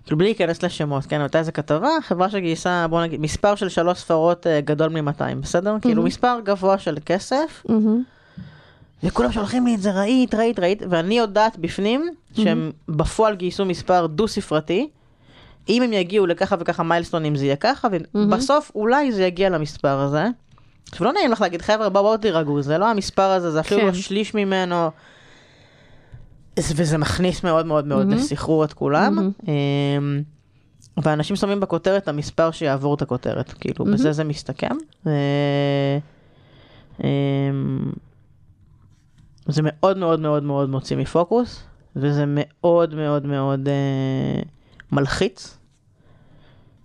כאילו 0.09 0.17
בלי 0.17 0.27
להיכנס 0.27 0.63
לשמות, 0.63 1.05
כן, 1.05 1.21
הייתה 1.21 1.39
איזה 1.39 1.51
כתבה, 1.51 1.89
חברה 2.01 2.29
שגייסה, 2.29 2.87
בוא 2.89 3.01
נגיד, 3.01 3.21
מספר 3.21 3.55
של 3.55 3.69
שלוש 3.69 3.97
ספרות 3.97 4.47
אה, 4.47 4.61
גדול 4.61 5.01
מ-200, 5.01 5.35
בסדר? 5.41 5.75
כאילו 5.81 6.03
מספר 6.03 6.39
גבוה 6.43 6.77
של 6.77 6.97
כסף, 7.05 7.63
מהמם. 7.69 8.03
וכולם 9.03 9.31
שולחים 9.31 9.65
לי 9.65 9.75
את 9.75 9.81
זה, 9.81 9.91
ראית, 9.91 10.35
ראית, 10.35 10.59
ראית, 10.59 10.83
ואני 10.89 11.17
יודעת 11.17 11.57
בפנים 11.57 12.09
שהם 12.33 12.71
בפועל 12.87 13.35
גייסו 13.35 13.65
מספר 13.65 14.07
דו-ספרתי. 14.07 14.89
אם 15.69 15.83
הם 15.83 15.93
יגיעו 15.93 16.27
לככה 16.27 16.55
וככה 16.59 16.83
מיילסטונים 16.83 17.35
זה 17.35 17.45
יהיה 17.45 17.55
ככה, 17.55 17.87
ובסוף 18.15 18.71
אולי 18.75 19.11
זה 19.11 19.23
יגיע 19.23 19.49
למספר 19.49 19.99
הזה. 19.99 20.27
עכשיו 20.91 21.07
לא 21.07 21.13
נעים 21.13 21.31
לך 21.31 21.41
להגיד, 21.41 21.61
חבר'ה, 21.61 21.89
בואו 21.89 22.03
בואו 22.03 22.17
תירגעו, 22.17 22.61
זה 22.61 22.77
לא 22.77 22.89
המספר 22.89 23.21
הזה, 23.21 23.51
זה 23.51 23.59
אפילו 23.59 23.81
כן. 23.81 23.87
לא 23.87 23.93
שליש 23.93 24.33
ממנו. 24.33 24.91
וזה 26.75 26.97
מכניס 26.97 27.43
מאוד 27.43 27.65
מאוד 27.65 27.87
מאוד 27.87 28.07
מהמם. 28.07 28.19
לסחרור 28.19 28.63
את 28.63 28.73
כולם. 28.73 29.15
מהמם. 29.15 29.31
אמ, 29.47 30.23
ואנשים 31.03 31.35
שמים 31.35 31.59
בכותרת 31.59 32.07
המספר 32.07 32.51
שיעבור 32.51 32.95
את 32.95 33.01
הכותרת, 33.01 33.53
כאילו, 33.53 33.85
בזה 33.85 34.11
זה 34.11 34.23
מסתכם. 34.23 34.75
אמ, 37.03 37.91
זה 39.47 39.61
מאוד 39.63 39.97
מאוד 39.97 40.19
מאוד 40.19 40.43
מאוד 40.43 40.69
מוציא 40.69 40.97
מפוקוס, 40.97 41.63
וזה 41.95 42.23
מאוד 42.27 42.95
מאוד 42.95 43.25
מאוד 43.25 43.67
אה, 43.67 44.41
מלחיץ. 44.91 45.57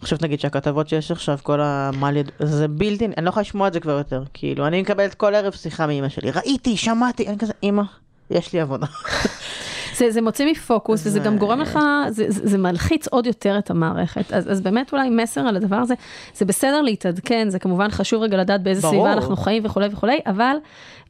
עכשיו 0.01 0.19
נגיד 0.23 0.41
שהכתבות 0.41 0.89
שיש 0.89 1.11
עכשיו, 1.11 1.39
כל 1.43 1.61
המל 1.61 2.17
יד... 2.17 2.31
זה 2.43 2.69
בלתי, 2.69 3.05
אני 3.05 3.25
לא 3.25 3.29
יכולה 3.29 3.43
לשמוע 3.43 3.69
את 3.69 3.73
זה 3.73 3.81
כבר 3.81 3.93
יותר. 3.99 4.23
כאילו, 4.35 4.67
אני 4.67 4.83
מקבלת 4.83 5.15
כל 5.15 5.35
ערב 5.35 5.53
שיחה 5.53 5.87
מאמא 5.87 6.09
שלי, 6.09 6.31
ראיתי, 6.31 6.77
שמעתי, 6.77 7.29
אני 7.29 7.39
כזה, 7.39 7.53
אמא, 7.63 7.83
יש 8.31 8.53
לי 8.53 8.61
עבודה. 8.61 8.87
זה, 9.99 10.11
זה 10.11 10.23
מוציא 10.23 10.51
מפוקוס, 10.51 11.01
וזה 11.01 11.11
זה- 11.11 11.19
גם 11.21 11.39
גורם 11.39 11.61
לך, 11.61 11.79
זה, 12.09 12.25
זה, 12.29 12.41
זה 12.49 12.59
מלחיץ 12.59 13.09
עוד 13.09 13.27
יותר 13.27 13.59
את 13.59 13.71
המערכת. 13.71 14.33
אז, 14.33 14.51
אז 14.53 14.61
באמת 14.61 14.93
אולי 14.93 15.11
מסר 15.11 15.41
על 15.41 15.57
הדבר 15.57 15.77
הזה, 15.77 15.95
זה 16.35 16.45
בסדר 16.45 16.81
להתעדכן, 16.83 17.51
זה 17.51 17.59
כמובן 17.59 17.91
חשוב 17.91 18.23
רגע 18.23 18.37
לדעת 18.37 18.63
באיזה 18.63 18.81
ברור. 18.83 18.93
סביבה 18.95 19.13
אנחנו 19.13 19.37
חיים 19.37 19.63
וכולי 19.67 19.89
וכולי, 19.93 20.19
אבל 20.27 20.57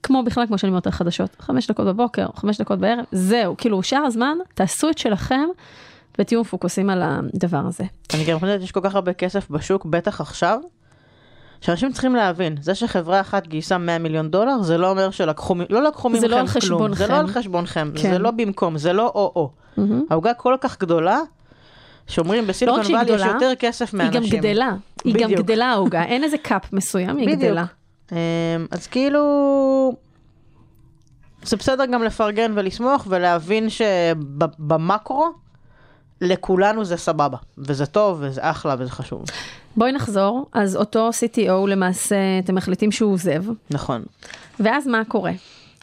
כמו 0.03 0.23
בכלל, 0.23 0.47
כמו 0.47 0.59
שאני 0.59 0.71
אומרת 0.71 0.87
על 0.87 0.93
חדשות, 0.93 1.31
חמש 1.41 1.67
דקות 1.71 1.87
בבוקר, 1.87 2.27
חמש 2.37 2.61
דקות 2.61 2.79
בערב, 2.79 3.05
זהו, 3.13 3.55
כאילו 3.57 3.83
שאר 3.83 3.99
הזמן, 4.07 4.37
תעשו 4.55 4.91
את 4.91 4.99
שלכם 4.99 5.45
ותהיו 6.19 6.41
מפוקסים 6.41 6.91
על 6.91 7.03
הדבר 7.05 7.63
הזה. 7.67 7.85
אני 8.15 8.25
גם 8.25 8.39
חושבת 8.39 8.61
שיש 8.61 8.73
כל 8.73 8.81
כך 8.83 8.95
הרבה 8.95 9.13
כסף 9.13 9.51
בשוק, 9.51 9.85
בטח 9.87 10.21
עכשיו, 10.21 10.59
שאנשים 11.65 11.93
צריכים 11.93 12.15
להבין, 12.15 12.57
זה 12.61 12.75
שחברה 12.75 13.21
אחת 13.21 13.47
גייסה 13.47 13.79
100 13.79 13.99
מיליון 13.99 14.31
דולר, 14.31 14.63
זה 14.63 14.79
לא 14.79 14.91
אומר 14.91 15.11
שלקחו, 15.11 15.55
לא 15.71 15.83
לקחו 15.83 16.11
זה 16.11 16.17
מכם 16.27 16.37
לא 16.37 16.61
כלום. 16.61 16.95
זה 16.95 17.07
לא 17.07 17.17
על 17.17 17.27
חשבונכם, 17.27 17.91
כן. 17.95 18.11
זה 18.11 18.19
לא 18.19 18.31
במקום, 18.31 18.79
זה 18.79 18.93
לא 18.93 19.13
או-או. 19.15 19.51
העוגה 20.11 20.35
כל 20.35 20.57
כך 20.61 20.81
גדולה, 20.81 21.21
שאומרים 22.07 22.43
לא 22.43 22.49
בסיליקון 22.49 22.85
שהיא 22.85 22.97
וואלי 22.97 23.13
יש 23.13 23.23
יותר 23.23 23.55
כסף 23.59 23.95
היא 23.95 23.99
מאנשים. 23.99 24.23
גם 24.23 24.29
גדלה, 24.29 24.75
היא 25.05 25.15
גם 25.15 25.31
בדיוק. 25.31 25.41
גדלה 25.41 25.67
העוגה, 25.67 26.05
אין 26.05 26.25
איזה 26.25 26.39
קאפ 26.39 26.73
מסוים, 26.73 27.17
היא 27.17 27.27
בדיוק. 27.27 27.43
גדלה. 27.43 27.65
אמ, 28.13 28.17
אז 28.71 28.87
כאילו, 28.87 29.23
זה 31.43 31.57
בסדר 31.57 31.87
גם 31.87 32.03
לפרגן 32.03 32.53
ולשמוח 32.55 33.07
ולהבין 33.11 33.69
שבמקרו, 33.71 35.33
לכולנו 36.25 36.85
זה 36.85 36.97
סבבה, 36.97 37.37
וזה 37.59 37.87
טוב, 37.87 38.19
וזה 38.21 38.41
אחלה, 38.51 38.77
וזה 38.79 38.91
חשוב. 38.91 39.25
בואי 39.77 39.93
נחזור, 39.93 40.47
אז 40.53 40.77
אותו 40.77 41.11
CTO 41.11 41.69
למעשה, 41.69 42.17
אתם 42.45 42.55
מחליטים 42.55 42.93
שהוא 42.93 43.13
עוזב, 43.13 43.45
נכון. 43.71 44.03
ואז 44.61 44.87
מה 44.87 45.03
קורה? 45.09 45.33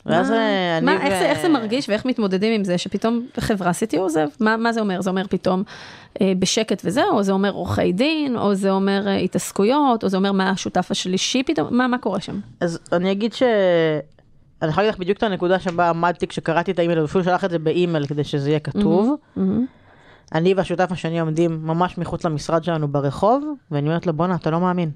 ואז 0.05 0.29
מה- 0.29 0.35
אה, 0.37 0.77
אני 0.77 0.85
מה, 0.85 0.91
ו- 0.91 1.01
איך, 1.01 1.09
זה, 1.19 1.25
איך 1.29 1.41
זה 1.41 1.49
מרגיש 1.49 1.89
ואיך 1.89 2.05
מתמודדים 2.05 2.53
עם 2.53 2.63
זה 2.63 2.77
שפתאום 2.77 3.25
חברה 3.39 3.71
CTO 3.71 3.97
עוזב? 3.99 4.27
מה, 4.39 4.57
מה 4.57 4.73
זה 4.73 4.79
אומר? 4.79 5.01
זה 5.01 5.09
אומר 5.09 5.27
פתאום 5.29 5.63
אה, 6.21 6.33
בשקט 6.39 6.81
וזהו, 6.85 7.11
או 7.11 7.23
זה 7.23 7.31
אומר 7.31 7.51
עורכי 7.51 7.91
דין, 7.93 8.37
או 8.37 8.55
זה 8.55 8.71
אומר 8.71 9.07
אה, 9.07 9.15
התעסקויות, 9.17 10.03
או 10.03 10.09
זה 10.09 10.17
אומר 10.17 10.31
מה 10.31 10.49
השותף 10.49 10.87
השלישי 10.91 11.43
פתאום, 11.43 11.67
מה, 11.77 11.87
מה 11.87 11.97
קורה 11.97 12.19
שם? 12.21 12.39
אז 12.59 12.79
אני 12.93 13.11
אגיד 13.11 13.33
ש... 13.33 13.43
אני 14.61 14.69
יכולה 14.69 14.83
להגיד 14.85 14.95
לך 14.95 14.99
בדיוק 15.01 15.17
את 15.17 15.23
הנקודה 15.23 15.59
שבה 15.59 15.89
עמדתי 15.89 16.27
כשקראתי 16.27 16.71
את 16.71 16.79
האימייל, 16.79 16.99
ואפילו 16.99 17.23
שלח 17.23 17.45
את 17.45 17.49
זה 17.49 17.59
באימייל 17.59 18.05
כדי 18.07 18.23
שזה 18.23 18.49
יהיה 18.49 18.59
כתוב. 18.59 19.15
מהמם. 19.35 19.65
אני 20.33 20.53
והשותף 20.53 20.91
השני 20.91 21.19
עומדים 21.19 21.67
ממש 21.67 21.97
מחוץ 21.97 22.25
למשרד 22.25 22.63
שלנו 22.63 22.87
ברחוב, 22.87 23.43
ואני 23.71 23.87
אומרת 23.87 24.07
לו, 24.07 24.13
בואנה, 24.13 24.35
אתה 24.35 24.49
לא 24.49 24.59
מאמין. 24.59 24.91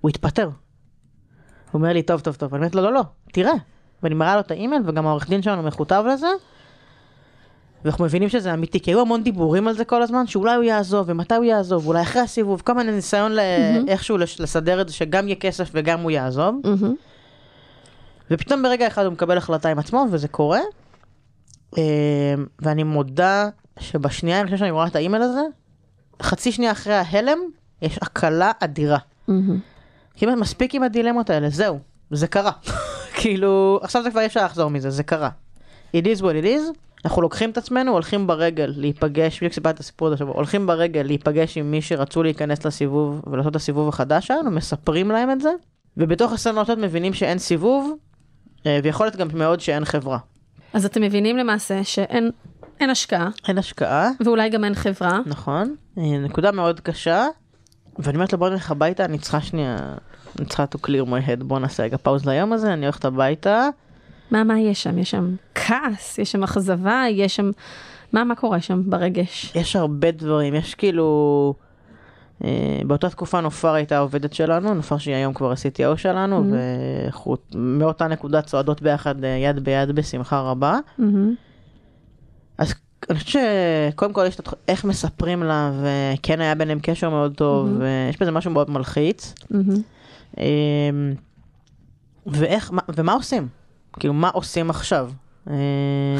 הוא 0.00 0.08
התפטר. 0.08 0.44
הוא 0.44 0.54
אומר 1.74 1.92
לי, 1.92 2.02
טוב, 2.02 2.20
טוב, 2.20 2.34
טוב. 2.34 2.54
אני 2.54 2.60
אומרת 2.60 2.74
לו, 2.74 2.82
לא, 2.82 2.92
לא, 2.92 3.02
תראה. 3.32 3.52
ואני 4.02 4.14
מראה 4.14 4.34
לו 4.34 4.40
את 4.40 4.50
האימייל, 4.50 4.82
וגם 4.86 5.06
העורך 5.06 5.28
דין 5.28 5.42
שלנו 5.42 5.62
מכותב 5.62 6.04
לזה. 6.12 6.26
ואנחנו 7.84 8.04
מבינים 8.04 8.28
שזה 8.28 8.54
אמיתי, 8.54 8.80
כי 8.80 8.90
היו 8.90 9.00
המון 9.00 9.22
דיבורים 9.22 9.68
על 9.68 9.74
זה 9.74 9.84
כל 9.84 10.02
הזמן, 10.02 10.26
שאולי 10.26 10.54
הוא 10.54 10.64
יעזוב, 10.64 11.06
ומתי 11.08 11.34
הוא 11.34 11.44
יעזוב, 11.44 11.86
ואולי 11.86 12.02
אחרי 12.02 12.22
הסיבוב, 12.22 12.62
כל 12.64 12.72
מיני 12.72 12.92
ניסיון 12.92 13.32
ל- 13.32 13.38
איכשהו 13.88 14.18
לסדר 14.18 14.80
את 14.80 14.88
זה, 14.88 14.94
שגם 14.94 15.28
יהיה 15.28 15.36
כסף 15.36 15.70
וגם 15.74 16.00
הוא 16.00 16.10
יעזוב. 16.10 16.54
מהמם. 16.64 16.94
ופתאום 18.30 18.62
ברגע 18.62 18.86
אחד 18.86 19.04
הוא 19.04 19.12
מקבל 19.12 19.38
החלטה 19.38 19.68
עם 19.68 19.78
עצמו, 19.78 20.06
וזה 20.10 20.28
קורה. 20.28 20.60
אה, 21.78 21.82
ואני 22.58 22.82
מודה 22.82 23.48
שבשנייה 23.80 24.44
לפני 24.44 24.58
שאני 24.58 24.70
רואה 24.70 24.86
את 24.86 24.96
האימייל 24.96 25.22
הזה, 25.22 25.40
חצי 26.22 26.52
שנייה 26.52 26.72
אחרי 26.72 26.94
ההלם, 26.94 27.38
יש 27.82 27.98
הקלה 28.02 28.52
אדירה. 28.60 28.98
כמעט 30.16 30.38
מספיק 30.38 30.74
עם 30.74 30.82
הדילמות 30.82 31.30
האלה, 31.30 31.50
זהו, 31.50 31.78
זה 32.10 32.26
קרה. 32.26 32.52
כאילו, 33.20 33.80
עכשיו 33.82 34.02
זה 34.02 34.10
כבר 34.10 34.20
אי 34.20 34.26
אפשר 34.26 34.44
לחזור 34.44 34.70
מזה, 34.70 34.90
זה 34.90 35.02
קרה. 35.02 35.30
It 35.96 36.04
is 36.04 36.20
what 36.20 36.42
it 36.42 36.44
is, 36.44 36.78
אנחנו 37.04 37.22
לוקחים 37.22 37.50
את 37.50 37.58
עצמנו, 37.58 37.92
הולכים 37.92 38.26
ברגל 38.26 38.72
להיפגש, 38.76 39.36
בדיוק 39.36 39.52
סיפרתי 39.52 39.74
את 39.74 39.80
הסיפור 39.80 40.08
הזה 40.08 40.14
השבוע, 40.14 40.34
הולכים 40.34 40.66
ברגל 40.66 41.02
להיפגש 41.02 41.58
עם 41.58 41.70
מי 41.70 41.82
שרצו 41.82 42.22
להיכנס 42.22 42.66
לסיבוב 42.66 43.22
ולעשות 43.26 43.50
את 43.50 43.56
הסיבוב 43.56 43.88
החדש 43.88 44.26
שלנו, 44.26 44.50
מספרים 44.50 45.10
להם 45.10 45.30
את 45.30 45.40
זה, 45.40 45.50
ובתוך 45.96 46.32
הסצנות 46.32 46.70
מבינים 46.70 47.12
שאין 47.12 47.38
סיבוב, 47.38 47.96
אה, 48.66 48.80
ויכול 48.82 49.06
להיות 49.06 49.16
גם 49.16 49.28
מאוד 49.34 49.60
שאין 49.60 49.84
חברה. 49.84 50.18
אז 50.72 50.84
אתם 50.84 51.02
מבינים 51.02 51.36
למעשה 51.36 51.84
שאין 51.84 52.30
אין 52.80 52.90
השקעה, 52.90 53.28
אין 53.48 53.58
השקעה, 53.58 54.10
ואולי 54.24 54.48
גם 54.48 54.64
אין 54.64 54.74
חברה. 54.74 55.20
נכון, 55.26 55.74
אה, 55.98 56.18
נקודה 56.18 56.52
מאוד 56.52 56.80
קשה, 56.80 57.26
ואני 57.98 58.16
אומרת 58.16 58.32
לו 58.32 58.38
בוא 58.38 58.48
נלך 58.48 58.70
הביתה, 58.70 59.04
אני 59.04 59.18
צריכה 59.18 59.40
שנייה, 59.40 59.76
אני 60.38 60.46
צריכה 60.46 60.64
to 60.64 60.78
clear 60.86 61.06
my 61.08 61.26
head, 61.26 61.44
בוא 61.44 61.58
נעשה 61.58 61.82
רגע 61.82 61.96
פאוז 61.96 62.26
ליום 62.26 62.52
הזה, 62.52 62.72
אני 62.72 62.86
הולכת 62.86 63.04
הביתה. 63.04 63.68
מה, 64.30 64.44
מה 64.44 64.60
יש 64.60 64.82
שם? 64.82 64.98
יש 64.98 65.10
שם 65.10 65.34
כעס, 65.54 66.18
יש 66.18 66.32
שם 66.32 66.42
אכזבה, 66.42 67.04
יש 67.10 67.36
שם... 67.36 67.50
מה, 68.12 68.24
מה 68.24 68.34
קורה 68.34 68.60
שם 68.60 68.82
ברגש? 68.90 69.52
יש 69.54 69.76
הרבה 69.76 70.10
דברים, 70.10 70.54
יש 70.54 70.74
כאילו... 70.74 71.54
אה, 72.44 72.80
באותה 72.86 73.10
תקופה 73.10 73.40
נופר 73.40 73.72
הייתה 73.72 73.96
העובדת 73.96 74.32
שלנו, 74.32 74.74
נופר 74.74 74.98
שהיא 74.98 75.14
היום 75.14 75.34
כבר 75.34 75.50
ה-CTO 75.50 75.96
שלנו, 75.96 76.44
ואנחנו 76.52 77.36
מאותה 77.54 78.08
נקודה 78.08 78.42
צועדות 78.42 78.82
ביחד 78.82 79.24
אה, 79.24 79.28
יד 79.28 79.64
ביד 79.64 79.90
בשמחה 79.90 80.40
רבה. 80.40 80.78
מהמם. 80.98 81.34
אז 82.60 82.74
אני 83.10 83.18
חושבת 83.18 83.42
שקודם 83.92 84.12
כל 84.12 84.24
יש 84.28 84.40
את 84.40 84.48
איך 84.68 84.84
מספרים 84.84 85.42
לה, 85.42 85.72
וכן 85.82 86.40
היה 86.40 86.54
ביניהם 86.54 86.78
קשר 86.82 87.10
מאוד 87.10 87.34
טוב, 87.34 87.68
ויש 87.78 88.20
בזה 88.20 88.30
משהו 88.30 88.50
מאוד 88.50 88.70
מלחיץ. 88.70 89.34
אה, 90.38 90.44
ואיך, 92.26 92.72
מה- 92.72 92.82
ומה 92.88 93.12
עושים? 93.12 93.48
כאילו, 93.92 94.14
מה 94.14 94.28
עושים 94.28 94.70
עכשיו? 94.70 95.10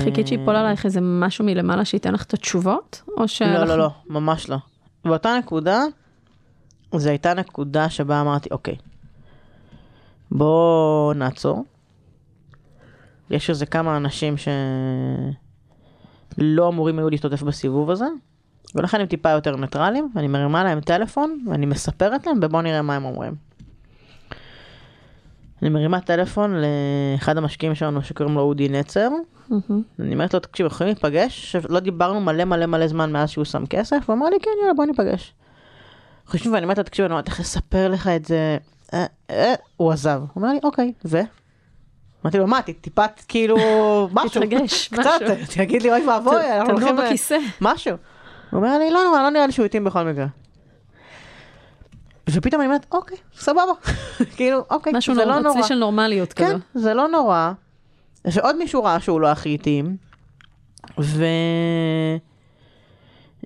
חיכית 0.05 0.27
שיפול 0.27 0.57
עלייך 0.57 0.85
איזה 0.87 1.01
משהו 1.03 1.45
מלמעלה 1.45 1.85
שייתן 1.85 2.15
לך 2.15 2.23
את 2.25 2.35
התשובות? 2.35 3.03
או 3.17 3.29
שאנחנו... 3.29 3.59
לא, 3.59 3.65
לא, 3.65 3.79
לא, 3.79 3.91
ממש 4.09 4.49
לא. 4.49 4.57
באותה 5.05 5.35
נקודה, 5.39 5.83
זו 6.97 7.09
הייתה 7.09 7.35
נקודה 7.35 7.89
שבה 7.91 8.21
אמרתי, 8.21 8.49
אוקיי, 8.53 8.77
בוא 10.31 11.15
נעצור. 11.15 11.65
יש 13.31 13.51
איזה 13.51 13.67
כמה 13.67 13.97
אנשים 13.97 14.35
שלא 16.37 16.69
אמורים 16.69 16.99
היו 16.99 17.11
להשתתף 17.11 17.43
בסיבוב 17.43 17.91
הזה, 17.91 18.07
ולכן 18.75 19.01
הם 19.01 19.07
טיפה 19.07 19.31
יותר 19.31 19.57
ניטרלים, 19.57 20.11
ואני 20.15 20.29
מרימה 20.29 20.65
להם 20.65 20.81
טלפון, 20.81 21.45
ואני 21.51 21.67
מספרת 21.67 22.27
להם, 22.27 22.39
ובואו 22.43 22.63
נראה 22.63 22.83
מה 22.83 22.97
הם 22.97 23.05
אומרים. 23.05 23.35
אני 25.63 25.71
מרימה 25.71 26.01
טלפון 26.01 26.55
לאחד 27.15 27.37
המשקיעים 27.37 27.75
שלנו 27.75 28.03
שקוראים 28.03 28.35
לו 28.35 28.41
אודי 28.41 28.69
נצר, 28.69 29.09
מהמם. 29.49 29.83
אני 30.01 30.15
אומרת 30.15 30.35
לו, 30.35 30.41
תקשיב, 30.41 30.67
יכולים 30.67 30.93
להיפגש? 30.93 31.53
שלא 31.53 31.81
דיברנו 31.81 32.21
מלא 32.21 32.45
מלא 32.45 32.67
מלא 32.67 32.87
זמן 32.87 33.13
מאז 33.13 33.31
שהוא 33.31 33.45
שם 33.45 33.67
כסף, 33.67 34.03
הוא 34.07 34.17
אמר 34.17 34.27
לי, 34.27 34.37
כן, 34.43 34.51
יאללה, 34.61 34.75
בוא 34.75 34.85
ניפגש. 34.85 35.35
חושבים, 36.27 36.53
ואני 36.53 36.65
אומרת 36.65 36.79
לו, 36.79 36.85
תקשיב, 36.85 37.05
אני 37.05 37.13
אומרת, 37.13 37.29
איך 37.29 37.41
לספר 37.41 37.89
לך 37.89 38.09
את 38.09 38.25
זה? 38.25 38.59
אה, 38.95 39.07
אה, 39.31 39.55
הוא 39.77 39.93
עזב. 39.93 40.19
הוא 40.21 40.29
אומר 40.37 40.53
לי, 40.53 40.59
אוקיי, 40.63 40.93
ו? 41.05 41.21
אמרתי 42.25 42.39
לו, 42.39 42.47
מה, 42.47 42.63
טיפת, 42.63 43.11
כאילו, 43.29 43.57
משהו. 44.15 44.29
תתרגש, 44.29 44.89
קצת, 44.93 45.01
משהו. 45.23 45.37
תגיד 45.57 45.83
לי, 45.83 45.91
אוי 45.93 46.09
ואבוי, 46.09 46.53
אנחנו 46.59 46.65
תנוע 46.77 46.89
הולכים... 46.89 46.97
ל- 46.97 47.07
בכיסא. 47.07 47.37
משהו. 47.61 47.97
הוא 48.51 48.59
אומר 48.59 48.79
לי, 48.79 48.91
לא 48.91 49.05
נורא, 49.05 49.23
לא 49.23 49.31
נראה 49.31 49.47
לי 49.47 49.53
שהוא 49.53 49.67
התאים 49.67 49.85
בכל 49.85 50.03
מקרה. 50.05 50.27
ופתאום 52.31 52.61
אני 52.61 52.67
אומרת, 52.69 52.87
אוקיי, 52.93 53.17
סבבה. 53.39 53.63
כאילו, 54.37 54.65
אוקיי, 54.71 54.93
משהו 54.97 55.15
זה 55.15 55.25
לא 55.25 55.41
נורא. 55.41 55.63
צי 55.63 55.69
של 55.69 55.75
נורמליות 55.75 56.33
כזה. 56.33 56.53
כן, 56.53 56.59
זה 56.75 56.95
לא 56.95 57.09
נורא. 57.09 57.53
ועוד 58.25 58.57
מישהו 58.57 58.85
ראה 58.85 59.01
שהוא 59.01 59.21
לא 59.21 59.27
הכי 59.27 59.55
התאים, 59.55 59.97
ו... 61.01 61.25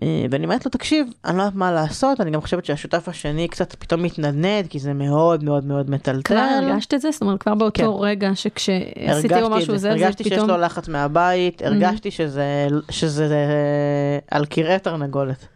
אה, 0.05 0.26
ואני 0.30 0.44
אומרת 0.44 0.64
לו, 0.64 0.70
תקשיב, 0.70 1.07
אני 1.24 1.36
לא 1.36 1.42
יודעת 1.42 1.55
מה 1.55 1.72
לעשות, 1.72 2.20
אני 2.20 2.30
גם 2.30 2.40
חושבת 2.40 2.64
שהשותף 2.64 3.09
השני 3.09 3.48
קצת 3.48 3.74
פתאום 3.74 4.02
מתנדנד, 4.02 4.66
כי 4.68 4.78
זה 4.78 4.92
מאוד 4.92 5.44
מאוד 5.44 5.64
מאוד 5.64 5.90
מטלטל. 5.90 6.22
כבר 6.22 6.36
הרגשת 6.36 6.94
את 6.94 7.00
זה? 7.00 7.11
זאת 7.11 7.22
אומרת, 7.22 7.42
כבר 7.42 7.55
באותו 7.55 7.98
כן. 7.98 8.05
רגע 8.05 8.30
שכשעשיתי 8.34 9.34
לו 9.40 9.46
את 9.46 9.52
משהו 9.52 9.72
זה, 9.72 9.78
זה, 9.78 9.78
זה 9.78 9.90
הרגשתי 9.90 10.24
שיש 10.24 10.32
פתאום... 10.32 10.48
לו 10.48 10.57
לחץ 10.57 10.88
מהבית, 10.88 11.62
הרגשתי 11.62 12.11
שזה, 12.11 12.66
שזה 12.90 13.24
אה, 13.26 14.18
על 14.30 14.46
קרעי 14.46 14.78
תרנגולת. 14.78 15.46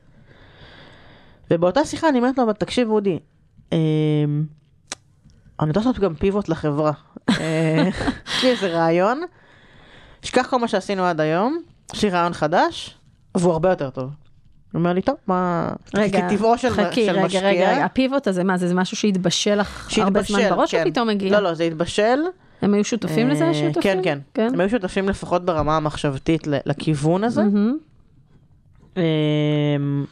ובאותה 1.50 1.84
שיחה 1.84 2.08
אני 2.08 2.18
אומרת 2.18 2.38
לו, 2.38 2.44
אבל 2.44 2.52
תקשיב 2.52 2.90
אודי, 2.90 3.18
אה, 3.72 3.78
אני 5.60 5.68
רוצה 5.68 5.80
לעשות 5.80 5.98
גם 5.98 6.14
פיבוט 6.14 6.48
לחברה. 6.48 6.92
אה, 7.30 7.88
יש 8.26 8.44
לי 8.44 8.50
איזה 8.50 8.66
רעיון, 8.66 9.22
שכח 10.22 10.46
כל 10.50 10.58
מה 10.58 10.68
שעשינו 10.68 11.04
עד 11.04 11.20
היום, 11.20 11.58
יש 11.94 12.04
לי 12.04 12.10
רעיון 12.10 12.32
חדש, 12.32 12.98
והוא 13.34 13.52
הרבה 13.52 13.70
יותר 13.70 13.90
טוב. 13.90 14.27
הוא 14.72 14.78
אומר 14.78 14.92
לי, 14.92 15.02
טוב, 15.02 15.16
מה... 15.26 15.70
רגע, 15.94 16.28
כטבעו 16.28 16.58
של, 16.58 16.70
חכי, 16.70 17.06
של 17.06 17.12
רגע, 17.12 17.24
משקיע. 17.24 17.40
רגע, 17.40 17.72
רגע, 17.72 17.84
הפיבוט 17.84 18.26
הזה, 18.26 18.44
מה 18.44 18.58
זה, 18.58 18.68
זה 18.68 18.74
משהו 18.74 18.96
שהתבשל 18.96 19.54
לך 19.60 19.98
הרבה 19.98 20.22
זמן 20.22 20.48
בראש, 20.50 20.74
או 20.74 20.80
כן. 20.80 20.90
פתאום 20.90 21.08
הגיע? 21.08 21.30
לא, 21.30 21.40
לא, 21.40 21.54
זה 21.54 21.64
התבשל. 21.64 22.18
הם 22.62 22.74
היו 22.74 22.84
שותפים 22.84 23.28
לזה, 23.28 23.44
אה, 23.44 23.50
השותפים? 23.50 23.82
כן, 23.82 24.00
כן. 24.02 24.18
כן. 24.34 24.50
הם 24.54 24.60
היו 24.60 24.70
שותפים 24.70 25.08
לפחות 25.08 25.44
ברמה 25.44 25.76
המחשבתית 25.76 26.46
לכיוון 26.46 27.24
הזה. 27.24 27.42
מהמם. 27.42 27.76
אמ, 28.96 30.04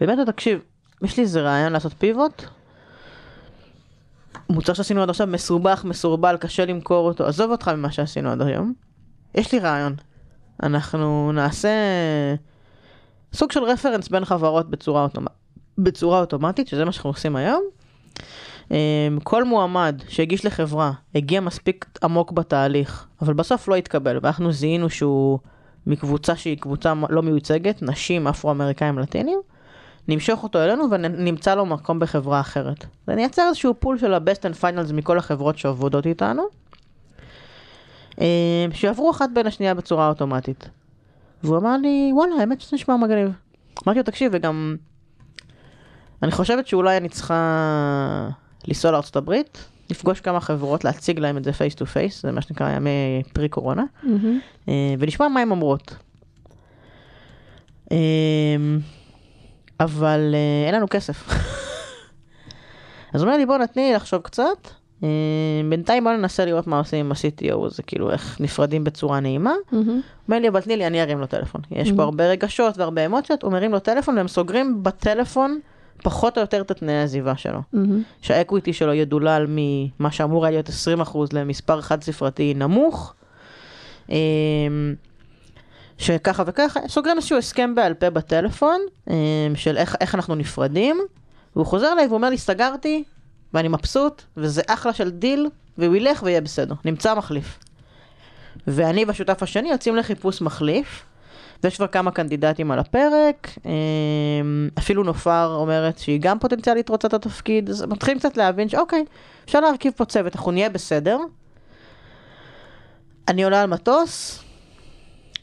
באמת, 0.00 0.18
תקשיב, 0.26 0.60
יש 1.02 1.16
לי 1.16 1.22
איזה 1.22 1.40
רעיון 1.40 1.72
לעשות 1.72 1.92
פיבוט. 1.98 2.42
מוצר 4.50 4.72
שעשינו 4.72 5.02
עד 5.02 5.10
עכשיו 5.10 5.26
מסובך, 5.26 5.84
מסורבל, 5.84 6.36
קשה 6.36 6.64
למכור 6.64 7.08
אותו, 7.08 7.26
עזוב 7.26 7.50
אותך 7.50 7.68
ממה 7.68 7.92
שעשינו 7.92 8.30
עד 8.30 8.42
היום. 8.42 8.72
יש 9.34 9.52
לי 9.52 9.58
רעיון. 9.58 9.94
אנחנו 10.62 11.32
נעשה 11.32 11.68
סוג 13.34 13.52
של 13.52 13.62
רפרנס 13.62 14.08
בין 14.08 14.24
חברות 14.24 14.70
בצורה, 14.70 15.02
אוטומט... 15.02 15.28
בצורה 15.78 16.20
אוטומטית, 16.20 16.68
שזה 16.68 16.84
מה 16.84 16.92
שאנחנו 16.92 17.10
עושים 17.10 17.36
היום. 17.36 17.62
אמ, 18.70 19.18
כל 19.22 19.44
מועמד 19.44 20.00
שהגיש 20.08 20.46
לחברה 20.46 20.92
הגיע 21.14 21.40
מספיק 21.40 21.86
עמוק 22.02 22.32
בתהליך, 22.32 23.06
אבל 23.22 23.34
בסוף 23.34 23.68
לא 23.68 23.74
התקבל, 23.74 24.18
ואנחנו 24.22 24.52
זיהינו 24.52 24.90
שהוא 24.90 25.38
מקבוצה 25.86 26.36
שהיא 26.36 26.58
קבוצה 26.58 26.92
לא 27.10 27.22
מיוצגת, 27.22 27.82
נשים, 27.82 28.28
אפרו-אמריקאים, 28.28 28.98
לטינים, 28.98 29.40
נמשוך 30.08 30.42
אותו 30.42 30.58
אלינו 30.64 30.90
ונמצא 30.90 31.54
לו 31.54 31.66
מקום 31.66 31.98
בחברה 31.98 32.40
אחרת. 32.40 32.86
ונייצר 33.08 33.42
איזשהו 33.48 33.74
פול 33.78 33.98
של 33.98 34.14
ה-best 34.14 34.40
and 34.40 34.62
finals 34.62 34.92
מכל 34.92 35.18
החברות 35.18 35.58
שעובדות 35.58 36.06
איתנו, 36.06 36.42
אמ, 38.20 38.24
שיעברו 38.72 39.10
אחת 39.10 39.30
בין 39.34 39.46
השנייה 39.46 39.74
בצורה 39.74 40.08
אוטומטית. 40.08 40.68
והוא 41.44 41.58
אמר 41.58 41.76
לי, 41.76 42.10
וואלה, 42.14 42.34
האמת 42.40 42.60
שזה 42.60 42.76
נשמע 42.76 42.96
מגניב. 42.96 43.28
אמרתי 43.86 43.98
לו, 43.98 44.04
תקשיב, 44.04 44.32
וגם... 44.34 44.76
אני 46.22 46.32
חושבת 46.32 46.66
שאולי 46.66 46.96
אני 46.96 47.08
צריכה 47.08 48.28
לנסוע 48.68 49.00
הברית, 49.16 49.64
לפגוש 49.90 50.20
כמה 50.20 50.40
חברות, 50.40 50.84
להציג 50.84 51.18
להם 51.18 51.36
את 51.36 51.44
זה 51.44 51.52
face 51.52 51.74
to 51.74 51.86
face, 51.86 52.22
זה 52.22 52.32
מה 52.32 52.42
שנקרא 52.42 52.70
ימי 52.70 53.22
pre 53.32 53.48
קורונה. 53.48 53.84
אה, 54.68 54.94
ולשמוע 54.98 55.28
מה 55.28 55.40
הן 55.40 55.50
אומרות. 55.50 55.96
אה, 57.92 57.96
אבל 59.80 60.34
אה, 60.34 60.66
אין 60.66 60.74
לנו 60.74 60.86
כסף. 60.90 61.28
אז 63.14 63.22
הוא 63.22 63.28
אומר 63.28 63.36
לי, 63.36 63.46
בוא 63.46 63.58
תני 63.58 63.92
לחשוב 63.94 64.22
קצת, 64.22 64.68
בינתיים 65.68 66.04
בוא 66.04 66.12
ננסה 66.12 66.44
לראות 66.44 66.66
מה 66.66 66.78
עושים 66.78 67.06
עם 67.06 67.12
ה-CTO 67.12 67.66
הזה, 67.66 67.82
כאילו 67.82 68.10
איך 68.10 68.40
נפרדים 68.40 68.84
בצורה 68.84 69.20
נעימה. 69.20 69.54
אומר 70.28 70.38
לי, 70.40 70.48
אבל 70.48 70.60
תני 70.60 70.76
לי, 70.76 70.86
אני 70.86 71.02
ארים 71.02 71.20
לו 71.20 71.26
טלפון. 71.26 71.60
יש. 71.70 71.92
פה 71.92 72.02
הרבה 72.02 72.26
רגשות 72.26 72.78
והרבה 72.78 73.06
אמוציות, 73.06 73.42
הוא 73.42 73.52
מרים 73.52 73.72
לו 73.72 73.78
טלפון 73.78 74.16
והם 74.16 74.28
סוגרים 74.28 74.82
בטלפון 74.82 75.60
פחות 76.02 76.38
או 76.38 76.42
יותר 76.42 76.60
את 76.60 76.70
התנאי 76.70 76.94
העזיבה 76.94 77.36
שלו. 77.36 77.60
שהאקוויטי 78.20 78.72
שלו 78.72 78.92
ידולל 78.94 79.46
ממה 79.48 80.10
שאמור 80.10 80.46
היה 80.46 80.50
להיות 80.50 80.68
20% 81.12 81.18
למספר 81.32 81.80
חד 81.80 82.02
ספרתי 82.02 82.54
נמוך. 82.56 83.14
אמ, 84.08 84.14
שככה 85.98 86.42
וככה, 86.46 86.80
סוגרים 86.88 87.16
איזשהו 87.16 87.38
הסכם 87.38 87.74
בעל 87.74 87.94
פה 87.94 88.10
בטלפון, 88.10 88.80
אמ, 89.10 89.14
של 89.54 89.76
איך, 89.76 89.96
איך 90.00 90.14
אנחנו 90.14 90.34
נפרדים, 90.34 91.00
והוא 91.56 91.66
חוזר 91.66 91.92
אליי 91.92 92.06
ואומר 92.06 92.30
לי, 92.30 92.38
סגרתי, 92.38 93.04
ואני 93.54 93.68
מבסוט, 93.68 94.22
וזה 94.36 94.62
אחלה 94.66 94.92
של 94.92 95.10
דיל, 95.10 95.48
והוא 95.78 95.96
ילך 95.96 96.22
ויהיה 96.22 96.40
בסדר, 96.40 96.74
נמצא 96.84 97.14
מחליף. 97.14 97.58
ואני 98.66 99.04
והשותף 99.04 99.42
השני 99.42 99.70
יוצאים 99.70 99.96
לחיפוש 99.96 100.42
מחליף, 100.42 101.02
ויש 101.64 101.76
כבר 101.76 101.86
כמה 101.86 102.10
קנדידטים 102.10 102.70
על 102.70 102.78
הפרק, 102.78 103.48
אמ, 103.66 104.68
אפילו 104.78 105.02
נופר 105.02 105.54
אומרת 105.54 105.98
שהיא 105.98 106.20
גם 106.20 106.38
פוטנציאלית 106.38 106.88
רוצה 106.88 107.08
את 107.08 107.14
התפקיד, 107.14 107.70
אז 107.70 107.82
מתחילים 107.82 108.18
קצת 108.18 108.36
להבין 108.36 108.68
שאוקיי, 108.68 109.04
אפשר 109.44 109.60
להרכיב 109.60 109.92
פה 109.96 110.04
צוות, 110.04 110.36
אנחנו 110.36 110.50
נהיה 110.50 110.68
בסדר. 110.68 111.18
אני 113.28 113.44
עולה 113.44 113.60
על 113.62 113.66
מטוס, 113.66 114.44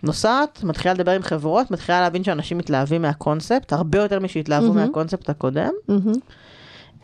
נוסעת, 0.03 0.63
מתחילה 0.63 0.93
לדבר 0.93 1.11
עם 1.11 1.23
חברות, 1.23 1.71
מתחילה 1.71 2.01
להבין 2.01 2.23
שאנשים 2.23 2.57
מתלהבים 2.57 3.01
מהקונספט, 3.01 3.73
הרבה 3.73 3.97
יותר 3.97 4.19
משהתלהבו 4.19 4.67
מהמם. 4.67 4.77
מהקונספט 4.77 5.29
הקודם, 5.29 5.71
מהמם. 5.87 6.13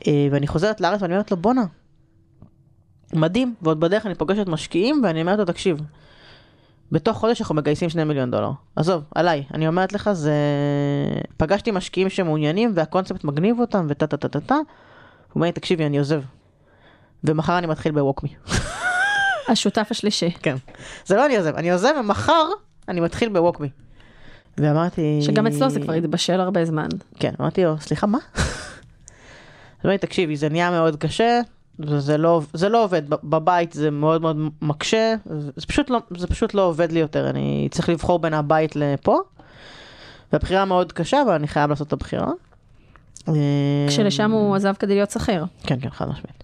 אה, 0.07 0.27
ואני 0.31 0.47
חוזרת 0.47 0.81
לארץ 0.81 1.01
ואני 1.01 1.13
אומרת 1.13 1.31
לו, 1.31 1.37
בואנה, 1.37 1.65
מדהים, 3.13 3.55
ועוד 3.61 3.79
בדרך 3.79 4.05
אני 4.05 4.15
פוגשת 4.15 4.47
משקיעים 4.47 5.01
ואני 5.03 5.21
אומרת 5.21 5.39
לו, 5.39 5.45
תקשיב, 5.45 5.77
בתוך 6.91 7.17
חודש 7.17 7.41
אנחנו 7.41 7.55
מגייסים 7.55 7.89
שני 7.89 8.03
מיליון 8.03 8.31
דולר. 8.31 8.51
עזוב, 8.75 9.03
עליי, 9.15 9.43
אני 9.53 9.67
אומרת 9.67 9.93
לך, 9.93 10.11
זה... 10.11 10.33
פגשתי 11.37 11.71
משקיעים 11.71 12.09
שמעוניינים 12.09 12.71
והקונספט 12.75 13.23
מגניב 13.23 13.59
אותם 13.59 13.85
וטה 13.89 14.07
טה 14.07 14.17
טה 14.17 14.27
טה 14.27 14.39
טה. 14.39 14.55
הוא 14.55 14.63
אומר 15.35 15.45
לי, 15.45 15.51
תקשיבי, 15.51 15.85
אני 15.85 15.97
עוזב. 15.97 16.21
ומחר 17.23 17.57
אני 17.57 17.67
מתחיל 17.67 17.91
בווקמי. 17.91 18.29
השותף 19.49 19.87
השלישי. 19.91 20.31
כן. 20.31 20.55
זה 21.05 21.15
לא 21.15 21.25
אני 21.25 21.37
עוזב, 21.37 21.55
אני 21.55 21.71
עוזב 21.71 21.93
ומחר 21.99 22.45
אני 22.87 22.99
מתחיל 22.99 23.29
בווקמי. 23.29 23.69
ואמרתי... 24.57 25.19
שגם 25.21 25.47
אצלו 25.47 25.69
זה 25.69 25.79
כבר 25.79 25.93
התבשל 25.93 26.39
הרבה 26.39 26.65
זמן. 26.65 26.87
כן, 27.19 27.31
אמרתי 27.41 27.63
לו, 27.63 27.79
סליחה, 27.79 28.07
מה? 28.07 28.19
אז 29.83 29.85
לי, 29.85 29.97
תקשיבי, 29.97 30.35
זה 30.35 30.49
נהיה 30.49 30.71
מאוד 30.71 30.95
קשה, 30.95 31.41
וזה 31.79 32.17
לא, 32.17 32.41
זה 32.53 32.69
לא 32.69 32.83
עובד, 32.83 33.09
בבית 33.09 33.73
זה 33.73 33.91
מאוד 33.91 34.21
מאוד 34.21 34.37
מקשה, 34.61 35.15
זה 35.55 35.67
פשוט 35.67 35.89
לא, 35.89 35.99
זה 36.17 36.27
פשוט 36.27 36.53
לא 36.53 36.61
עובד 36.61 36.91
לי 36.91 36.99
יותר, 36.99 37.29
אני 37.29 37.67
צריך 37.71 37.89
לבחור 37.89 38.19
בין 38.19 38.33
הבית 38.33 38.75
לפה, 38.75 39.19
והבחירה 40.33 40.65
מאוד 40.65 40.91
קשה, 40.91 41.21
אבל 41.21 41.33
אני 41.33 41.47
חייב 41.47 41.69
לעשות 41.69 41.87
את 41.87 41.93
הבחירה. 41.93 42.31
כשלשם 43.87 44.31
הוא 44.31 44.55
עזב 44.55 44.73
כדי 44.79 44.93
להיות 44.93 45.11
שכיר. 45.11 45.45
כן, 45.63 45.79
כן, 45.81 45.89
חד 45.89 46.09
משמעית. 46.09 46.43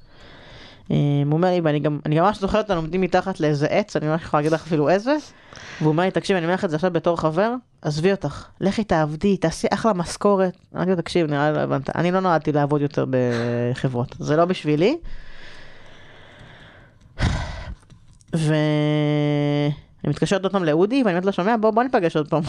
אה, 0.92 0.98
הוא 1.26 1.34
אומר 1.34 1.50
לי, 1.50 1.62
ואני 1.64 1.80
גם, 1.80 2.00
ממש 2.10 2.40
זוכרת 2.40 2.64
אותנו 2.64 2.82
עומדים 2.82 3.02
מתחת 3.02 3.40
לאיזה 3.40 3.68
עץ, 3.68 3.96
אני 3.96 4.08
ממש 4.08 4.22
יכולה 4.22 4.42
להגיד 4.42 4.54
לך 4.54 4.62
אפילו 4.68 4.90
איזה, 4.90 5.16
והוא 5.80 5.92
אומר 5.92 6.04
לי, 6.04 6.12
תקשיב, 6.12 6.38
אני 6.38 6.46
אומר 6.46 6.54
לך 6.54 6.66
את 6.66 6.70
זה 6.70 6.76
עכשיו 6.76 6.92
בתור 6.92 7.18
חבר, 7.18 7.54
עזבי 7.82 8.12
אותך, 8.12 8.46
לכי 8.62 8.84
תעבדי, 8.84 9.38
תעשי 9.38 9.68
אחלה 9.74 9.94
משכורת. 9.94 10.58
אמרתי 10.76 10.90
לו, 10.90 10.96
תקשיב, 10.96 11.32
נראה 11.32 11.52
לי 11.52 11.58
לא 11.58 11.62
הבנת, 11.62 11.96
אני 11.96 12.12
לא 12.12 12.20
נולדתי 12.20 12.52
לעבוד 12.52 12.82
יותר 12.82 13.06
בחברות, 13.10 14.16
זה 14.20 14.36
לא 14.36 14.46
בשבילי. 14.46 14.98
ואני 20.04 20.12
מתקשרת 20.12 20.44
עוד 20.44 20.52
פעם 20.52 20.64
לאודי, 20.64 21.04
ואני 21.04 21.12
אומרת 21.14 21.26
לו, 21.26 21.32
שומע, 21.34 21.56
בוא, 21.58 21.72
בוא 21.72 21.84
ניפגש 21.84 22.16
עוד 22.18 22.28
פעם. 22.28 22.44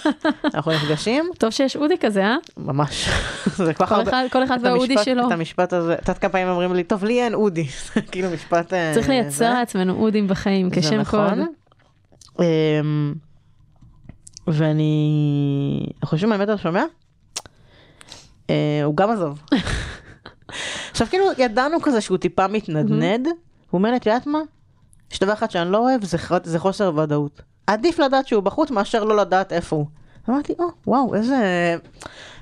אנחנו 0.54 0.72
נפגשים, 0.72 1.24
טוב 1.38 1.50
שיש 1.50 1.76
אודי 1.76 1.98
כזה, 1.98 2.24
אה? 2.24 2.36
ממש. 2.56 3.08
זה 3.56 3.74
כל 3.74 3.86
כך 3.86 3.92
הרבה... 3.92 4.10
אחד- 4.10 4.24
כל 4.32 4.44
אחד 4.44 4.58
והאודי 4.62 4.94
שלו. 5.04 5.26
את 5.26 5.32
המשפט 5.32 5.72
הזה, 5.72 5.94
את 5.94 5.98
יודעת 5.98 6.18
כמה 6.18 6.30
פעמים 6.30 6.48
אומרים 6.48 6.74
לי, 6.74 6.84
טוב, 6.84 7.04
לי 7.04 7.22
אין 7.22 7.34
אודי. 7.34 7.66
כאילו 8.12 8.30
משפט... 8.30 8.72
אה, 8.72 8.90
צריך 8.94 9.08
לייצר. 9.08 9.52
לעצמנו 9.54 9.92
אודים 9.94 10.28
בחיים 10.28 10.70
כשם 10.72 11.04
קוד. 11.04 11.20
נכון. 11.20 11.46
אמ, 12.40 13.14
ואני... 14.46 15.86
חושבים 16.04 16.32
האמת 16.32 16.48
אתה 16.48 16.58
שומע? 16.58 16.84
אה, 18.50 18.80
הוא 18.84 18.96
גם 18.96 19.10
עזוב. 19.10 19.42
עכשיו 20.90 21.06
כאילו 21.10 21.24
ידענו 21.38 21.80
כזה 21.82 22.00
שהוא 22.00 22.18
טיפה 22.18 22.46
מתנדנד, 22.48 23.26
הוא 23.26 23.34
אומר 23.78 23.90
לי, 23.90 23.96
את 23.96 24.06
יודעת 24.06 24.26
מה? 24.26 24.38
יש 25.14 25.20
דבר 25.20 25.32
אחד 25.32 25.50
שאני 25.50 25.72
לא 25.72 25.78
אוהב, 25.78 26.04
זה, 26.04 26.18
זה 26.44 26.58
חוסר 26.58 26.92
ודאות. 26.96 27.42
עדיף 27.66 27.98
לדעת 27.98 28.26
שהוא 28.26 28.42
בחוץ 28.42 28.70
מאשר 28.70 29.04
לא 29.04 29.16
לדעת 29.16 29.52
איפה 29.52 29.76
הוא. 29.76 29.86
אמרתי, 30.28 30.54
או, 30.58 30.64
וואו, 30.86 31.14
איזה... 31.14 31.76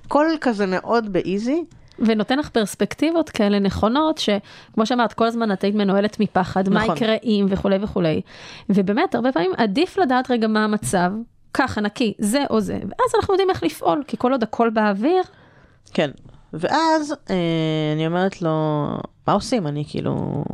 קול 0.09 0.37
כזה 0.41 0.67
מאוד 0.67 1.13
באיזי. 1.13 1.65
ונותן 1.99 2.39
לך 2.39 2.49
פרספקטיבות 2.49 3.31
כאלה 3.31 3.59
נכונות, 3.59 4.19
שכמו 4.19 4.87
שאמרת, 4.87 5.13
כל 5.13 5.27
הזמן 5.27 5.53
את 5.53 5.65
היית 5.65 5.75
מנוהלת 5.75 6.21
מפחד, 6.21 6.69
מה 6.69 6.83
נכון. 6.83 6.97
יקרה 6.97 7.17
אם 7.25 7.47
וכולי 7.49 7.77
וכולי. 7.83 8.21
ובאמת, 8.69 9.15
הרבה 9.15 9.33
פעמים 9.33 9.53
עדיף 9.57 9.99
לדעת 9.99 10.31
רגע 10.31 10.47
מה 10.47 10.65
המצב, 10.65 11.13
ככה 11.55 11.81
נקי, 11.81 12.15
זה 12.19 12.43
או 12.51 12.61
זה, 12.61 12.75
ואז 12.75 13.15
אנחנו 13.15 13.35
יודעים 13.35 13.51
איך 13.51 13.63
לפעול, 13.63 14.03
כי 14.07 14.17
כל 14.17 14.33
עוד 14.33 14.43
הכל 14.43 14.71
באוויר, 14.71 15.23
כן. 15.93 16.11
ואז 16.53 17.15
אה, 17.31 17.37
אני 17.95 18.07
אומרת 18.07 18.43
לו, 18.43 18.51
מה 19.27 19.33
עושים? 19.33 19.67
אני 19.67 19.85
כאילו, 19.89 20.45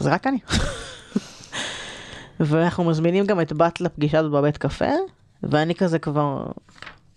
זה 0.00 0.14
רק 0.14 0.26
אני. 0.26 0.38
ואנחנו 2.46 2.84
מזמינים 2.84 3.26
גם 3.26 3.40
את 3.40 3.52
בת 3.52 3.80
לפגישה 3.80 4.18
הזאת 4.18 4.32
בבית 4.32 4.56
קפה, 4.56 4.90
ואני 5.42 5.74
כזה 5.74 5.98
כבר 5.98 6.46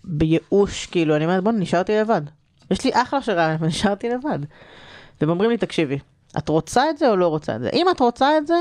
בייאוש, 0.04 0.86
כאילו, 0.86 1.16
אני 1.16 1.24
אומרת, 1.24 1.44
בוא, 1.44 1.52
נשארתי 1.52 2.00
לבד. 2.00 2.22
יש 2.70 2.84
לי 2.84 2.90
אחלה 2.94 3.22
של 3.22 3.32
רעיון, 3.32 3.64
נשארתי 3.64 4.08
לבד. 4.08 4.38
והם 5.20 5.30
אומרים 5.30 5.50
לי, 5.50 5.56
תקשיבי, 5.56 5.98
את 6.38 6.48
רוצה 6.48 6.90
את 6.90 6.98
זה 6.98 7.08
או 7.10 7.16
לא 7.16 7.28
רוצה 7.28 7.56
את 7.56 7.60
זה? 7.60 7.70
אם 7.72 7.86
את 7.90 8.00
רוצה 8.00 8.38
את 8.38 8.46
זה, 8.46 8.56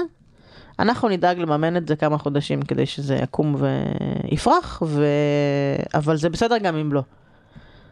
אנחנו 0.79 1.09
נדאג 1.09 1.39
לממן 1.39 1.77
את 1.77 1.87
זה 1.87 1.95
כמה 1.95 2.17
חודשים 2.17 2.61
כדי 2.61 2.85
שזה 2.85 3.15
יקום 3.15 3.55
ויפרח, 3.59 4.81
ו... 4.85 5.05
אבל 5.93 6.17
זה 6.17 6.29
בסדר 6.29 6.57
גם 6.57 6.75
אם 6.75 6.93
לא. 6.93 7.01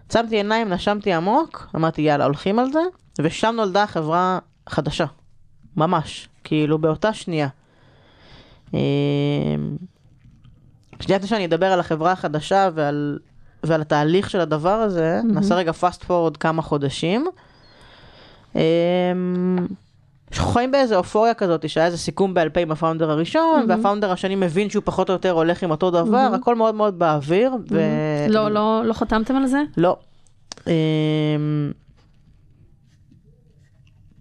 עצמתי 0.07 0.35
עיניים, 0.35 0.69
נשמתי 0.69 1.13
עמוק, 1.13 1.67
אמרתי 1.75 2.01
יאללה, 2.01 2.25
הולכים 2.25 2.59
על 2.59 2.71
זה, 2.71 2.81
ושם 3.21 3.53
נולדה 3.57 3.87
חברה 3.87 4.39
חדשה. 4.69 5.05
ממש. 5.77 6.29
כאילו 6.43 6.77
באותה 6.79 7.13
שנייה. 7.13 7.47
אמ, 8.73 8.79
שנייה 10.99 11.17
לפני 11.17 11.27
שאני 11.27 11.45
אדבר 11.45 11.65
על 11.65 11.79
החברה 11.79 12.11
החדשה 12.11 12.69
ועל, 12.73 13.19
ועל 13.63 13.81
התהליך 13.81 14.29
של 14.29 14.39
הדבר 14.39 14.69
הזה, 14.69 15.19
מהמם. 15.23 15.35
נעשה 15.35 15.55
רגע 15.55 15.71
fast 15.81 16.03
forward 16.07 16.37
כמה 16.39 16.61
חודשים. 16.61 17.27
אמ, 18.55 18.61
אנחנו 20.31 20.51
חיים 20.51 20.71
באיזה 20.71 20.97
אופוריה 20.97 21.33
כזאת, 21.33 21.69
שהיה 21.69 21.85
איזה 21.85 21.97
סיכום 21.97 22.33
בעל 22.33 22.49
פה 22.49 22.59
עם 22.59 22.71
הפאונדר 22.71 23.11
הראשון, 23.11 23.59
מהמם. 23.59 23.69
והפאונדר 23.69 24.11
השני 24.11 24.35
מבין 24.35 24.69
שהוא 24.69 24.83
פחות 24.85 25.09
או 25.09 25.13
יותר 25.13 25.31
הולך 25.31 25.63
עם 25.63 25.71
אותו 25.71 25.91
דבר, 25.91 26.03
מהמם. 26.03 26.33
הכל 26.33 26.55
מאוד 26.55 26.75
מאוד 26.75 26.99
באוויר. 26.99 27.51
ו... 27.71 27.79
לא, 28.29 28.49
לא, 28.49 28.81
לא 28.85 28.93
חתמתם 28.93 29.35
על 29.35 29.47
זה? 29.47 29.61
לא. 29.77 29.97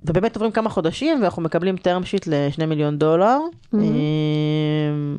אמ, 0.04 0.10
ובאמת 0.10 0.36
עוברים 0.36 0.52
כמה 0.52 0.70
חודשים 0.70 1.18
ואנחנו 1.22 1.42
מקבלים 1.42 1.76
term 1.76 2.04
sheet 2.04 2.22
לשני 2.26 2.66
מיליון 2.66 2.98
דולר. 2.98 3.38
מהמם. 3.72 3.86
אמ, 3.86 5.16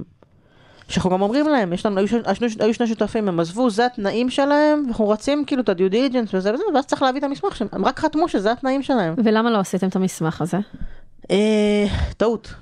שאנחנו 0.87 1.09
גם 1.09 1.21
אומרים 1.21 1.47
להם, 1.47 1.73
יש 1.73 1.85
לנו, 1.85 1.97
היו, 1.97 2.07
ש- 2.07 2.13
היו, 2.59 2.73
שני 2.73 2.87
שותפים, 2.87 3.27
הם 3.27 3.39
עזבו, 3.39 3.69
זה 3.69 3.85
התנאים 3.85 4.29
שלהם, 4.29 4.83
ואנחנו 4.85 5.09
רצים 5.09 5.45
כאילו 5.45 5.61
את 5.61 5.69
הדיו 5.69 5.89
דיליג'נס 5.89 6.33
וזה 6.33 6.53
וזה, 6.53 6.63
ואז 6.75 6.85
צריך 6.85 7.01
להביא 7.01 7.19
את 7.19 7.23
המסמך 7.23 7.55
שהם, 7.55 7.67
הם 7.71 7.85
רק 7.85 7.99
חתמו 7.99 8.27
שזה 8.29 8.51
התנאים 8.51 8.83
שלהם. 8.83 9.15
ולמה 9.23 9.51
לא 9.51 9.57
עשיתם 9.57 9.87
את 9.87 9.95
המסמך 9.95 10.41
הזה? 10.41 10.57
אה, 11.31 11.85
טעות. 12.17 12.53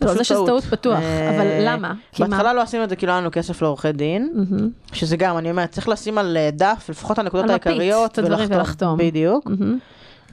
לא, 0.00 0.14
זה 0.14 0.24
שזה 0.24 0.38
טעות 0.46 0.64
בטוח, 0.64 0.98
אה, 0.98 1.36
אבל 1.36 1.46
למה? 1.60 1.94
בהתחלה 2.18 2.52
לא 2.52 2.60
עשינו 2.62 2.84
את 2.84 2.88
זה 2.88 2.96
כי 2.96 3.06
לא 3.06 3.12
היה 3.12 3.20
לנו 3.20 3.30
כסף 3.32 3.62
לעורכי 3.62 3.92
דין. 3.92 4.30
מהמם, 4.34 4.68
שזה 4.92 5.16
גם, 5.16 5.38
אני 5.38 5.50
אומרת, 5.50 5.70
צריך 5.70 5.88
לשים 5.88 6.18
על 6.18 6.36
אה, 6.36 6.50
דף, 6.52 6.86
לפחות 6.90 7.18
הנקודות 7.18 7.50
העיקריות, 7.50 8.18
ולחתום. 8.18 8.98
בדיוק. 8.98 9.48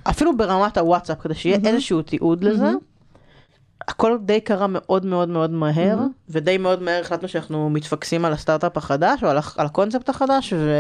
אפילו 0.03 0.37
ברמת 0.37 0.77
הוואטסאפ, 0.77 1.19
כדי 1.21 1.33
שיהיה 1.35 1.57
מהמם. 1.57 1.75
איזשהו 1.75 2.01
תיעוד 2.01 2.43
לזה. 2.43 2.63
מהמם. 2.63 2.77
הכל 3.87 4.17
די 4.25 4.41
קרה 4.41 4.67
מאוד 4.69 5.05
מאוד 5.05 5.29
מאוד 5.29 5.51
מהר, 5.51 5.95
מהמם. 5.95 6.11
ודי 6.29 6.57
מאוד 6.57 6.81
מהר 6.81 7.01
החלטנו 7.01 7.27
שאנחנו 7.27 7.69
מתפקסים 7.69 8.25
על 8.25 8.33
הסטארט-אפ 8.33 8.77
החדש, 8.77 9.23
או 9.23 9.29
על, 9.29 9.37
הח- 9.37 9.57
על 9.59 9.65
הקונספט 9.65 10.09
החדש, 10.09 10.53
ו... 10.53 10.73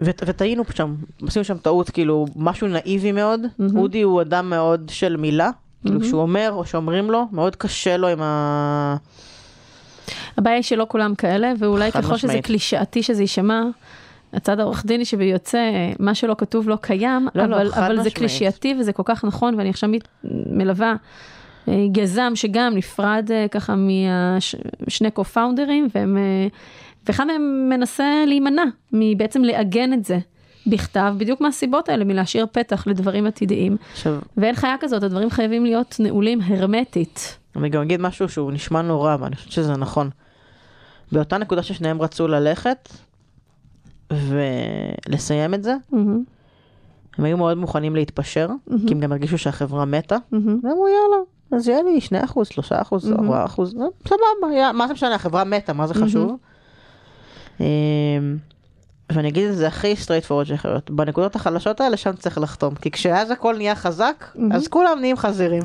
ו- 0.00 0.10
וטעינו 0.26 0.62
שם, 0.74 0.94
עשינו 1.26 1.44
שם 1.44 1.58
טעות, 1.58 1.90
כאילו, 1.90 2.26
משהו 2.36 2.68
נאיבי 2.68 3.12
מאוד. 3.12 3.40
מהמם. 3.58 3.76
אודי 3.78 4.02
הוא 4.02 4.20
אדם 4.22 4.50
מאוד 4.50 4.88
של 4.94 5.16
מילה, 5.16 5.50
כאילו, 5.82 5.94
מהמם. 5.94 6.06
כשהוא 6.06 6.22
אומר 6.22 6.50
או 6.52 6.64
שאומרים 6.66 7.10
לו, 7.10 7.24
מאוד 7.32 7.56
קשה 7.56 7.96
לו 7.96 8.08
עם 8.08 8.18
ה... 8.22 8.96
הבעיה 10.36 10.56
היא 10.56 10.62
שלא 10.62 10.86
כולם 10.88 11.14
כאלה, 11.14 11.52
ואולי 11.58 11.92
ככל 11.92 12.16
שזה. 12.16 12.38
קלישאתי 12.42 13.02
שזה 13.02 13.22
יישמע, 13.22 13.62
הצד 14.32 14.60
העורך 14.60 14.86
דיני 14.86 15.04
שבי 15.04 15.24
יוצא, 15.24 15.70
מה 15.98 16.14
שלא 16.14 16.34
כתוב 16.38 16.68
לא 16.68 16.76
קיים, 16.80 17.28
לא, 17.34 17.46
לא, 17.46 17.56
אבל, 17.56 17.70
חד 17.70 17.82
אבל 17.90 18.02
זה. 18.02 18.10
קלישייתי 18.10 18.74
וזה 18.80 18.92
כל 18.92 19.02
כך 19.04 19.24
נכון, 19.24 19.54
ואני 19.54 19.70
עכשיו 19.70 19.88
מת- 19.88 20.08
מלווה 20.50 20.94
אה, 21.68 21.74
יזם 21.96 22.32
שגם 22.34 22.72
נפרד 22.74 23.28
אה, 23.30 23.46
ככה 23.50 23.74
משני 24.86 25.10
קו-פאונדרים, 25.10 25.88
אה, 25.96 26.02
ואחד 27.06 27.26
מהם 27.26 27.68
מנסה 27.68 28.24
להימנע 28.26 28.64
מבעצם 28.92 29.44
לעגן 29.44 29.92
את 29.92 30.04
זה 30.04 30.18
בכתב, 30.66 31.14
בדיוק 31.18 31.40
מהסיבות 31.40 31.88
האלה, 31.88 32.04
מלהשאיר 32.04 32.46
פתח 32.52 32.86
לדברים 32.86 33.26
עתידיים, 33.26 33.76
עכשיו, 33.92 34.18
ואין 34.36 34.54
חיה 34.54 34.74
כזאת, 34.80 35.02
הדברים 35.02 35.30
חייבים 35.30 35.64
להיות 35.64 35.96
נעולים 35.98 36.40
הרמטית. 36.46 37.38
אני 37.56 37.68
גם 37.68 37.82
אגיד 37.82 38.00
משהו 38.00 38.28
שהוא 38.28 38.52
נשמע 38.52 38.82
נורא, 38.82 39.16
ואני 39.20 39.36
חושבת 39.36 39.52
שזה 39.52 39.76
נכון. 39.76 40.10
באותה 41.12 41.38
נקודה 41.38 41.62
ששניהם 41.62 42.02
רצו 42.02 42.28
ללכת 42.28 42.88
ולסיים 44.12 45.54
את 45.54 45.62
זה, 45.62 45.74
הם 47.18 47.24
היו 47.24 47.36
מאוד 47.36 47.58
מוכנים 47.58 47.96
להתפשר, 47.96 48.48
כי 48.86 48.94
הם 48.94 49.00
גם 49.00 49.12
הרגישו 49.12 49.38
שהחברה 49.38 49.84
מתה, 49.84 50.16
ואמרו 50.32 50.88
יאללה, 50.88 51.22
אז 51.52 51.68
יהיה 51.68 51.82
לי 51.82 52.00
2 52.00 52.24
אחוז, 52.24 52.48
3 52.48 52.72
אחוז, 52.72 53.08
מהמם. 53.08 53.32
4 53.32 53.44
אחוז, 53.44 53.74
סבבה, 54.08 54.72
מה 54.72 54.88
זה 54.88 54.92
משנה, 54.94 55.14
החברה 55.14 55.44
מתה, 55.44 55.72
מה 55.72 55.86
זה 55.86 55.94
חשוב? 55.94 56.36
אמ, 57.60 57.66
ואני 59.12 59.28
אגיד 59.28 59.48
את 59.48 59.56
זה 59.56 59.66
הכי 59.68 59.92
straight 59.92 60.26
forward 60.28 60.44
שיכול 60.44 60.70
להיות, 60.70 60.90
בנקודות 60.90 61.36
החלשות 61.36 61.80
האלה 61.80 61.96
שם 61.96 62.12
צריך 62.12 62.38
לחתום, 62.38 62.74
כי 62.74 62.90
כשאז 62.90 63.30
הכל 63.30 63.56
נהיה 63.56 63.74
חזק, 63.74 64.24
אז 64.52 64.68
כולם 64.68 64.98
נהיים 65.00 65.16
חזירים. 65.16 65.62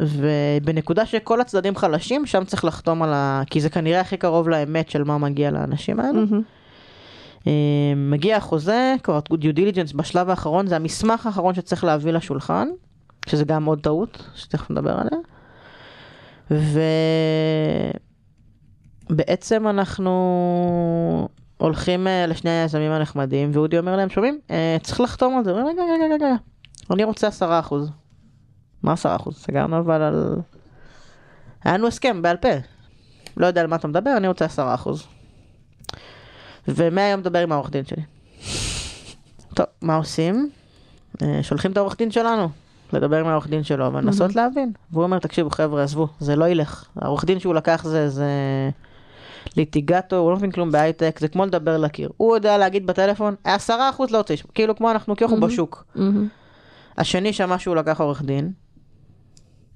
ובנקודה 0.00 1.06
שכל 1.06 1.40
הצדדים 1.40 1.76
חלשים, 1.76 2.26
שם 2.26 2.44
צריך 2.44 2.64
לחתום 2.64 3.02
על 3.02 3.12
ה... 3.12 3.42
כי 3.50 3.60
זה 3.60 3.70
כנראה 3.70 4.00
הכי 4.00 4.16
קרוב 4.16 4.48
לאמת 4.48 4.90
של 4.90 5.04
מה 5.04 5.18
מגיע 5.18 5.50
לאנשים 5.50 6.00
האלה. 6.00 6.12
מהמם. 6.12 6.42
אמ, 7.46 8.10
מגיע 8.10 8.36
החוזה, 8.36 8.94
כבר 9.02 9.18
due 9.32 9.56
diligence 9.56 9.96
בשלב 9.96 10.30
האחרון, 10.30 10.66
זה 10.66 10.76
המסמך 10.76 11.26
האחרון 11.26 11.54
שצריך 11.54 11.84
להביא 11.84 12.12
לשולחן, 12.12 12.68
שזה 13.26 13.44
גם 13.44 13.64
עוד 13.64 13.80
טעות, 13.80 14.28
שתכף 14.34 14.70
נדבר 14.70 14.98
עליה. 14.98 15.18
ובעצם 19.10 19.68
אנחנו 19.68 21.28
הולכים 21.56 22.06
אה, 22.06 22.26
לשני 22.26 22.50
היזמים 22.50 22.92
הנחמדים, 22.92 23.50
ואודי 23.52 23.78
אומר 23.78 23.96
להם, 23.96 24.10
שומעים, 24.10 24.38
אה, 24.50 24.76
צריך 24.82 25.00
לחתום 25.00 25.36
על 25.38 25.44
זה. 25.44 25.52
רגע, 25.52 25.82
רגע, 25.94 26.14
רגע, 26.14 26.34
אני 26.90 27.04
רוצה 27.04 27.28
עשרה 27.28 27.58
אחוז. 27.58 27.90
מה 28.82 28.92
עשרה 28.92 29.16
אחוז? 29.16 29.36
סגרנו 29.36 29.78
אבל 29.78 30.02
על... 30.02 30.36
היה 31.64 31.74
לנו 31.74 31.86
הסכם 31.86 32.22
בעל 32.22 32.36
פה. 32.36 32.48
לא 33.36 33.46
יודע 33.46 33.60
על 33.60 33.66
מה 33.66 33.76
אתה 33.76 33.88
מדבר, 33.88 34.16
אני 34.16 34.28
רוצה 34.28 34.44
עשרה 34.44 34.74
אחוז. 34.74 35.06
ומהיום 36.68 37.20
מדבר 37.20 37.38
עם 37.38 37.52
העורך 37.52 37.70
דין 37.70 37.84
שלי. 37.84 38.02
טוב, 39.54 39.66
מה 39.82 39.96
עושים? 39.96 40.50
אה, 41.22 41.42
שולחים 41.42 41.72
את 41.72 41.76
העורך 41.76 41.96
דין 41.98 42.10
שלנו 42.10 42.48
לדבר 42.92 43.20
עם 43.20 43.26
העורך 43.26 43.48
דין 43.48 43.62
שלו 43.62 43.92
ולנסות 43.92 44.36
להבין. 44.36 44.72
והוא 44.92 45.04
אומר, 45.04 45.18
תקשיבו 45.18 45.50
חבר'ה, 45.50 45.82
עזבו, 45.82 46.08
זה 46.20 46.36
לא 46.36 46.48
ילך. 46.48 46.84
העורך 46.96 47.24
דין 47.24 47.40
שהוא 47.40 47.54
לקח 47.54 47.84
זה, 47.84 48.08
זה 48.08 48.30
ליטיגטו, 49.56 50.16
הוא 50.16 50.30
לא 50.30 50.36
מבין 50.36 50.50
כלום 50.50 50.72
בהייטק, 50.72 51.18
זה 51.20 51.28
כמו 51.28 51.46
לדבר 51.46 51.78
לקיר. 51.78 52.10
הוא 52.16 52.36
יודע 52.36 52.58
להגיד 52.58 52.86
בטלפון, 52.86 53.34
עשרה 53.44 53.90
אחוז 53.90 54.10
לא 54.10 54.18
רוצה, 54.18 54.34
לשמוע." 54.34 54.52
כאילו 54.54 54.76
כמו 54.76 54.90
אנחנו, 54.90 55.16
כאילו 55.16 55.30
אנחנו 55.30 55.46
בשוק. 55.46 55.84
מהמם. 55.94 56.28
השני 56.98 57.32
שמע 57.32 57.58
שהוא 57.58 57.76
לקח 57.76 58.00
עורך 58.00 58.22
דין, 58.22 58.52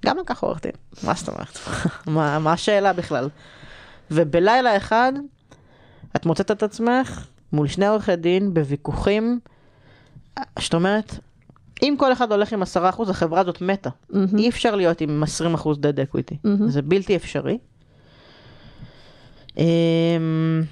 גם 0.04 0.18
לקח 0.18 0.42
עורך 0.42 0.60
דין, 0.62 0.72
מה 1.02 1.14
זאת 1.14 1.28
אומרת? 1.28 1.58
מה, 2.06 2.38
מה 2.38 2.52
השאלה 2.52 2.92
בכלל? 2.92 3.28
ובלילה 4.10 4.76
אחד, 4.76 5.12
את 6.16 6.26
מוצאת 6.26 6.50
את 6.50 6.62
עצמך 6.62 7.26
מול 7.52 7.68
שני 7.68 7.86
עורכי 7.86 8.16
דין 8.16 8.54
בוויכוחים, 8.54 9.40
שאת 10.58 10.74
אומרת, 10.74 11.14
אם 11.82 11.94
כל 11.98 12.12
אחד 12.12 12.32
הולך 12.32 12.52
עם 12.52 12.62
עשרה 12.62 12.88
אחוז, 12.88 13.10
החברה 13.10 13.40
הזאת 13.40 13.60
מתה. 13.60 13.90
מהמם. 14.10 14.38
אי 14.38 14.48
אפשר 14.48 14.74
להיות 14.76 15.00
עם 15.00 15.22
20 15.22 15.54
אחוז 15.54 15.78
dead 15.78 15.80
equity. 16.14 16.36
מהמם. 16.44 16.68
זה 16.68 16.82
בלתי 16.82 17.16
אפשרי. 17.16 17.58
אמ, 19.58 19.64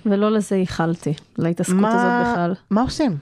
ולא 0.06 0.30
לזה 0.32 0.56
ייחלתי, 0.56 1.14
להתעסקות 1.38 1.76
מה- 1.76 2.20
הזאת 2.22 2.32
בכלל. 2.32 2.54
מה 2.70 2.82
עושים? 2.82 3.16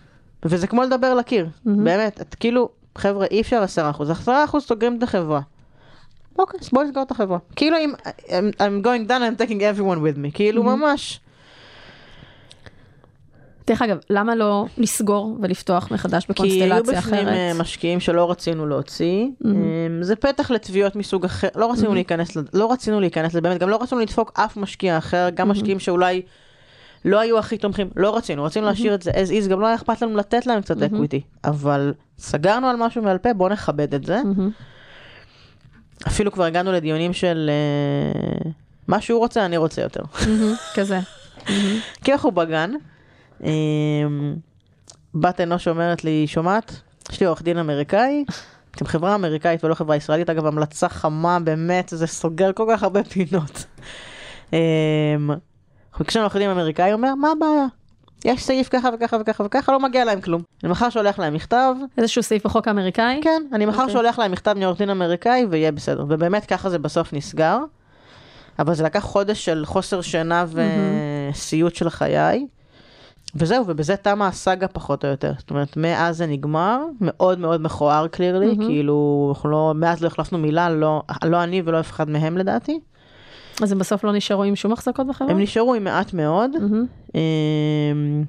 וזה 0.44 0.66
כמו 0.66 0.82
לדבר 0.82 1.14
לקיר, 1.14 1.48
מהמם. 1.64 1.84
באמת, 1.84 2.20
את 2.20 2.34
כאילו, 2.34 2.68
חבר'ה, 2.98 3.26
אי 3.30 3.40
אפשר 3.40 3.62
עשרה 3.62 3.90
אחוז, 3.90 4.10
עשרה 4.10 4.44
אחוז 4.44 4.62
סוגרים 4.64 4.98
את 4.98 5.02
החברה. 5.02 5.40
אוקיי, 6.40 6.60
אז 6.60 6.68
בואו 6.72 6.84
נסגור 6.84 7.02
את 7.02 7.10
החברה. 7.10 7.38
כאילו 7.56 7.76
אם, 7.76 7.92
I'm, 8.58 8.84
going 8.84 9.08
down, 9.08 9.20
I'm 9.20 9.46
taking 9.46 9.60
everyone 9.60 9.98
with 9.98 10.16
me, 10.16 10.30
כאילו 10.34 10.62
ממש. 10.62 11.20
דרך 13.66 13.82
אגב, 13.82 13.98
למה 14.10 14.34
לא 14.34 14.66
לסגור 14.78 15.36
ולפתוח 15.42 15.90
מחדש 15.92 16.24
כי 16.24 16.32
היו 16.42 16.74
בקונסטלציה 16.84 17.00
בפנים 17.00 17.28
אה, 17.28 17.50
אחרת? 17.50 17.60
משקיעים 17.60 18.00
שלא 18.00 18.30
רצינו 18.30 18.66
להוציא, 18.66 19.26
אמ, 19.44 19.52
זה 20.02 20.16
פתח 20.16 20.50
לתביעות 20.50 20.96
מסוג 20.96 21.24
אחר, 21.24 21.48
לא 21.54 21.72
רצינו 21.72 21.94
להיכנס, 21.94 22.36
לזה- 22.36 22.48
לא 22.54 22.72
רצינו 22.72 23.00
להיכנס 23.00 23.30
לזה, 23.30 23.40
באמת, 23.40 23.60
גם 23.60 23.68
לא 23.68 23.82
רצינו 23.82 24.00
לדפוק 24.00 24.32
אף 24.34 24.56
משקיע 24.56 24.98
אחר, 24.98 25.28
גם 25.34 25.48
משקיעים 25.48 25.78
שאולי 25.78 26.22
לא 27.04 27.20
היו 27.20 27.38
הכי 27.38 27.58
תומכים, 27.58 27.90
לא 27.96 28.16
רצינו, 28.16 28.44
רצינו 28.44 28.66
להשאיר 28.66 28.94
את 28.94 29.02
זה 29.02 29.10
as 29.10 29.44
is, 29.44 29.48
גם 29.48 29.60
לא 29.60 29.66
היה 29.66 29.74
אכפת 29.74 30.02
לנו 30.02 30.16
לתת 30.16 30.46
להם 30.46 30.60
קצת 30.60 30.82
אקוויטי, 30.82 31.20
אבל 31.44 31.94
סגרנו 32.18 32.66
על 32.66 32.76
משהו 32.76 33.02
בעל 33.02 33.18
פה, 33.18 33.32
בואו 33.32 33.48
נכבד 33.48 33.94
את 33.94 34.04
זה. 34.04 34.22
מהמם. 34.24 34.50
אפילו 36.06 36.32
כבר 36.32 36.44
הגענו 36.44 36.72
לדיונים 36.72 37.12
של 37.12 37.50
אה, 37.50 38.50
מה 38.88 39.00
שהוא 39.00 39.18
רוצה, 39.18 39.44
אני 39.44 39.56
רוצה 39.56 39.82
יותר. 39.82 40.02
כזה. 40.74 41.00
כי 42.04 42.12
אנחנו 42.12 42.30
בגן, 42.30 42.70
אה, 43.44 43.50
בת 45.14 45.40
אנוש 45.40 45.68
אומרת 45.68 46.04
לי, 46.04 46.26
שומעת? 46.26 46.80
יש 47.12 47.20
לי 47.20 47.26
עורך 47.26 47.42
דין 47.42 47.58
אמריקאי, 47.58 48.24
אתם 48.70 48.86
חברה 48.86 49.14
אמריקאית 49.14 49.64
ולא 49.64 49.74
חברה 49.74 49.96
ישראלית, 49.96 50.30
אגב, 50.30 50.46
המלצה 50.46 50.88
חמה, 50.88 51.38
באמת, 51.40 51.88
זה 51.88 52.06
סוגר 52.06 52.52
כל 52.52 52.66
כך 52.72 52.82
הרבה 52.82 53.04
פינות. 53.04 53.64
אה, 54.54 54.58
אנחנו 55.92 56.04
ביקשנו 56.04 56.22
עורך 56.22 56.36
דין 56.36 56.50
אמריקאי, 56.50 56.92
אומר, 56.92 57.14
מה 57.14 57.28
הבעיה? 57.30 57.79
יש 58.24 58.44
סעיף 58.44 58.68
ככה 58.68 58.88
וככה 58.94 59.16
וככה 59.20 59.44
וככה, 59.44 59.72
לא 59.72 59.80
מגיע 59.80 60.04
להם 60.04 60.20
כלום. 60.20 60.42
אני 60.64 60.72
מחר 60.72 60.90
שולח 60.90 61.18
להם 61.18 61.34
מכתב, 61.34 61.74
איזשהו 61.98 62.22
סעיף 62.22 62.46
בחוק 62.46 62.68
האמריקאי? 62.68 63.20
כן, 63.22 63.42
אני 63.52 63.66
מחר 63.66 63.80
אוקיי. 63.80 63.92
שולח 63.92 64.18
להם 64.18 64.32
מכתב 64.32 64.54
מעורך 64.56 64.78
דין 64.78 64.90
אמריקאי 64.90 65.46
ויהיה 65.50 65.72
בסדר. 65.72 66.04
ובאמת 66.08 66.44
ככה 66.44 66.70
זה 66.70 66.78
בסוף 66.78 67.12
נסגר. 67.12 67.58
אבל 68.58 68.74
זה 68.74 68.84
לקח 68.84 69.00
חודש 69.00 69.44
של 69.44 69.62
חוסר 69.66 70.00
שינה 70.00 70.44
וסיוט 71.32 71.74
של 71.74 71.90
חיי. 71.90 72.46
וזהו, 73.34 73.64
ובזה 73.66 73.96
תמה 73.96 74.26
הסאגה 74.26 74.68
פחות 74.68 75.04
או 75.04 75.10
יותר. 75.10 75.32
זאת 75.38 75.50
אומרת, 75.50 75.76
מאז 75.76 76.16
זה 76.16 76.26
נגמר, 76.26 76.78
מאוד 77.00 77.38
מאוד 77.38 77.62
מכוער 77.62 78.06
קלירלי, 78.06 78.56
כאילו, 78.66 79.28
אנחנו 79.34 79.50
לא, 79.50 79.72
מאז 79.76 80.02
לא 80.02 80.06
החלפנו 80.06 80.38
מילה, 80.38 80.70
לא, 80.70 81.02
לא 81.24 81.42
אני 81.42 81.62
ולא 81.64 81.80
אף 81.80 81.90
אחד 81.90 82.10
מהם 82.10 82.38
לדעתי. 82.38 82.80
אז 83.62 83.72
הם 83.72 83.78
בסוף 83.78 84.04
לא 84.04 84.12
נשארו 84.12 84.42
עם 84.42 84.56
שום 84.56 84.72
החזקות 84.72 85.06
בחברה? 85.06 85.30
הם 85.30 85.40
נשארו 85.40 85.74
עם 85.74 85.84
מעט 85.84 86.14
מאוד. 86.14 86.50
אמ, 87.14 88.24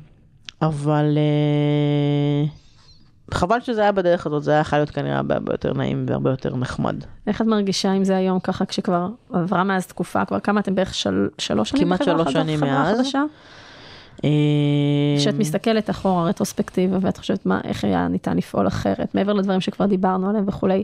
אבל 0.62 1.18
אה, 1.18 2.48
חבל 3.34 3.60
שזה 3.62 3.82
היה 3.82 3.92
בדרך 3.92 4.26
הזאת, 4.28 4.44
זה 4.44 4.52
היה 4.52 4.60
יכול 4.60 4.80
להיות 4.80 4.90
כנראה 4.90 5.18
הרבה 5.18 5.54
יותר 5.54 5.74
נעים 5.74 6.06
והרבה 6.08 6.30
יותר 6.30 6.56
נחמד. 6.56 6.96
איך 7.28 7.42
את 7.42 7.46
מרגישה 7.46 7.92
עם 7.92 8.04
זה 8.04 8.18
היום 8.18 8.40
ככה 8.40 8.66
כשכבר 8.66 9.10
עברה 9.34 9.64
מאז 9.64 9.88
תקופה, 9.88 10.26
כבר 10.26 10.40
כמה 10.40 10.60
אתם 10.60 10.76
בערך 10.76 10.94
של, 10.94 11.28
שלוש 11.38 11.70
שנים 11.70 11.84
כמעט 11.84 12.02
בחברה 12.02 12.24
שלוש 12.24 12.34
שנים 12.34 12.60
מאז. 12.60 13.14
אמ, 14.24 14.30
כשאת 15.18 15.36
מסתכלת 15.36 15.90
אחורה, 15.90 16.26
רטרוספקטיבה, 16.26 16.98
ואת 17.02 17.18
חושבת 17.18 17.46
מה, 17.46 17.62
איך 17.64 17.84
היה 17.84 18.08
ניתן 18.08 18.38
לפעול 18.38 18.68
אחרת, 18.68 19.16
מעבר 19.16 19.34
לדברים 19.34 19.62
שכבר 19.62 19.86
דיברנו 19.86 20.30
עליהם 20.30 20.46
וכולי, 20.48 20.84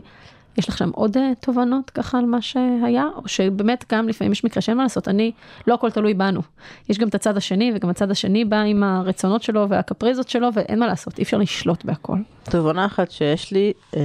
יש 0.58 0.68
לך 0.68 0.78
שם 0.78 0.90
עוד 0.94 1.16
אה, 1.16 1.32
תובנות 1.40 1.90
ככה 1.90 2.18
על 2.18 2.24
מה 2.24 2.42
שהיה, 2.42 3.04
או 3.16 3.28
שבאמת 3.28 3.84
גם 3.92 4.08
לפעמים 4.08 4.32
יש 4.32 4.44
מקרה 4.44 4.60
שאין 4.60 4.76
מה 4.76 4.82
לעשות, 4.82 5.08
אני, 5.08 5.32
לא 5.66 5.74
הכל 5.74 5.90
תלוי 5.90 6.14
בנו. 6.14 6.40
יש 6.88 6.98
גם 6.98 7.08
את 7.08 7.14
הצד 7.14 7.36
השני, 7.36 7.72
וגם 7.74 7.88
הצד 7.88 8.10
השני 8.10 8.44
בא 8.44 8.60
עם 8.60 8.82
הרצונות 8.82 9.42
שלו 9.42 9.68
והקפריזות 9.68 10.28
שלו, 10.28 10.48
ואין 10.54 10.78
מה 10.78 10.86
לעשות, 10.86 11.18
אי 11.18 11.22
אפשר 11.22 11.38
לשלוט 11.38 11.84
בהכל. 11.84 12.18
תובנה 12.50 12.86
אחת 12.86 13.10
שיש 13.10 13.52
לי, 13.52 13.72
אה, 13.96 14.00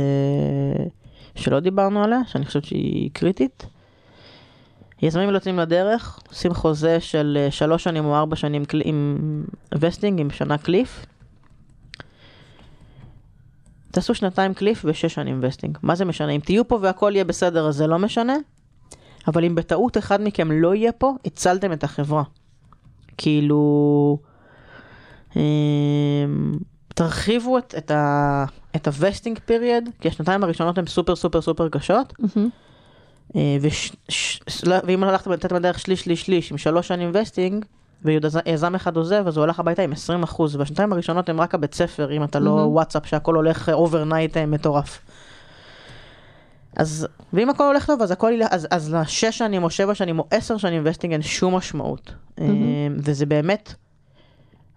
שלא 1.35 1.59
דיברנו 1.59 2.03
עליה, 2.03 2.19
שאני 2.25 2.45
חושבת 2.45 2.65
שהיא 2.65 3.09
קריטית. 3.13 3.65
יזמים 5.01 5.29
יוצאים 5.29 5.59
לדרך, 5.59 6.19
עושים 6.29 6.53
חוזה 6.53 6.99
של 6.99 7.37
אה, 7.39 7.51
שלוש 7.51 7.83
שנים 7.83 8.05
או 8.05 8.15
ארבע 8.15 8.35
שנים 8.35 8.63
עם 8.83 9.17
וסטינג, 9.79 10.19
עם 10.19 10.29
שנה 10.29 10.57
קליף. 10.57 11.05
תעשו 13.93 14.15
שנתיים 14.15 14.53
cliff 14.53 14.85
ושש 14.85 15.13
שנים 15.13 15.39
vesting. 15.43 15.77
מה 15.81 15.95
זה 15.95 16.05
משנה? 16.05 16.31
אם 16.31 16.39
תהיו 16.39 16.67
פה 16.67 16.79
והכל 16.81 17.11
יהיה 17.15 17.23
בסדר, 17.23 17.67
אז 17.67 17.75
זה 17.75 17.87
לא 17.87 17.99
משנה. 17.99 18.35
אבל 19.27 19.45
אם 19.45 19.55
בטעות 19.55 19.97
אחד 19.97 20.21
מכם 20.21 20.51
לא 20.51 20.75
יהיה 20.75 20.91
פה, 20.91 21.13
הצלתם 21.25 21.73
את 21.73 21.83
החברה. 21.83 22.23
כאילו... 23.17 24.17
אמ, 25.35 25.41
תרחיבו 26.87 27.57
את, 27.57 27.75
את, 27.77 27.91
ה, 27.91 28.45
את 28.75 28.87
הווסטינג 28.87 29.39
פיריוד, 29.45 29.83
כי 30.01 30.07
השנתיים 30.07 30.43
הראשונות 30.43 30.77
הן 30.77 30.87
סופר 30.87 31.15
סופר 31.15 31.41
סופר 31.41 31.69
קשות. 31.69 32.13
אה, 33.35 33.57
וש, 33.61 33.91
ש, 34.09 34.39
לא, 34.63 34.75
ואם 34.83 35.03
הלכתם 35.03 35.31
לתת 35.31 35.53
בדרך 35.53 35.79
שליש 35.79 36.01
שליש 36.01 36.21
שליש 36.21 36.51
עם 36.51 36.57
שלוש 36.57 36.87
שנים 36.87 37.11
vesting, 37.13 37.65
ויזם 38.05 38.75
אחד 38.75 38.97
עוזב, 38.97 39.23
אז 39.27 39.37
הוא 39.37 39.43
הולך 39.43 39.59
הביתה 39.59 39.81
עם 39.81 39.91
20 39.91 40.23
אחוז, 40.23 40.55
והשנתיים 40.55 40.93
הראשונות 40.93 41.29
הם 41.29 41.41
רק 41.41 41.55
הבית 41.55 41.73
ספר, 41.73 42.11
אם 42.11 42.23
אתה 42.23 42.39
לא. 42.39 42.49
וואטסאפ 42.49 43.05
שהכל 43.05 43.35
הולך 43.35 43.69
overnight 43.69 44.37
מטורף. 44.37 44.99
אז, 46.77 47.07
ואם 47.33 47.49
הכל 47.49 47.63
הולך 47.63 47.85
טוב, 47.85 48.01
אז 48.01 48.11
הכל, 48.11 48.31
אז, 48.49 48.67
אז 48.71 48.93
לשש 48.93 49.37
שנים 49.37 49.63
או 49.63 49.69
שבע 49.69 49.95
שנים 49.95 50.19
או 50.19 50.27
עשר 50.31 50.57
שנים 50.57 50.81
vesting 50.85 51.13
אין 51.13 51.21
שום 51.21 51.55
משמעות. 51.55 52.13
מהמם. 52.37 52.95
וזה 52.97 53.25
באמת 53.25 53.73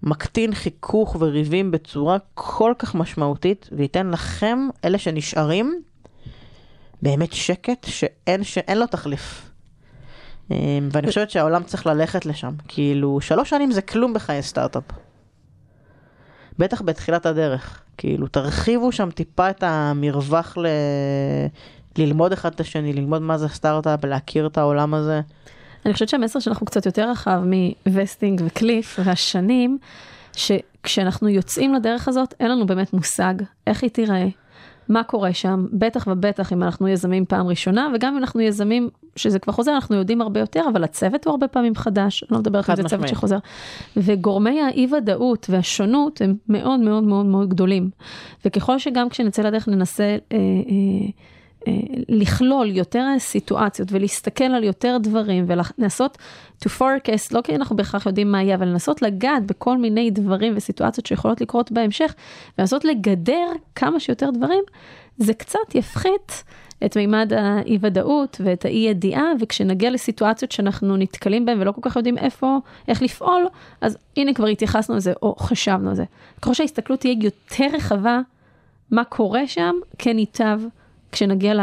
מקטין 0.02 0.54
חיכוך 0.54 1.16
וריבים 1.20 1.70
בצורה 1.70 2.16
כל 2.34 2.72
כך 2.78 2.94
משמעותית, 2.94 3.68
וייתן 3.72 4.10
לכם, 4.10 4.68
אלה 4.84 4.98
שנשארים, 4.98 5.82
באמת 7.02 7.32
שקט 7.32 7.86
שאין, 7.88 8.44
שאין 8.44 8.78
לו 8.78 8.86
תחליף. 8.86 9.45
אה, 10.50 10.56
ואני 10.92 11.06
חושבת 11.06 11.30
שהעולם 11.30 11.62
צריך 11.62 11.86
ללכת 11.86 12.26
לשם. 12.26 12.52
כאילו, 12.68 13.20
שלוש 13.20 13.50
שנים 13.50 13.70
זה 13.70 13.82
כלום 13.82 14.14
בחיי 14.14 14.42
סטארט-אפ. 14.42 14.84
בטח 16.58 16.82
בתחילת 16.82 17.26
הדרך. 17.26 17.82
כאילו, 17.96 18.28
תרחיבו 18.28 18.92
שם 18.92 19.10
טיפה 19.10 19.50
את 19.50 19.62
המרווח 19.62 20.58
ל... 20.58 20.66
ללמוד 21.98 22.32
אחד 22.32 22.54
את 22.54 22.60
השני, 22.60 22.92
ללמוד 22.92 23.22
מה 23.22 23.38
זה 23.38 23.48
סטארט-אפ, 23.48 24.04
להכיר 24.04 24.46
את 24.46 24.58
העולם 24.58 24.94
הזה. 24.94 25.20
אני 25.86 25.92
חושבת 25.92 26.08
שהמסר 26.08 26.38
הוא 26.60 26.66
קצת 26.66 26.86
יותר 26.86 27.10
רחב 27.10 27.42
מווסטינג 27.86 28.42
וקליף 28.46 29.00
והשנים, 29.04 29.78
שכשאנחנו 30.32 31.28
יוצאים 31.28 31.74
לדרך 31.74 32.08
הזאת, 32.08 32.34
אין 32.40 32.50
לנו 32.50 32.66
באמת 32.66 32.92
מושג 32.92 33.34
איך 33.66 33.82
היא 33.82 33.90
תיראה, 33.90 34.26
מה 34.88 35.02
קורה 35.02 35.32
שם, 35.32 35.66
בטח 35.72 36.08
ובטח 36.10 36.52
אם 36.52 36.62
אנחנו 36.62 36.88
יזמים 36.88 37.24
פעם 37.26 37.46
ראשונה, 37.46 37.88
וגם 37.94 38.12
אם 38.12 38.18
אנחנו 38.18 38.40
יזמים, 38.40 38.88
שזה 39.16 39.38
כבר 39.38 39.52
חוזר, 39.52 39.74
אנחנו 39.74 39.96
יודעים 39.96 40.20
הרבה 40.20 40.40
יותר, 40.40 40.62
אבל 40.72 40.84
הצוות 40.84 41.24
הוא 41.24 41.30
הרבה 41.30 41.48
פעמים 41.48 41.74
חדש, 41.74 42.22
אני 42.22 42.28
לא 42.30 42.38
מדברת 42.38 42.64
חד 42.64 42.80
על 42.80 42.82
זה 42.82 42.88
צוות. 42.88 43.08
שחוזר. 43.08 43.38
וגורמי 43.96 44.60
האי-ודאות 44.60 45.46
והשונות 45.50 46.22
הם 46.22 46.34
מאוד 46.48 46.80
מאוד 46.80 47.04
מאוד 47.04 47.26
מאוד 47.26 47.48
גדולים. 47.48 47.90
וככל 48.44 48.78
שגם 48.78 49.08
כשנצא 49.08 49.42
לדרך 49.42 49.68
ננסה 49.68 50.04
אה, 50.04 50.36
אה, 50.36 51.08
לכלול 52.08 52.70
יותר 52.70 53.06
סיטואציות 53.18 53.88
ולהסתכל 53.92 54.44
על 54.44 54.64
יותר 54.64 54.96
דברים 55.02 55.44
ולנסות 55.46 56.18
to 56.64 56.68
forecast, 56.78 57.28
לא 57.32 57.40
כי 57.40 57.56
אנחנו 57.56 57.76
בהכרח 57.76 58.06
יודעים 58.06 58.32
מה 58.32 58.42
יהיה, 58.42 58.54
אבל 58.54 58.66
לנסות 58.68 59.02
לגעת 59.02 59.46
בכל 59.46 59.78
מיני 59.78 60.10
דברים 60.10 60.52
וסיטואציות 60.56 61.06
שיכולות 61.06 61.40
לקרות 61.40 61.72
בהמשך, 61.72 62.14
ולנסות 62.58 62.84
לגדר 62.84 63.46
כמה 63.74 64.00
שיותר 64.00 64.30
דברים, 64.30 64.62
זה 65.18 65.34
קצת 65.34 65.74
יפחית 65.74 66.44
את 66.84 66.96
מימד 66.96 67.32
האי-ודאות 67.32 68.40
ואת 68.44 68.64
האי-ידיעה, 68.64 69.32
וכשנגיע 69.40 69.90
לסיטואציות 69.90 70.52
שאנחנו 70.52 70.96
נתקלים 70.96 71.44
בהן 71.44 71.60
ולא 71.60 71.72
כל 71.72 71.80
כך 71.82 71.96
יודעים 71.96 72.18
איפה, 72.18 72.58
איך 72.88 73.02
לפעול, 73.02 73.46
אז 73.80 73.98
הנה 74.16 74.34
כבר 74.34 74.46
התייחסנו 74.46 74.96
לזה 74.96 75.12
או 75.22 75.34
חשבנו 75.38 75.88
על 75.88 75.96
זה. 75.96 76.04
ככל 76.42 76.54
שההסתכלות 76.54 77.00
תהיה 77.00 77.14
יותר 77.20 77.66
רחבה, 77.72 78.20
מה 78.90 79.04
קורה 79.04 79.46
שם, 79.46 79.74
כן 79.98 80.18
ייטב 80.18 80.60
כשנגיע 81.12 81.54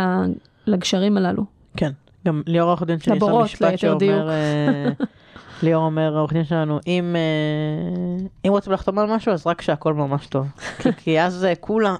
לגשרים 0.67 1.17
הללו. 1.17 1.43
כן. 1.77 1.91
גם 2.27 2.41
ליאור 2.47 2.67
העורך 2.69 2.83
דין 2.83 2.99
שלי, 2.99 3.15
יש 3.15 3.21
לו 3.21 3.41
משפט 3.43 3.67
דיוק. 3.69 3.79
שאומר, 3.79 4.29
אה, 4.29 4.89
ליאור 5.63 5.85
אומר, 5.85 6.15
העורך 6.17 6.33
דין 6.33 6.43
שלנו, 6.43 6.79
אם 6.87 7.15
אה, 7.15 8.25
אם 8.45 8.51
רוצים 8.51 8.73
לחתום 8.73 8.99
על 8.99 9.15
משהו, 9.15 9.31
אז 9.33 9.47
רק 9.47 9.61
שהכל 9.61 9.93
ממש 9.93 10.27
טוב. 10.27 10.47
כי- 11.03 11.21
אז 11.21 11.45
אה, 11.45 11.55
כולם, 11.55 11.95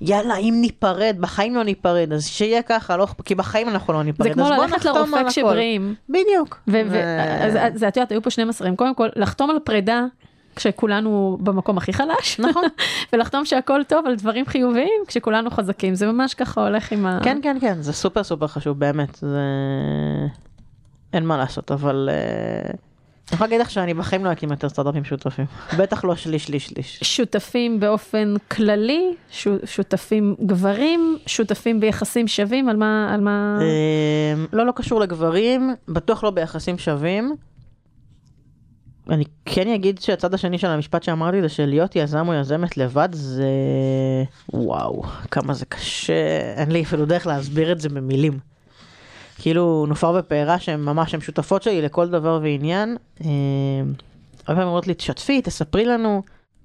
יאללה, 0.00 0.36
אם 0.36 0.54
ניפרד, 0.60 1.16
בחיים 1.20 1.54
לא 1.54 1.62
ניפרד, 1.64 2.12
אז 2.12 2.26
שיהיה 2.26 2.62
ככה, 2.62 2.96
לא 2.96 3.06
כי 3.24 3.34
בחיים 3.34 3.68
אנחנו 3.68 3.92
לא 3.92 4.02
ניפרד, 4.02 4.28
זה 4.28 4.34
כמו 4.34 4.42
אז 4.42 4.48
בוא 4.48 4.64
ללכת 4.64 4.76
נחתום 4.76 4.96
לרופא 4.96 5.16
על 5.16 5.20
הכל. 5.20 5.30
כשבריאים. 5.30 5.94
בדיוק. 6.08 6.60
ו- 6.68 6.72
ו- 6.72 6.90
ו- 6.90 7.44
אז- 7.44 7.56
אז 7.56 7.84
את 7.84 7.96
יודעת, 7.96 8.12
היו 8.12 8.22
פה 8.22 8.30
שני 8.30 8.44
מסרים. 8.44 8.76
קודם 8.76 8.94
כל, 8.94 9.08
לחתום 9.16 9.50
על 9.50 9.56
פרידה 9.64 10.04
כשכולנו 10.56 11.38
במקום 11.40 11.78
הכי 11.78 11.92
חלש. 11.92 12.40
נכון. 12.40 12.64
ולחתום 13.12 13.44
שהכל 13.44 13.80
טוב 13.88 14.06
על 14.06 14.14
דברים 14.14 14.46
חיוביים 14.46 15.02
כשכולנו 15.06 15.50
חזקים. 15.50 15.94
זה 15.94 16.06
ממש 16.12 16.34
ככה 16.34 16.60
הולך 16.66 16.92
עם 16.92 17.06
ה... 17.06 17.18
כן, 17.22 17.38
כן, 17.42 17.56
כן, 17.60 17.82
זה 17.82 17.92
סופר 17.92 18.22
סופר 18.22 18.46
חשוב, 18.46 18.78
באמת, 18.78 19.14
זה... 19.14 19.38
אין 21.12 21.26
מה 21.26 21.36
לעשות, 21.36 21.70
אבל... 21.70 22.08
אה, 22.12 22.70
אני 23.30 23.34
יכולה 23.34 23.48
להגיד 23.48 23.60
לך 23.60 23.70
שאני 23.70 23.94
בחיים 23.94 24.24
לא 24.24 24.32
אקים 24.32 24.50
יותר 24.50 24.68
סטארט-אפים 24.68 25.04
שותפים. 25.04 25.44
בטח 25.78 26.04
לא 26.04 26.16
שליש, 26.16 26.46
שליש, 26.46 26.66
שליש. 26.66 27.00
שותפים 27.02 27.80
באופן 27.80 28.34
כללי, 28.50 29.14
שותפים 29.64 30.36
גברים, 30.46 31.18
שותפים 31.26 31.80
ביחסים 31.80 32.28
שווים, 32.28 32.68
על 32.68 32.76
מה... 32.76 33.14
על 33.14 33.20
מה... 33.20 33.58
אה, 33.60 34.44
לא, 34.52 34.66
לא 34.66 34.72
קשור 34.72 35.00
לגברים, 35.00 35.74
בטוח 35.88 36.24
לא 36.24 36.30
ביחסים 36.30 36.78
שווים. 36.78 37.36
אני 39.10 39.24
כן 39.44 39.68
אגיד 39.68 40.00
שהצד 40.00 40.34
השני 40.34 40.58
של 40.58 40.66
המשפט 40.66 41.02
שאמרתי 41.02 41.42
זה 41.42 41.48
שלהיות 41.48 41.96
יזם 41.96 42.28
או 42.28 42.34
יזמת 42.34 42.76
לבד 42.76 43.08
זה 43.12 43.48
וואו 44.52 45.02
כמה 45.30 45.54
זה 45.54 45.66
קשה 45.66 46.52
אין 46.56 46.70
לי 46.70 46.82
אפילו 46.82 47.06
דרך 47.06 47.26
להסביר 47.26 47.72
את 47.72 47.80
זה 47.80 47.88
במילים. 47.88 48.38
כאילו 49.38 49.86
נופר 49.88 50.16
ופארה 50.18 50.58
שהן 50.58 50.80
ממש 50.80 51.14
הן 51.14 51.20
שותפות 51.20 51.62
שלי 51.62 51.82
לכל 51.82 52.08
דבר 52.08 52.40
ועניין. 52.42 52.96
אה, 53.24 53.28
הרבה 54.38 54.44
פעמים 54.46 54.62
אומרות 54.62 54.86
לי 54.86 54.94
תשתפי 54.94 55.42
תספרי 55.42 55.84
לנו. 55.84 56.22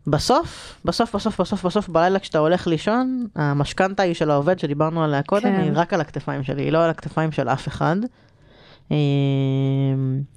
בסוף 0.08 0.80
בסוף 0.86 1.16
בסוף 1.16 1.42
בסוף 1.42 1.66
בסוף 1.66 1.90
בלילה 1.90 2.20
כשאתה 2.20 2.38
הולך 2.38 2.68
לישון 2.68 3.28
המשכנתה 3.36 4.04
היא 4.04 4.14
של 4.14 4.32
העובד 4.32 4.60
שדיברנו 4.60 5.04
עליה 5.04 5.24
קודם 5.24 5.44
כן. 5.44 5.62
היא 5.62 5.72
רק 5.74 5.94
על 5.94 6.02
הכתפיים 6.02 6.44
שלי 6.44 6.64
היא 6.64 6.72
לא 6.72 6.84
על 6.84 6.90
הכתפיים 6.90 7.32
של 7.32 7.50
אף 7.50 7.68
אחד. 7.68 7.96
אה, 8.92 8.98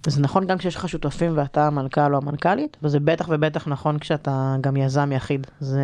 זה 0.07 0.20
נכון 0.20 0.46
גם 0.46 0.59
כשיש 0.59 0.76
לך 0.76 0.88
שותפים 0.88 1.32
ואתה 1.34 1.66
המנכ"ל 1.66 2.14
או 2.14 2.18
המנכ"לית, 2.18 2.76
וזה 2.82 3.01
בטח 3.01 3.28
ובטח 3.28 3.68
נכון 3.68 3.99
כשאתה 3.99 4.57
גם 4.61 4.76
יזם 4.76 5.12
יחיד. 5.12 5.46
זה... 5.61 5.82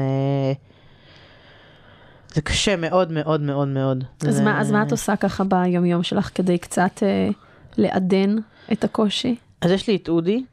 זה 2.34 2.40
קשה 2.42 2.76
מאוד 2.76 3.12
מאוד 3.12 3.40
מאוד 3.40 3.68
מאוד. 3.68 4.04
אז, 4.28 4.36
זה... 4.36 4.44
מה, 4.44 4.60
אז 4.60 4.70
מה 4.70 4.82
את 4.82 4.90
עושה 4.90 5.16
ככה 5.16 5.44
ביומיום 5.44 6.02
שלך 6.02 6.30
כדי 6.34 6.58
קצת 6.58 7.02
אה, 7.02 7.28
לעדן 7.76 8.36
את 8.72 8.84
הקושי? 8.84 9.36
אז 9.60 9.70
יש 9.70 9.88
לי 9.88 9.96
את 9.96 10.08
אודי, 10.08 10.44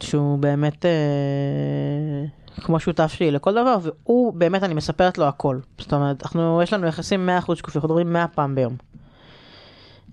שהוא 0.00 0.38
באמת 0.38 0.86
אה, 0.86 2.24
כמו 2.62 2.80
שותף 2.80 3.12
שלי 3.12 3.30
לכל 3.30 3.52
דבר, 3.52 3.76
והוא 3.82 4.32
באמת, 4.32 4.62
אני 4.62 4.74
מספרת 4.74 5.18
לו 5.18 5.24
הכל. 5.24 5.58
זאת 5.78 5.92
אומרת, 5.92 6.22
אנחנו, 6.22 6.62
יש 6.62 6.72
לנו 6.72 6.86
יחסים 6.86 7.28
100% 7.46 7.54
שקופים, 7.54 7.78
אנחנו 7.78 7.88
מדברים 7.88 8.12
100 8.12 8.28
פעם 8.28 8.54
ביום. 8.54 8.76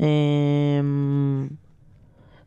אה, 0.01 0.07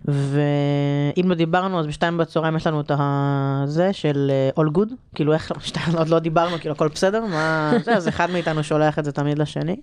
ואם 0.05 1.29
לא 1.29 1.35
דיברנו, 1.35 1.81
אז 1.81 1.87
בשתיים 1.87 2.19
בצהריים 2.19 2.57
יש 2.57 2.67
לנו 2.67 2.81
את 2.81 2.91
הזה 2.99 3.93
של 3.93 4.31
אה, 4.31 4.65
all 4.65 4.69
good, 4.79 4.93
כאילו 5.15 5.33
איך, 5.33 5.53
שתיים 5.67 5.97
עוד 5.97 6.09
לא 6.09 6.19
דיברנו, 6.19 6.59
כאילו 6.59 6.75
הכל 6.75 6.89
בסדר, 6.89 7.25
מה 7.25 7.73
זה, 7.85 7.97
אז 7.97 8.09
אחד 8.09 8.31
מאיתנו 8.31 8.63
שולח 8.63 8.99
את 8.99 9.05
זה 9.05 9.13
תמיד 9.13 9.39
לשני. 9.39 9.77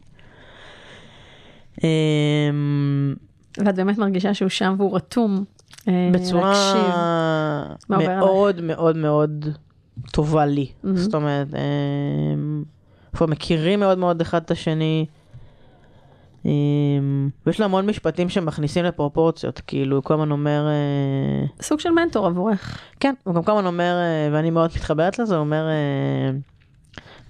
אה, 1.84 1.90
ואת 3.58 3.76
באמת 3.76 3.98
מרגישה 3.98 4.34
שהוא 4.34 4.50
שם 4.50 4.76
והוא 4.78 4.96
רתום 4.96 5.44
אה, 5.88 6.10
בצורה 6.14 6.54
מאוד 7.90 8.62
מאוד 8.62 8.98
מאוד 8.98 9.46
טובה 10.12 10.46
לי. 10.46 10.68
זאת 10.94 11.16
אומרת, 11.16 11.48
אמ, 11.54 12.64
אנחנו 13.14 13.28
מכירים 13.28 13.80
מאוד 13.80 13.98
מאוד 13.98 14.22
אחד 14.22 14.42
את 14.42 14.52
השני. 14.52 15.06
אמ, 16.46 17.30
ויש 17.46 17.60
לו 17.60 17.66
המון 17.66 17.86
משפטים 17.86 18.30
שמכניסים 18.30 18.86
לפרופורציות, 18.86 19.62
כאילו, 19.68 19.96
הוא 19.96 20.04
כל 20.04 20.14
הזמן 20.14 20.32
אומר, 20.32 20.68
אה, 20.68 21.46
סוג 21.62 21.80
של 21.80 21.90
מנטור 21.90 22.26
עבורך. 22.28 22.78
כן, 23.00 23.14
הוא 23.24 23.36
גם 23.36 23.44
כל 23.44 23.52
הזמן 23.52 23.66
אומר, 23.66 23.94
אה, 23.94 24.30
ואני 24.34 24.50
מאוד 24.50 24.72
מתחברת 24.76 25.20
לזה, 25.20 25.36
הוא 25.36 25.42
אומר, 25.42 25.68
אה, 25.70 26.32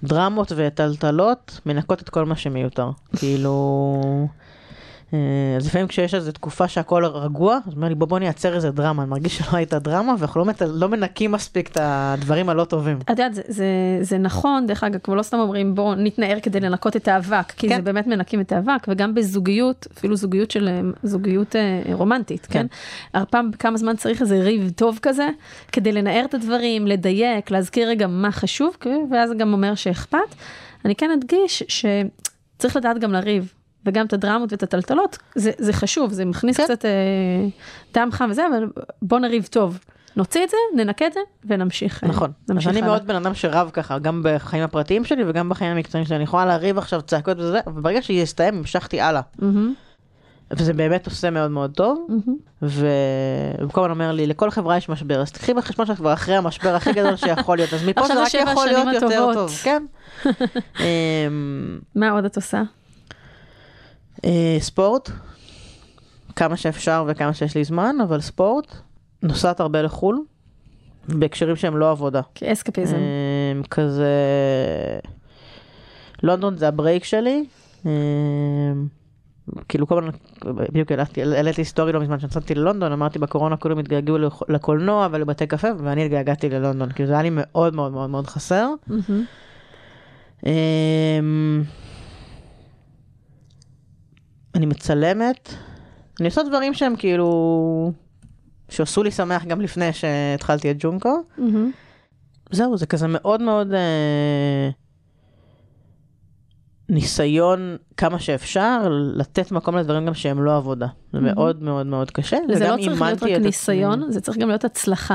דרמות 0.02 0.52
וטלטלות 0.56 1.60
מנקות 1.66 2.02
את 2.02 2.08
כל 2.08 2.24
מה 2.24 2.36
שמיותר. 2.36 2.90
כאילו, 3.18 4.28
אז 5.56 5.66
לפעמים 5.66 5.88
כשיש 5.88 6.14
איזו 6.14 6.32
תקופה 6.32 6.68
שהכל 6.68 7.04
רגוע, 7.04 7.58
אז 7.66 7.72
אומר 7.74 7.88
לי, 7.88 7.94
בוא 7.94 8.08
בוא 8.08 8.18
נייצר 8.18 8.54
איזה 8.54 8.70
דרמה, 8.70 9.02
אני 9.02 9.10
מרגיש 9.10 9.38
שלא 9.38 9.56
הייתה 9.56 9.78
דרמה, 9.78 10.14
ואנחנו 10.18 10.40
לא, 10.40 10.46
מטל, 10.46 10.66
לא 10.66 10.88
מנקים 10.88 11.32
מספיק 11.32 11.68
את 11.68 11.76
הדברים 11.80 12.48
הלא 12.48 12.64
טובים. 12.64 12.98
את 13.00 13.10
יודעת, 13.10 13.34
זה, 13.34 13.42
זה, 13.48 13.66
זה 14.00 14.18
נכון, 14.18 14.66
דרך 14.66 14.84
אגב, 14.84 14.98
כבר 14.98 15.14
לא 15.14 15.22
סתם 15.22 15.38
אומרים 15.38 15.74
בואו 15.74 15.94
נתנער 15.94 16.40
כדי 16.42 16.60
לנקות 16.60 16.96
את 16.96 17.08
האבק, 17.08 17.52
כי 17.56 17.68
כן. 17.68 17.76
זה 17.76 17.82
באמת 17.82 18.06
מנקים 18.06 18.40
את 18.40 18.52
האבק, 18.52 18.86
וגם 18.88 19.14
בזוגיות, 19.14 19.86
אפילו 19.98 20.16
זוגיות 20.16 20.50
של 20.50 20.68
אה, 20.68 20.80
זוגיות 21.02 21.56
אה, 21.56 21.82
רומנטית, 21.92 22.46
כן? 22.46 22.66
כן? 23.12 23.24
פעם 23.30 23.50
בכמה 23.50 23.76
זמן 23.76 23.96
צריך 23.96 24.22
איזה 24.22 24.40
ריב 24.40 24.70
טוב 24.76 24.98
כזה, 25.02 25.28
כדי 25.72 25.92
לנער 25.92 26.24
את 26.24 26.34
הדברים, 26.34 26.86
לדייק, 26.86 27.50
להזכיר 27.50 27.88
רגע 27.88 28.06
מה 28.06 28.32
חשוב, 28.32 28.76
ואז 29.10 29.30
גם 29.38 29.52
אומר 29.52 29.74
שאכפת. 29.74 30.34
אני 30.84 30.94
כן 30.94 31.10
אדגיש 31.10 31.62
שצריך 31.68 32.76
לדעת 32.76 32.98
גם 32.98 33.12
לריב. 33.12 33.52
וגם 33.86 34.06
את 34.06 34.12
הדרמות 34.12 34.52
ואת 34.52 34.62
הטלטלות, 34.62 35.18
זה, 35.34 35.50
זה 35.58 35.72
חשוב, 35.72 36.12
זה 36.12 36.24
מכניס 36.24 36.56
כן. 36.56 36.64
קצת 36.64 36.84
אה, 36.84 36.90
דם 37.94 38.08
חם 38.12 38.28
וזה, 38.30 38.46
אבל 38.46 38.66
בוא 39.02 39.18
נריב 39.18 39.46
טוב. 39.50 39.78
נוציא 40.16 40.44
את 40.44 40.50
זה, 40.50 40.56
ננקה 40.76 41.06
את 41.06 41.12
זה, 41.12 41.20
ונמשיך. 41.44 42.04
אה, 42.04 42.08
נכון. 42.08 42.30
אז 42.44 42.50
נמשיך 42.50 42.70
אני 42.70 42.78
הלאה. 42.78 42.88
מאוד 42.90 43.06
בן 43.06 43.16
אדם 43.16 43.34
שרב 43.34 43.70
ככה, 43.72 43.98
גם 43.98 44.20
בחיים 44.24 44.62
הפרטיים 44.62 45.04
שלי 45.04 45.22
וגם 45.26 45.48
בחיים 45.48 45.72
המקצועיים 45.72 46.06
שלי. 46.06 46.16
אני 46.16 46.24
יכולה 46.24 46.46
לריב 46.46 46.78
עכשיו 46.78 47.02
צעקות 47.02 47.38
וזה, 47.38 47.60
אבל 47.66 47.82
ברגע 47.82 48.02
שיסתיים 48.02 48.58
המשכתי 48.58 49.00
הלאה. 49.00 49.20
מהמם. 49.38 49.74
וזה 50.50 50.72
באמת 50.72 51.06
עושה 51.06 51.30
מאוד 51.30 51.50
מאוד 51.50 51.70
טוב, 51.70 52.06
כל 53.72 53.80
הזמן 53.80 53.90
אומר 53.90 54.12
לי, 54.12 54.26
לכל 54.26 54.50
חברה 54.50 54.76
יש 54.76 54.88
משבר, 54.88 55.20
אז 55.20 55.32
תקחי 55.32 55.54
בחשבון 55.54 55.86
שאת 55.86 55.96
כבר 55.96 56.12
אחרי 56.12 56.36
המשבר 56.36 56.74
הכי 56.74 56.92
גדול 56.92 57.16
שיכול 57.16 57.56
להיות, 57.56 57.72
אז 57.72 57.88
מפה 57.88 58.06
זה 58.06 58.22
רק 58.22 58.34
יכול 58.34 58.66
להיות 58.66 58.86
השנים 58.86 58.94
יותר 58.94 59.06
הטובות. 59.06 59.34
טוב, 59.34 59.50
כן. 59.50 59.82
אמ, 60.80 61.78
מה 61.94 62.10
עוד 62.10 62.24
את 62.24 62.36
עושה? 62.36 62.62
אה, 64.24 64.56
ספורט, 64.60 65.10
כמה 66.36 66.56
שאפשר 66.56 67.04
וכמה 67.08 67.34
שיש 67.34 67.54
לי 67.56 67.64
זמן, 67.64 67.96
אבל 68.02 68.20
ספורט, 68.20 68.74
נוסעת 69.22 69.60
הרבה 69.60 69.82
לחו"ל, 69.82 70.22
בהקשרים 71.08 71.56
שהם 71.56 71.76
לא 71.76 71.90
עבודה. 71.90 72.20
כ 72.34 72.45
escapism. 72.45 72.96
אמ, 72.96 73.62
כזה... 73.62 74.08
לונדון 76.22 76.56
זה 76.56 76.68
ה 76.68 76.74
break 76.74 77.04
שלי. 77.04 77.44
אמ, 77.86 77.90
כאילו 79.68 79.86
כל 79.86 79.98
הזמן, 79.98 80.10
בדיוק 80.44 80.92
העליתי- 80.92 81.64
סטורי 81.64 81.92
לא 81.92 82.00
מזמן 82.00 82.18
שנסעתי 82.20 82.54
ללונדון, 82.54 82.92
אמרתי 82.92 83.18
בקורונה 83.18 83.56
כולם 83.56 83.78
התגעגעו 83.78 84.16
לקולנוע 84.48 85.08
ולבתי 85.10 85.46
קפה, 85.46 85.68
ואני 85.78 86.04
התגעגעתי 86.04 86.48
ללונדון, 86.50 86.92
כאילו 86.92 87.06
זה 87.06 87.12
היה 87.12 87.22
לי 87.22 87.30
מאוד 87.32 87.74
מאוד 87.74 87.92
מאוד 87.92 88.10
מאוד 88.10 88.26
חסר. 88.26 88.68
אני 94.54 94.66
מצלמת, 94.66 95.54
אני 96.20 96.28
עושה 96.28 96.42
דברים 96.42 96.74
שהם 96.74 96.96
כאילו, 96.96 97.92
שעשו 98.68 99.02
לי 99.02 99.10
שמח 99.10 99.44
גם 99.44 99.60
לפני 99.60 99.92
שהתחלתי 99.92 100.70
את 100.70 100.76
ג'ונקו. 100.78 101.22
מהמם. 101.38 101.70
זהו, 102.50 102.76
זה 102.76 102.86
כזה 102.86 103.06
מאוד 103.08 103.42
מאוד 103.42 103.72
אה, 103.72 104.70
ניסיון 106.88 107.76
כמה 107.96 108.18
שאפשר 108.18 108.88
לתת 109.14 109.52
מקום 109.52 109.76
לדברים 109.76 110.06
גם 110.06 110.14
שהם 110.14 110.42
לא 110.44 110.56
עבודה. 110.56 110.86
זה 111.12 111.20
מהמם. 111.20 111.34
מאוד 111.34 111.62
מאוד 111.62 111.86
מאוד 111.86 112.10
קשה. 112.10 112.36
וזה 112.48 112.68
לא 112.68 112.76
צריך 112.84 113.02
להיות 113.02 113.22
רק 113.22 113.30
את 113.36 113.42
ניסיון, 113.42 114.00
עצמי. 114.00 114.12
זה 114.12 114.20
צריך 114.20 114.38
גם 114.38 114.48
להיות 114.48 114.64
הצלחה. 114.64 115.14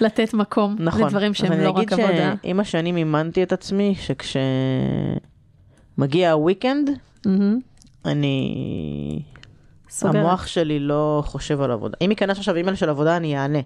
לתת 0.00 0.34
מקום 0.34 0.76
נכון. 0.78 1.02
לדברים 1.02 1.34
שהם 1.34 1.52
אני 1.52 1.64
לא 1.64 1.70
רק 1.70 1.92
אגיד 1.92 1.92
עבודה. 1.92 2.34
שעם 2.42 2.60
השנים 2.60 2.96
אימנתי 2.96 3.42
את 3.42 3.52
עצמי 3.52 3.94
שכשמגיע 5.96 6.32
ה 6.32 6.38
weekend, 6.38 6.90
מהמם. 7.26 7.58
אני... 8.04 9.22
סוגרת. 9.90 10.14
המוח 10.14 10.46
שלי 10.46 10.80
לא 10.80 11.22
חושב 11.26 11.60
על 11.60 11.70
עבודה. 11.70 11.96
אם 12.04 12.10
ייכנס 12.10 12.38
עכשיו 12.38 12.56
אימייל 12.56 12.76
של 12.76 12.88
עבודה, 12.90 13.16
אני 13.16 13.38
אענה. 13.38 13.58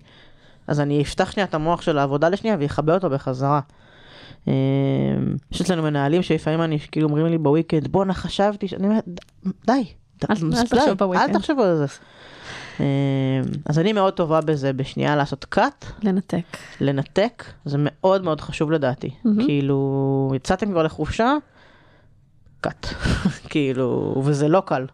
אז 0.67 0.81
אני 0.81 1.03
אפתח 1.03 1.31
שנייה 1.31 1.47
את 1.47 1.55
המוח 1.55 1.83
של 1.83 1.99
העבודה 1.99 2.29
לשנייה 2.29 2.57
ואכבה 2.61 2.95
אותו 2.95 3.11
בחזרה. 3.11 3.61
אמ, 4.49 4.53
יש 5.53 5.61
אצלנו 5.61 5.83
מנהלים 5.83 6.23
שלפעמים 6.23 6.63
אני, 6.63 6.79
כאילו 6.93 7.09
אומרים 7.09 7.27
לי 7.27 7.39
ב 7.39 7.44
weekend, 7.44 7.89
בואנה 7.89 8.15
חשבתי, 8.15 8.69
ש-" 8.69 8.75
אני 8.75 8.87
אומרת, 8.87 9.05
די, 9.67 9.85
אל- 10.31 10.35
תחשוב 10.65 10.99
ב 10.99 11.02
weekend." 11.02 11.29
אל 11.29 11.35
תחשבו 11.35 11.63
על 11.63 11.77
זה. 11.77 11.87
אמ, 12.81 12.85
אז 13.67 13.79
אני 13.79 13.93
מאוד 13.93 14.13
טובה 14.13 14.41
בזה, 14.41 14.73
בשנייה 14.73 15.17
לעשות 15.17 15.47
cut, 15.55 15.87
לנתק. 16.03 16.57
לנתק, 16.81 17.45
זה 17.65 17.77
מאוד 17.81 18.25
מאוד 18.25 18.41
חשוב 18.41 18.71
לדעתי. 18.71 19.11
כאילו, 19.45 20.33
יצאתם 20.37 20.71
כבר 20.71 20.83
לחופשה, 20.83 21.33
cut. 22.67 22.95
כאילו, 23.51 24.15
וזה 24.25 24.49
לא 24.49 24.63
קל. 24.67 24.87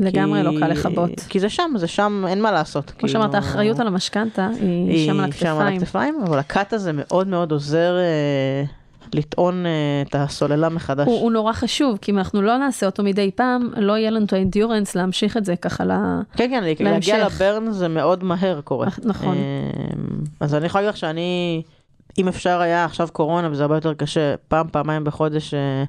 לגמרי 0.00 0.42
לא 0.42 0.52
קל 0.60 0.68
לכבות. 0.68 1.10
כי 1.28 1.40
זה 1.40 1.48
שם, 1.48 1.72
זה 1.76 1.86
שם, 1.86 2.24
אין 2.28 2.42
מה 2.42 2.52
לעשות. 2.52 2.90
כמו 2.98 3.08
שאמרת, 3.08 3.34
האחריות 3.34 3.80
על 3.80 3.86
המשכנתה 3.86 4.48
היא 4.60 5.06
שם 5.06 5.20
על 5.20 5.32
שם 5.32 5.46
על 5.46 5.66
הכתפיים. 5.66 5.76
הכתפיים, 5.76 6.20
אבל 6.26 6.38
הקאט 6.38 6.72
הזה 6.72 6.90
מאוד 6.94 7.28
מאוד 7.28 7.52
עוזר 7.52 7.96
אה, 7.98 8.64
לטעון 9.14 9.66
אה, 9.66 10.02
את 10.08 10.14
הסוללה 10.14 10.68
מחדש. 10.68 11.06
הוא, 11.06 11.20
הוא 11.20 11.32
נורא 11.32 11.52
חשוב, 11.52 11.98
כי 12.02 12.12
אם 12.12 12.18
אנחנו 12.18 12.42
לא 12.42 12.58
נעשה 12.58 12.86
אותו 12.86 13.02
מדי 13.02 13.30
פעם, 13.34 13.70
לא 13.76 13.98
יהיה 13.98 14.10
לנו 14.10 14.24
את 14.24 14.32
האנדיורנס 14.32 14.94
להמשיך 14.94 15.36
את 15.36 15.44
זה 15.44 15.56
ככה 15.56 15.84
ל... 15.84 15.90
כן, 16.36 16.50
כן, 16.50 16.64
להגיע 16.64 16.90
להמשך. 16.90 17.14
לברן 17.26 17.72
זה 17.72 17.88
מאוד 17.88 18.24
מהר 18.24 18.60
קורה. 18.60 18.88
נכון. 19.04 19.36
אה, 19.36 19.40
אז 20.40 20.54
אני 20.54 20.66
יכולה 20.66 20.82
להגיד 20.82 20.94
לך 20.94 20.96
שאני, 20.96 21.62
אם 22.18 22.28
אפשר 22.28 22.60
היה 22.60 22.84
עכשיו 22.84 23.08
קורונה 23.12 23.50
וזה 23.50 23.62
הרבה 23.62 23.74
יותר 23.74 23.94
קשה, 23.94 24.34
פעם, 24.48 24.66
פעמיים 24.72 25.04
בחודש, 25.04 25.54
אה, 25.54 25.84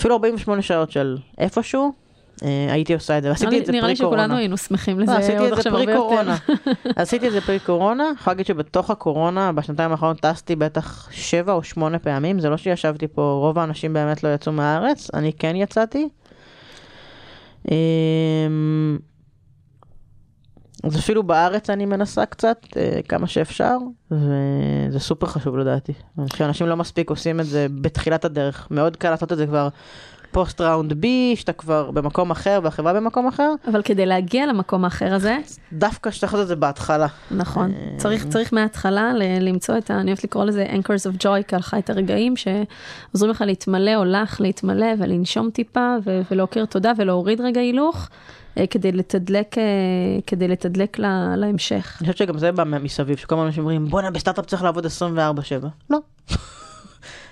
אפילו 0.00 0.14
48 0.14 0.62
שעות 0.62 0.90
של 0.90 1.16
איפשהו, 1.38 1.92
אה, 2.44 2.66
הייתי 2.72 2.94
עושה 2.94 3.18
את 3.18 3.22
זה, 3.22 3.28
ועשיתי 3.28 3.58
את 3.58 3.66
זה 3.66 3.72
נראה 3.72 3.88
לי 3.88 3.96
פרי 3.96 4.04
קורונה. 4.04 4.22
שכולנו 4.22 4.38
היינו 4.38 4.56
שמחים 4.56 5.00
לזה 5.00 5.12
לא, 5.12 5.18
עשיתי 5.18 5.38
עוד 5.38 5.52
עכשיו 5.52 5.72
פרי 5.72 5.80
הרבה 5.80 5.92
יותר. 5.92 6.02
קורונה. 6.02 6.36
עשיתי 6.96 7.28
את 7.28 7.32
זה 7.32 7.40
פרי 7.40 7.58
קורונה, 7.58 8.04
אני 8.04 8.14
יכולה 8.14 8.34
להגיד 8.34 8.46
שבתוך 8.46 8.90
הקורונה, 8.90 9.52
בשנתיים 9.52 9.90
האחרונות 9.90 10.20
טסתי 10.20 10.56
בטח 10.56 11.08
שבע 11.12 11.52
או 11.52 11.62
שמונה 11.62 11.98
פעמים, 11.98 12.40
זה 12.40 12.48
לא 12.48 12.56
שישבתי 12.56 13.08
פה, 13.08 13.22
רוב 13.22 13.58
האנשים 13.58 13.92
באמת 13.92 14.24
לא 14.24 14.34
יצאו 14.34 14.52
מהארץ, 14.52 15.10
אני 15.14 15.32
כן 15.32 15.56
יצאתי. 15.56 16.08
אז 20.84 20.98
אפילו 20.98 21.22
בארץ 21.22 21.70
אני 21.70 21.86
מנסה 21.86 22.26
קצת, 22.26 22.66
אה, 22.76 23.00
כמה 23.08 23.26
שאפשר, 23.26 23.76
וזה 24.10 24.98
סופר 24.98 25.26
חשוב 25.26 25.58
לדעתי. 25.58 25.92
אני 26.18 26.26
חושב 26.26 26.38
שאנשים 26.38 26.66
לא 26.66 26.76
מספיק 26.76 27.10
עושים 27.10 27.40
את 27.40 27.46
זה 27.46 27.66
בתחילת 27.80 28.24
הדרך, 28.24 28.68
מאוד 28.70 28.96
קל 28.96 29.10
לעשות 29.10 29.32
את 29.32 29.36
זה 29.36 29.46
כבר 29.46 29.68
פוסט 30.32 30.60
ראונד 30.60 30.92
בי, 30.92 31.34
שאתה 31.36 31.52
כבר 31.52 31.90
במקום 31.90 32.30
אחר 32.30 32.60
והחברה 32.62 32.92
במקום 32.92 33.26
אחר, 33.26 33.52
אבל 33.70 33.82
כדי 33.82 34.06
להגיע 34.06 34.46
למקום 34.46 34.84
האחר 34.84 35.14
הזה, 35.14 35.38
דווקא 35.72 36.10
שצריך 36.10 36.32
לעשות 36.32 36.42
את 36.44 36.48
זה 36.48 36.56
בהתחלה. 36.56 37.06
נכון, 37.30 37.70
אה, 37.70 37.94
צריך, 37.96 38.26
צריך 38.28 38.52
מההתחלה 38.52 39.12
ל- 39.14 39.48
למצוא 39.48 39.78
את 39.78 39.90
ה... 39.90 40.00
אני 40.00 40.10
אוהבת 40.10 40.24
לקרוא 40.24 40.44
לזה 40.44 40.66
anchors 40.66 41.12
of 41.12 41.24
joy, 41.24 41.42
ככה 41.48 41.78
את 41.78 41.90
הרגעים 41.90 42.34
שעוזרים 42.36 43.30
לך 43.30 43.40
להתמלא 43.46 43.96
או 43.96 44.04
לך 44.04 44.40
להתמלא 44.40 44.86
ולנשום 44.98 45.50
טיפה 45.50 45.94
ו- 46.04 46.20
ולהכיר 46.30 46.64
תודה 46.64 46.92
ולהוריד 46.96 47.40
רגע 47.40 47.60
הילוך. 47.60 48.08
אה, 48.58 48.66
כדי 48.66 48.92
לתדלק, 48.92 49.58
אה, 49.58 49.62
כדי 50.26 50.48
לתדלק 50.48 50.98
לה, 50.98 51.34
להמשך. 51.36 51.96
אני 52.00 52.12
חושבת 52.12 52.28
שגם 52.28 52.38
זה 52.38 52.52
בא 52.52 52.64
מסביב, 52.64 53.16
שכל 53.18 53.34
הזמן 53.34 53.46
אנשים 53.46 53.62
אומרים, 53.62 53.86
בואנה, 53.86 54.10
בסטארט-אפ 54.10 54.46
צריך 54.46 54.62
לעבוד 54.62 54.86
24/7. 54.86 55.66
לא. 55.90 55.98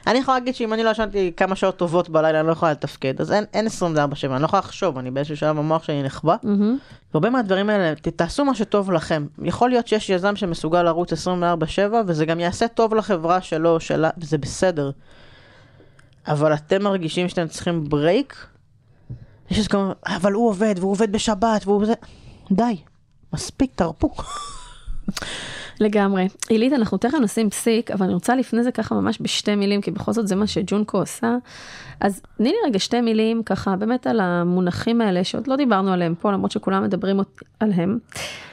אני 0.07 0.19
יכולה 0.19 0.39
להגיד 0.39 0.55
שאם 0.55 0.73
אני 0.73 0.85
לא 0.85 0.91
ישנתי 0.91 1.33
כמה 1.37 1.57
שעות 1.57 1.77
טובות 1.77 2.09
בלילה, 2.09 2.41
אני 2.41 2.47
לא 2.47 2.53
יכולה 2.53 2.73
לתפקד, 2.73 3.21
אז 3.21 3.33
אין, 3.33 3.45
אין 3.55 3.67
24/7, 3.67 3.81
אני 4.33 4.41
לא 4.41 4.47
יכולה 4.47 4.61
לחשוב, 4.61 4.99
אני 4.99 5.11
באיזשהו 5.11 5.37
שלב 5.37 5.59
המוח 5.59 5.83
שלי 5.83 6.03
נחבא. 6.03 6.37
מהמם. 6.43 6.79
והרבה 7.15 7.31
מהדברים 7.31 7.71
האלה, 7.71 7.95
ת- 7.95 8.09
תעשו 8.09 8.45
מה 8.45 8.55
שטוב 8.55 8.93
לכם. 8.93 9.27
יכול 9.43 9.71
להיות 9.71 9.89
שיש 9.89 10.11
יזם 10.11 10.37
שמסוגל 10.37 10.83
לרוץ 10.83 11.13
24/7, 11.13 11.77
וזה 12.07 12.27
גם 12.27 12.41
יעשה 12.41 12.69
טוב 12.69 12.95
לחברה 12.95 13.41
שלו 13.41 13.81
שלה, 13.81 14.11
וזה 14.19 14.39
בסדר. 14.39 14.91
אבל 16.29 16.55
אתם 16.55 16.83
מרגישים 16.83 17.29
שאתם 17.29 17.49
צריכים 17.49 17.85
ברייק? 17.89 18.47
יש 19.51 19.59
איזה 19.59 19.69
כמה, 19.69 19.93
אבל 20.07 20.33
הוא 20.33 20.49
עובד, 20.49 20.75
והוא 20.79 20.91
עובד 20.91 21.13
בשבת, 21.13 21.63
והוא 21.65 21.87
זה... 21.87 21.95
די, 22.53 22.77
מספיק, 23.33 23.71
תרפו. 23.75 24.11
לגמרי. 25.81 26.29
עילית, 26.49 26.73
אנחנו 26.73 26.99
תכף 26.99 27.19
נשים 27.23 27.51
פסיק, 27.51 27.91
אבל 27.91 28.05
אני 28.05 28.15
רוצה 28.15 28.37
לפני 28.37 28.63
זה 28.63 28.73
ככה 28.73 28.95
ממש 28.95 29.19
בשתי 29.21 29.55
מילים, 29.55 29.81
כי 29.81 29.91
בכל 29.91 30.13
זאת 30.13 30.29
זה 30.29 30.37
מה 30.37 30.47
שג'ונקו 30.47 30.99
עושה. 30.99 31.37
אז 32.01 32.23
תני 32.37 32.49
לי 32.49 32.57
רגע 32.67 32.79
שתי 32.79 33.01
מילים 33.01 33.43
ככה 33.43 33.77
באמת 33.77 34.07
על 34.07 34.21
המונחים 34.21 35.01
האלה, 35.01 35.25
שעוד 35.25 35.47
לא 35.47 35.57
דיברנו 35.57 35.93
עליהם 35.93 36.15
פה, 36.15 36.33
למרות 36.33 36.51
שכולם 36.51 36.85
מדברים 36.85 37.21
עליהם, 37.61 37.99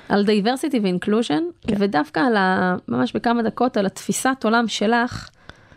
על 0.09 0.25
diversity 0.25 0.77
ו-inclusion, 0.83 1.67
כן. 1.67 1.75
ודווקא 1.79 2.19
על 2.19 2.35
ה... 2.35 2.75
ממש 2.87 3.13
בכמה 3.13 3.43
דקות, 3.43 3.77
על 3.77 3.85
התפיסת 3.85 4.37
עולם 4.43 4.67
שלך, 4.67 5.29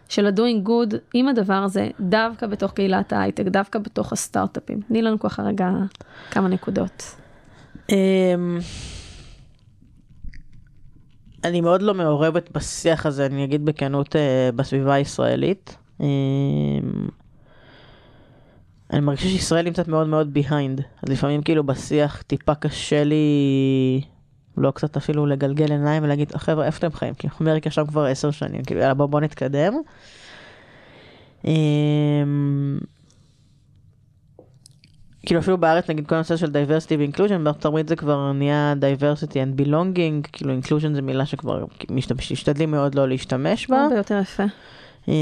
של 0.08 0.26
ה-doing 0.26 0.68
good 0.68 0.96
עם 1.14 1.28
הדבר 1.28 1.54
הזה, 1.54 1.88
דווקא 2.00 2.46
בתוך 2.46 2.72
קהילת 2.72 3.12
ההייטק, 3.12 3.44
דווקא 3.44 3.78
בתוך 3.78 4.12
הסטארט-אפים. 4.12 4.80
תני 4.80 5.02
לנו 5.02 5.18
ככה 5.18 5.42
רגע 5.42 5.70
כמה 6.30 6.48
נקודות. 6.48 7.02
אמ, 7.90 8.58
אני 11.44 11.60
מאוד 11.60 11.82
לא 11.82 11.94
מעורבת 11.94 12.50
בשיח 12.52 13.06
הזה, 13.06 13.26
אני 13.26 13.44
אגיד 13.44 13.64
בכנות, 13.64 14.16
אה, 14.16 14.50
בסביבה 14.56 14.94
הישראלית. 14.94 15.76
אמ, 16.00 16.06
אני 18.92 19.00
מרגישה 19.00 19.28
שישראל 19.28 19.64
נמצאת 19.64 19.88
מאוד 19.88 20.06
מאוד 20.06 20.32
ביהיינד, 20.32 20.80
אז 21.02 21.08
לפעמים 21.08 21.42
כאילו 21.42 21.64
בשיח 21.64 22.22
טיפה 22.22 22.54
קשה 22.54 23.04
לי, 23.04 23.24
לא 24.62 24.70
קצת 24.70 24.96
אפילו 24.96 25.26
לגלגל 25.26 25.70
עיניים 25.70 26.02
ולהגיד, 26.04 26.32
חבר'ה, 26.36 26.66
איפה 26.66 26.78
אתם 26.86 26.96
חיים? 26.96 27.14
כאילו, 27.14 27.34
אמריקה 27.42 27.70
שם 27.70 27.86
כבר 27.86 28.04
עשר 28.04 28.30
שנים, 28.30 28.64
כאילו, 28.64 28.80
יאללה, 28.80 28.94
בואו 28.94 29.08
בוא 29.08 29.20
נתקדם. 29.20 29.72
אמ, 31.44 32.78
כאילו 35.26 35.40
אפילו 35.40 35.58
בארץ 35.58 35.90
נגיד 35.90 36.06
כל 36.06 36.14
הנושא 36.14 36.36
של 36.36 36.46
diversity 36.46 36.92
ו-inclusion, 36.98 37.38
בארצות 37.44 37.64
הברית 37.64 37.88
זה 37.88 37.96
כבר 37.96 38.32
נהיה 38.32 38.74
diversity 38.80 39.32
and 39.34 39.60
belonging, 39.60 40.28
כאילו 40.32 40.54
inclusion 40.62 40.94
זה 40.94 41.02
מילה 41.02 41.26
שכבר 41.26 41.64
משתמש- 41.90 42.32
משתדלים 42.32 42.70
מאוד 42.70 42.94
לא 42.94 43.08
להשתמש 43.08 43.66
בה. 43.70 43.82
הרבה 43.82 43.96
יותר 43.96 44.18
יפה. 44.22 44.42
אה, 45.08 45.14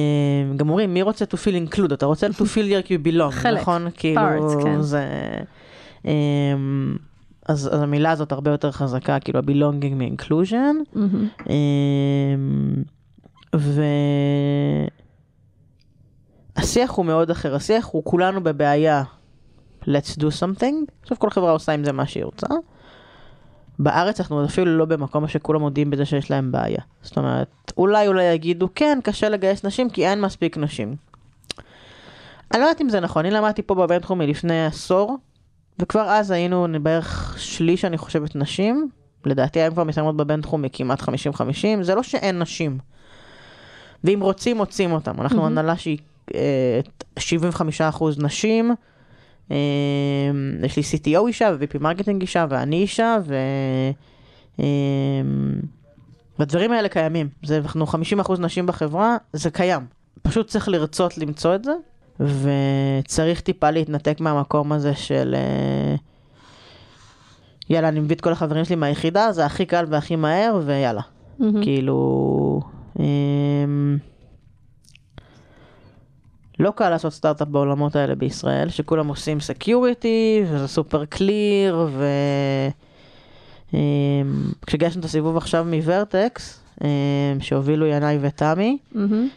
גם 0.56 0.68
אומרים 0.68 0.94
מי 0.94 1.02
רוצה 1.02 1.24
to 1.24 1.36
feel 1.36 1.72
include, 1.74 1.94
אתה 1.94 2.06
רוצה 2.06 2.26
to 2.26 2.40
feel 2.42 2.84
like 2.84 2.86
you 2.86 3.06
belong, 3.08 3.30
חלק, 3.30 3.60
נכון? 3.60 3.86
כאילו 3.96 4.20
part, 4.20 4.62
כן. 4.64 4.82
זה... 4.82 5.04
אז, 7.48 7.68
אז 7.74 7.82
המילה 7.82 8.10
הזאת 8.10 8.32
הרבה 8.32 8.50
יותר 8.50 8.72
חזקה, 8.72 9.20
כאילו 9.20 9.38
ה-belonging 9.38 9.94
מ-inclusion. 9.94 10.54
מהמם. 10.92 11.28
אמ, 11.48 12.82
והשיח 16.56 16.90
הוא 16.90 17.04
מאוד 17.06 17.30
אחר, 17.30 17.54
השיח 17.54 17.88
הוא 17.92 18.04
כולנו 18.04 18.42
בבעיה 18.42 19.02
let's 19.82 20.18
do 20.18 20.26
something. 20.40 20.92
עכשיו 21.02 21.18
כל 21.18 21.30
חברה 21.30 21.52
עושה 21.52 21.72
עם 21.72 21.84
זה 21.84 21.92
מה 21.92 22.06
שהיא 22.06 22.24
רוצה. 22.24 22.46
בארץ 23.78 24.20
אנחנו 24.20 24.44
אפילו 24.44 24.78
לא 24.78 24.84
במקום 24.84 25.28
שכולם 25.28 25.60
מודים 25.60 25.90
בזה 25.90 26.04
שיש 26.04 26.30
להם 26.30 26.52
בעיה. 26.52 26.80
זאת 27.02 27.16
אומרת, 27.16 27.72
אולי 27.76 28.08
אולי 28.08 28.24
יגידו, 28.24 28.68
כן, 28.74 28.98
קשה 29.04 29.28
לגייס 29.28 29.64
נשים 29.64 29.90
כי 29.90 30.06
אין 30.06 30.20
מספיק 30.20 30.56
נשים. 30.56 30.96
אני 32.52 32.60
לא 32.60 32.64
יודעת 32.64 32.80
אם 32.80 32.88
זה 32.88 33.00
נכון, 33.00 33.24
אני 33.24 33.34
למדתי 33.34 33.62
פה 33.62 33.74
בבינתחומי 33.74 34.26
לפני 34.26 34.66
עשור, 34.66 35.18
וכבר 35.78 36.08
אז 36.08 36.30
היינו 36.30 36.66
בערך 36.82 37.34
שליש, 37.38 37.84
אני 37.84 37.98
חושבת, 37.98 38.36
נשים. 38.36 38.88
לדעתי 39.24 39.60
היום 39.60 39.74
כבר 39.74 39.84
מסיימות 39.84 40.16
בבינתחומי 40.16 40.68
כמעט 40.72 41.00
50-50, 41.02 41.06
זה 41.82 41.94
לא 41.94 42.02
שאין 42.02 42.38
נשים. 42.38 42.78
ואם 44.04 44.20
רוצים, 44.20 44.56
מוצאים 44.56 44.92
אותם. 44.92 45.20
אנחנו 45.20 45.36
מהמם. 45.42 45.58
הנהלה 45.58 45.76
שהיא 45.76 45.98
אה, 46.34 46.80
75% 47.18 48.02
נשים. 48.18 48.74
אה, 49.50 49.56
יש 50.62 50.76
לי 50.76 50.82
CTO 50.82 51.26
אישה 51.26 51.50
ו- 51.58 51.68
VP 51.68 51.78
marketing 51.80 52.20
אישה 52.20 52.46
ואני 52.48 52.76
אישה 52.76 53.16
ו... 53.26 53.34
אה, 54.60 54.64
והדברים 56.38 56.72
האלה 56.72 56.88
קיימים. 56.88 57.28
זה, 57.42 57.58
אנחנו 57.58 57.86
50% 58.26 58.40
נשים 58.40 58.66
בחברה, 58.66 59.16
זה 59.32 59.50
קיים. 59.50 59.86
פשוט 60.22 60.48
צריך 60.48 60.68
לרצות 60.68 61.18
למצוא 61.18 61.54
את 61.54 61.64
זה, 61.64 61.72
וצריך 62.20 63.40
טיפה 63.40 63.70
להתנתק 63.70 64.20
מהמקום 64.20 64.72
הזה 64.72 64.94
של... 64.94 65.34
אה, 65.34 65.94
יאללה, 67.70 67.88
אני 67.88 68.00
מביא 68.00 68.16
את 68.16 68.20
כל 68.20 68.32
החברים 68.32 68.64
שלי 68.64 68.76
מהיחידה, 68.76 69.32
זה 69.32 69.46
הכי 69.46 69.66
קל 69.66 69.84
והכי 69.88 70.16
מהר, 70.16 70.60
ויאללה. 70.64 71.00
מהמם. 71.38 71.62
כאילו... 71.62 72.60
אמ, 72.98 73.98
לא 76.58 76.72
קל 76.76 76.90
לעשות 76.90 77.12
סטארט-אפ 77.12 77.48
בעולמות 77.48 77.96
האלה 77.96 78.14
בישראל, 78.14 78.68
שכולם 78.68 79.08
עושים 79.08 79.40
security, 79.40 80.44
וזה 80.50 80.68
super 80.68 81.04
clear, 81.04 81.88
ו... 81.90 82.06
אמ, 83.74 83.78
כשגייסנו 84.66 85.00
את 85.00 85.04
הסיבוב 85.04 85.36
עכשיו 85.36 85.66
מ 85.70 85.81
Vertex, 85.82 86.60
אמ, 86.84 86.88
שהובילו 87.40 87.86
ינאי 87.86 88.18
ותמי, 88.20 88.78
מהמם. 88.92 89.28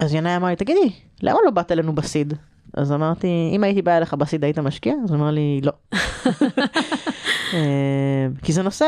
אז 0.00 0.14
ינאי 0.14 0.36
אמר 0.36 0.48
לי, 0.48 0.56
תגידי, 0.56 0.90
למה 1.22 1.38
לא 1.44 1.50
באת 1.50 1.72
אלינו 1.72 1.94
בסיד? 1.94 2.34
אז 2.76 2.92
אמרתי, 2.92 3.50
אם 3.52 3.64
הייתי 3.64 3.82
באה 3.82 3.96
אליך 3.96 4.14
בסיד 4.14 4.44
היית 4.44 4.58
משקיע? 4.58 4.94
אז 5.04 5.10
הוא 5.10 5.18
אמר 5.18 5.30
לי, 5.30 5.60
לא. 5.62 5.72
אה, 7.54 8.26
כי 8.42 8.52
זה 8.52 8.62
נושא 8.62 8.86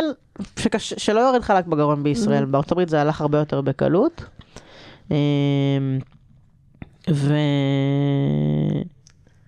שקש... 0.59 0.95
שלא 0.95 1.21
יורד 1.21 1.43
חלק 1.43 1.67
בגרון 1.67 2.03
בישראל, 2.03 2.45
בארצות 2.45 2.73
הברית 2.73 2.89
זה 2.89 3.01
הלך 3.01 3.21
הרבה 3.21 3.39
יותר 3.39 3.61
בקלות. 3.61 4.25
אה, 5.13 5.17
ו... 7.11 7.35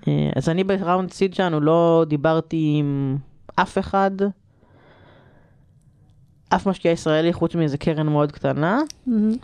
אה, 0.08 0.30
אז 0.36 0.48
אני 0.48 0.64
בראונד 0.64 1.10
סיד 1.12 1.34
שלנו 1.34 1.60
לא 1.60 2.04
דיברתי 2.08 2.74
עם 2.78 3.18
אף 3.56 3.78
אחד, 3.78 4.10
אף 6.48 6.66
משקיע 6.66 6.92
ישראלי 6.92 7.32
חוץ 7.32 7.54
מאיזה 7.54 7.78
קרן 7.78 8.06
מאוד 8.06 8.32
קטנה. 8.32 8.80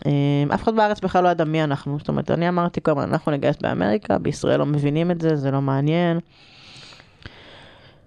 אמ, 0.05 0.51
אף 0.53 0.63
אחד 0.63 0.75
בארץ 0.75 0.99
בכלל 0.99 1.23
לא 1.23 1.29
ידע 1.29 1.43
מי 1.43 1.63
אנחנו, 1.63 1.99
זאת 1.99 2.07
אומרת, 2.07 2.31
אני 2.31 2.49
אמרתי 2.49 2.81
כל 2.83 2.91
הזמן, 2.91 3.03
אנחנו 3.03 3.31
נגייס 3.31 3.55
באמריקה, 3.61 4.17
בישראל 4.17 4.59
לא 4.59 4.65
מבינים 4.65 5.11
את 5.11 5.21
זה, 5.21 5.35
זה 5.35 5.51
לא 5.51 5.61
מעניין. 5.61 6.19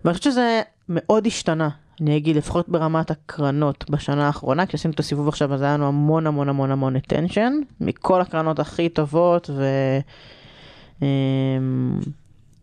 ואני 0.04 0.18
חושבת 0.18 0.32
שזה 0.32 0.60
מאוד 0.88 1.26
השתנה, 1.26 1.68
אני 2.00 2.16
אגיד, 2.16 2.36
לפחות 2.36 2.68
ברמת 2.68 3.10
הקרנות 3.10 3.90
בשנה 3.90 4.26
האחרונה, 4.26 4.66
כשעשינו 4.66 4.94
את 4.94 5.00
הסיבוב 5.00 5.28
עכשיו, 5.28 5.54
אז 5.54 5.62
היה 5.62 5.74
לנו 5.74 5.86
המון 5.86 6.26
המון 6.26 6.48
המון 6.48 6.70
המון 6.70 6.96
attention, 6.96 7.52
מכל 7.80 8.20
הקרנות 8.20 8.58
הכי 8.58 8.88
טובות, 8.88 9.50
ו... 9.54 9.64
אמ, 11.02 12.00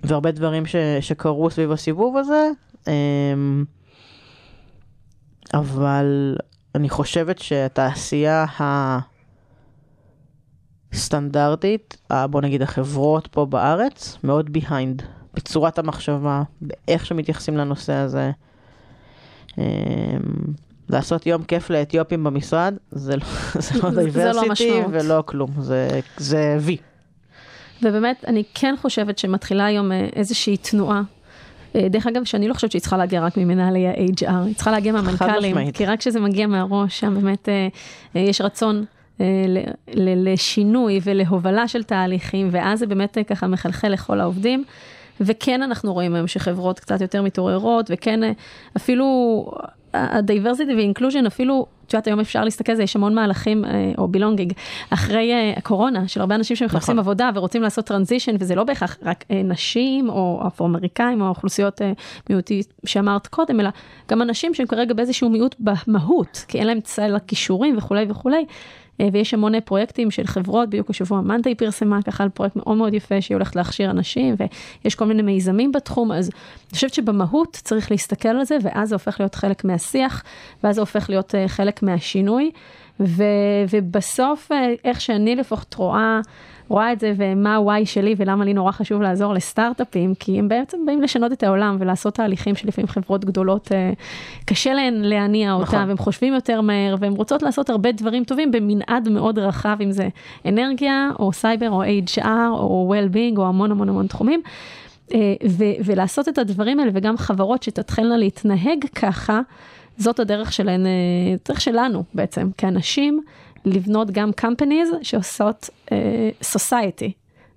והרבה 0.04 0.32
דברים 0.32 0.66
ש... 0.66 0.76
שקרו 1.00 1.50
סביב 1.50 1.72
הסיבוב 1.72 2.18
הזה. 2.18 2.50
אבל 5.56 6.36
אני 6.76 6.90
חושבת 6.90 7.40
שהתעשייה 7.40 8.46
הסטנדרטית, 10.94 11.98
בוא 12.30 12.42
נגיד 12.42 12.62
החברות 12.62 13.28
פה 13.28 13.46
בארץ, 13.46 14.18
מאוד 14.24 14.54
behind, 14.54 15.04
בצורת 15.34 15.80
המחשבה, 15.80 16.44
באיך 16.62 17.06
שמתייחסים 17.06 17.58
לנושא 17.58 17.94
הזה. 17.94 18.32
אמ, 19.58 19.64
לעשות 20.90 21.26
יום 21.26 21.44
כיף 21.44 21.70
לאתיופים 21.70 22.24
במשרד, 22.24 22.74
זה 22.92 23.16
לא, 23.16 23.24
זה 23.66 23.80
לא 23.84 23.90
לא 23.90 23.96
diversity 23.96 24.50
המשמעות. 24.50 24.86
ולא 24.92 25.24
כלום, 25.26 25.50
זה, 25.60 26.00
זה 26.18 26.58
וי. 26.60 26.78
ובאמת, 27.82 28.24
אני 28.28 28.44
כן 28.54 28.76
חושבת 28.82 29.18
שמתחילה 29.18 29.66
היום 29.66 29.92
אה, 29.92 30.08
איזושהי 30.16 30.58
תנועה. 30.58 31.02
אה, 31.76 31.90
דרך 31.90 32.08
אגב, 32.08 32.24
שאני 32.24 32.48
לא 32.48 32.54
חושבת 32.54 32.72
שהיא 32.72 32.82
צריכה 32.82 32.98
להגיע 32.98 33.22
רק 33.22 33.38
ממנהלי 33.38 33.88
ה-HR, 33.88 34.32
היא 34.46 34.56
צריכה 34.56 34.72
להגיע 34.72 34.94
מהמנכ"לים. 34.94 35.72
כי 35.72 35.86
רק 35.86 36.00
כשזה 36.00 36.20
מגיע 36.20 36.48
מהראש, 36.48 37.00
שם 37.00 37.14
באמת 37.14 37.50
אה, 37.50 37.68
אה, 38.16 38.22
יש 38.22 38.42
רצון 38.42 38.86
לשינוי 39.98 41.00
ולהובלה 41.04 41.68
של 41.68 41.84
תהליכים, 41.84 42.48
ואז 42.52 42.80
זה 42.80 42.88
באמת 42.88 43.18
ככה 43.28 43.48
מחלחל 43.48 43.88
לכל 43.88 44.20
העובדים. 44.20 44.64
וכן 45.22 45.62
אנחנו 45.62 45.94
רואים 45.94 46.16
היום 46.16 46.28
שחברות 46.28 46.80
קצת 46.80 47.02
יותר 47.02 47.22
מתעוררות, 47.22 47.92
וכן 47.94 48.20
אפילו 48.78 49.06
ה-diversity 49.96 50.74
ו-inclusion 50.78 51.28
אפילו, 51.28 51.66
את 51.88 51.94
יודעת, 51.94 52.08
היום 52.08 52.20
אפשר 52.20 52.44
להסתכל 52.44 52.72
על 52.72 52.76
זה, 52.76 52.84
יש 52.84 52.96
המון 52.96 53.16
מהלכים, 53.16 53.66
אה, 53.66 53.92
או 53.98 54.08
בילונגינג, 54.08 54.54
אחרי 54.90 55.34
אה, 55.34 55.54
הקורונה, 55.58 56.08
של 56.08 56.22
הרבה 56.22 56.36
אנשים 56.36 56.56
שמחפשים 56.56 56.80
נכון. 56.80 57.00
עבודה 57.00 57.30
ורוצים 57.36 57.62
לעשות 57.62 57.86
טרנזישן, 57.86 58.36
וזה 58.40 58.56
לא 58.56 58.64
בהכרח 58.64 58.98
רק 59.04 59.26
אה, 59.32 59.42
נשים, 59.44 60.10
או 60.10 60.44
אפרו-אמריקאים, 60.48 61.22
או 61.22 61.28
אוכלוסיות 61.28 61.82
אה, 61.82 61.92
מיעוטי 62.30 62.62
שאמרת 62.86 63.28
קודם, 63.28 63.60
אלא 63.60 63.70
גם 64.12 64.22
אנשים 64.22 64.54
שהם 64.54 64.68
כרגע 64.68 64.94
באיזשהו 64.94 65.30
מיעוט 65.30 65.56
במהות, 65.60 66.46
כי 66.48 66.60
אין 66.60 66.68
להם 66.68 66.82
צל 66.82 67.16
הכישורים 67.16 67.78
וכולי 67.78 68.06
וכולי. 68.10 68.46
אה, 69.02 69.08
ויש 69.12 69.34
המון 69.34 69.60
פרויקטים 69.60 70.12
של 70.12 70.28
חברות, 70.28 70.70
בדיוק 70.70 70.90
השבוע 70.90 71.22
מנדי 71.22 71.56
פרסמה 71.56 72.02
ככה 72.02 72.24
על 72.24 72.30
פרויקט 72.30 72.56
מאוד 72.56 72.78
מאוד 72.78 72.94
יפה 72.94 73.22
שהיא 73.22 73.36
הולכת 73.36 73.56
להכשיר 73.56 73.90
אנשים, 73.90 74.36
ויש 74.84 74.96
כל 74.96 75.06
מיני 75.06 75.22
מיזמים 75.22 75.72
בתחום, 75.72 76.12
אז 76.12 76.30
אני 76.30 76.76
חושבת 76.76 76.94
שבמהות 76.94 77.52
צריך 77.64 77.92
להסתכל 77.92 78.30
על 78.30 78.46
זה, 78.46 78.58
ואז 78.62 78.90
זה 78.90 78.96
הופך 78.96 79.20
להיות 79.20 79.36
חלק 79.36 79.64
מהשיח, 79.64 80.24
ואז 80.64 80.76
זה 80.76 80.82
הופך 80.82 81.10
להיות 81.10 81.36
אה, 81.36 81.48
חלק 81.48 81.84
מהשינוי, 81.84 82.52
ו, 83.00 83.24
ובסוף, 83.70 84.52
אה, 84.52 84.74
איך 84.84 85.02
שאני 85.02 85.36
לפחות 85.36 85.74
רואה, 85.74 86.20
רואה 86.68 86.94
את 86.94 87.00
זה, 87.00 87.14
ומה 87.18 87.56
ה-why 87.56 87.86
שלי, 87.86 88.16
ולמה 88.18 88.46
לי 88.46 88.54
נורא 88.54 88.72
חשוב 88.72 89.02
לעזור 89.02 89.34
לסטארט-אפים, 89.34 90.16
כי 90.16 90.40
הם 90.40 90.48
בעצם 90.48 90.78
באים 90.86 91.02
לשנות 91.02 91.32
את 91.32 91.44
העולם 91.44 91.78
ולעשות 91.80 92.14
תהליכים 92.14 92.56
שלפעמים 92.56 92.88
חברות 92.88 93.26
גדולות, 93.26 93.72
אה, 93.72 93.92
קשה 94.46 94.74
להן 94.74 94.94
להניע 94.94 95.54
אותם, 95.54 95.64
נכון. 95.64 95.88
והם 95.88 95.98
חושבים 95.98 96.34
יותר 96.34 96.62
מהר, 96.62 96.96
והם 97.00 97.14
רוצות 97.14 97.44
לעשות 97.44 97.70
הרבה 97.70 97.92
דברים 97.92 98.24
טובים 98.24 98.52
במנעד 98.52 99.10
מאוד 99.10 99.40
רחב, 99.40 99.78
אם 99.84 99.92
זה 99.92 100.08
אנרגיה, 100.46 101.10
או 101.20 101.34
סייבר, 101.34 101.70
או 101.72 101.84
HR, 101.84 102.50
או 102.52 102.94
well-being, 102.96 103.38
או 103.38 103.48
המון 103.48 103.72
המון 103.72 103.90
המון 103.90 104.08
תחומים. 104.08 104.42
אה, 105.14 105.34
ו- 105.50 105.76
ולעשות 105.86 106.28
את 106.30 106.38
הדברים 106.38 106.80
האלה, 106.80 106.92
וגם 106.94 107.18
חברות 107.18 107.64
שתתחלנה 107.64 108.18
להתנהג 108.18 108.86
ככה, 108.96 109.42
זאת 109.98 110.20
הדרך 110.20 110.54
שלהן, 110.54 110.86
אה, 110.86 110.92
דרך 111.50 111.62
שלנו 111.62 112.04
בעצם, 112.14 112.50
כאנשים, 112.58 113.22
לבנות 113.66 114.12
גם 114.12 114.32
companies 114.42 114.88
שעושות 115.02 115.70
אה, 115.92 116.30
society, 116.42 117.12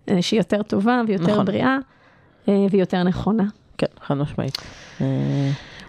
אה, 0.08 0.22
שהיא 0.22 0.40
יותר 0.40 0.62
טובה 0.62 1.02
ויותר 1.06 1.32
נכון. 1.32 1.44
בריאה 1.44 1.76
אה, 2.48 2.66
ויותר 2.70 3.02
נכונה. 3.02 3.44
כן, 3.78 3.86
חד 4.00 4.14
משמעית. 4.14 4.58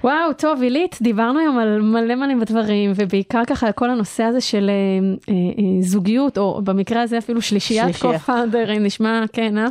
וואו, 0.04 0.34
טוב, 0.38 0.62
עילית, 0.62 0.98
דיברנו 1.02 1.40
היום 1.40 1.60
על 1.60 1.82
מלא 1.82 2.16
מלא 2.16 2.44
דברים, 2.44 2.92
ובעיקר 2.96 3.42
ככה 3.48 3.68
על 3.68 3.72
כל 3.72 3.90
הנושא 3.90 4.24
הזה 4.24 4.42
של 4.42 4.70
אה, 4.70 5.34
אה, 5.34 5.34
אה, 5.34 5.82
זוגיות, 5.82 6.38
או 6.38 6.62
במקרה 6.64 7.02
הזה 7.02 7.18
אפילו 7.18 7.42
שלישיית. 7.42 7.96
קו-פאונדרים, 7.96 8.84
נשמע, 8.84 9.24
כן, 9.34 9.58
אה? 9.58 9.66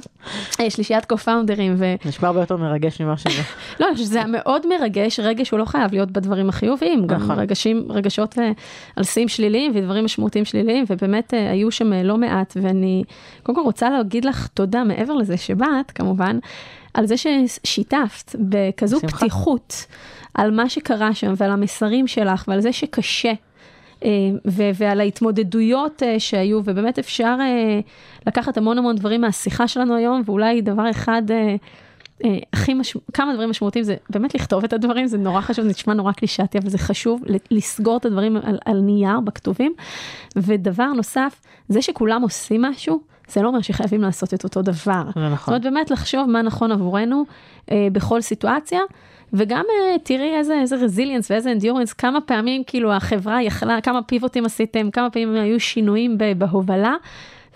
אה? 0.60 0.70
שלישיית 0.70 1.04
קו-פאונדרים, 1.04 1.74
ו... 1.78 1.94
נשמע 2.04 2.28
הרבה 2.28 2.40
יותר 2.40 2.56
מרגש 2.56 3.00
ממה 3.00 3.16
שזה. 3.16 3.42
לא, 3.80 3.86
היה 4.12 4.26
מאוד 4.26 4.66
מרגש, 4.66 5.20
רגש 5.20 5.50
הוא 5.50 5.58
לא 5.58 5.64
חייב 5.64 5.92
להיות 5.92 6.10
בדברים 6.10 6.48
החיוביים, 6.48 7.06
גם 7.06 7.22
נכון. 7.22 7.38
רגשים, 7.38 7.86
רגשות 7.90 8.38
אה, 8.38 8.52
על 8.96 9.04
שיאים 9.04 9.28
שליליים 9.28 9.72
ודברים 9.74 10.04
משמעותיים 10.04 10.44
שליליים, 10.44 10.84
ובאמת 10.90 11.34
אה, 11.34 11.50
היו 11.50 11.70
שם 11.70 11.92
אה, 11.92 12.02
לא 12.02 12.16
מעט, 12.16 12.56
ואני 12.62 13.04
קודם 13.42 13.58
כל 13.58 13.64
רוצה 13.64 13.90
להגיד 13.90 14.24
לך 14.24 14.46
תודה 14.46 14.84
מעבר 14.84 15.14
לזה 15.14 15.36
שבאת, 15.36 15.90
כמובן, 15.90 16.38
על 16.98 17.06
זה 17.06 17.14
ששיתפת 17.16 18.36
בכזו 18.38 18.98
בשמחה. 18.98 19.16
פתיחות 19.16 19.86
על 20.34 20.50
מה 20.50 20.68
שקרה 20.68 21.14
שם 21.14 21.34
ועל 21.36 21.50
המסרים 21.50 22.06
שלך 22.06 22.44
ועל 22.48 22.60
זה 22.60 22.72
שקשה. 22.72 23.32
אה, 24.04 24.10
ו- 24.46 24.70
ועל 24.74 25.00
ההתמודדויות 25.00 26.02
אה, 26.02 26.20
שהיו, 26.20 26.60
ובאמת 26.64 26.98
אפשר 26.98 27.36
אה, 27.40 27.80
לקחת 28.26 28.56
המון 28.56 28.78
המון 28.78 28.96
דברים 28.96 29.20
מהשיחה 29.20 29.68
שלנו 29.68 29.94
היום, 29.94 30.22
ואולי 30.24 30.60
דבר 30.60 30.90
אחד 30.90 31.22
הכי 32.52 32.74
מש... 32.74 32.96
כמה 33.12 33.34
דברים 33.34 33.50
משמעותיים 33.50 33.84
זה 33.84 33.96
באמת 34.10 34.34
לכתוב 34.34 34.64
את 34.64 34.72
הדברים, 34.72 35.06
זה 35.06 35.18
נורא 35.18 35.40
חשוב, 35.40 35.64
זה 35.64 35.70
נשמע 35.70 35.94
נורא 35.94 36.12
קלישאתי, 36.12 36.58
אבל 36.58 36.68
זה 36.68 36.78
חשוב 36.78 37.22
לסגור 37.50 37.96
את 37.96 38.04
הדברים 38.04 38.36
על, 38.36 38.58
על 38.64 38.80
נייר, 38.80 39.20
בכתובים. 39.20 39.74
ודבר 40.36 40.92
נוסף, 40.92 41.40
זה 41.68 41.82
שכולם 41.82 42.22
עושים 42.22 42.62
משהו, 42.62 43.00
זה 43.28 43.42
לא 43.42 43.48
אומר 43.48 43.60
שחייבים 43.60 44.02
לעשות 44.02 44.34
את 44.34 44.44
אותו 44.44 44.62
דבר. 44.62 45.02
זה 45.04 45.10
זאת 45.14 45.32
נכון. 45.32 45.54
אומרת, 45.54 45.62
באמת 45.72 45.90
לחשוב 45.90 46.30
מה 46.30 46.42
נכון 46.42 46.72
עבורנו 46.72 47.24
אה, 47.70 47.88
בכל 47.92 48.20
סיטואציה, 48.20 48.80
וגם 49.32 49.64
אה, 49.70 49.98
תראי 50.02 50.36
איזה, 50.36 50.60
איזה 50.60 50.76
רזיליאנס 50.76 51.30
ואיזה 51.30 51.52
אנדיורנס, 51.52 51.92
כמה 51.92 52.20
פעמים 52.20 52.62
כאילו 52.66 52.92
החברה 52.92 53.42
יכלה, 53.42 53.80
כמה 53.80 54.02
פיבוטים 54.02 54.44
עשיתם, 54.44 54.90
כמה 54.90 55.10
פעמים 55.10 55.34
היו 55.34 55.60
שינויים 55.60 56.18
בהובלה, 56.38 56.94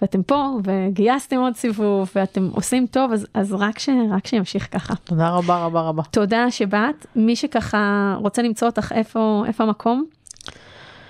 ואתם 0.03 0.23
פה, 0.23 0.59
וגייסתם 0.64 1.37
עוד 1.37 1.57
סיבוב, 1.57 2.11
ואתם 2.14 2.49
עושים 2.53 2.87
טוב, 2.87 3.12
אז, 3.12 3.27
אז 3.35 3.53
רק, 3.53 3.79
ש, 3.79 3.89
רק 4.11 4.27
שימשיך 4.27 4.68
ככה. 4.73 4.95
תודה 5.05 5.31
רבה 5.31 5.64
רבה 5.64 5.81
רבה. 5.81 6.03
תודה 6.11 6.51
שבאת. 6.51 7.07
מי 7.16 7.37
שככה 7.37 8.14
רוצה 8.18 8.43
למצוא 8.43 8.68
אותך, 8.68 8.93
איפה, 8.93 9.45
איפה 9.47 9.64
המקום? 9.64 10.05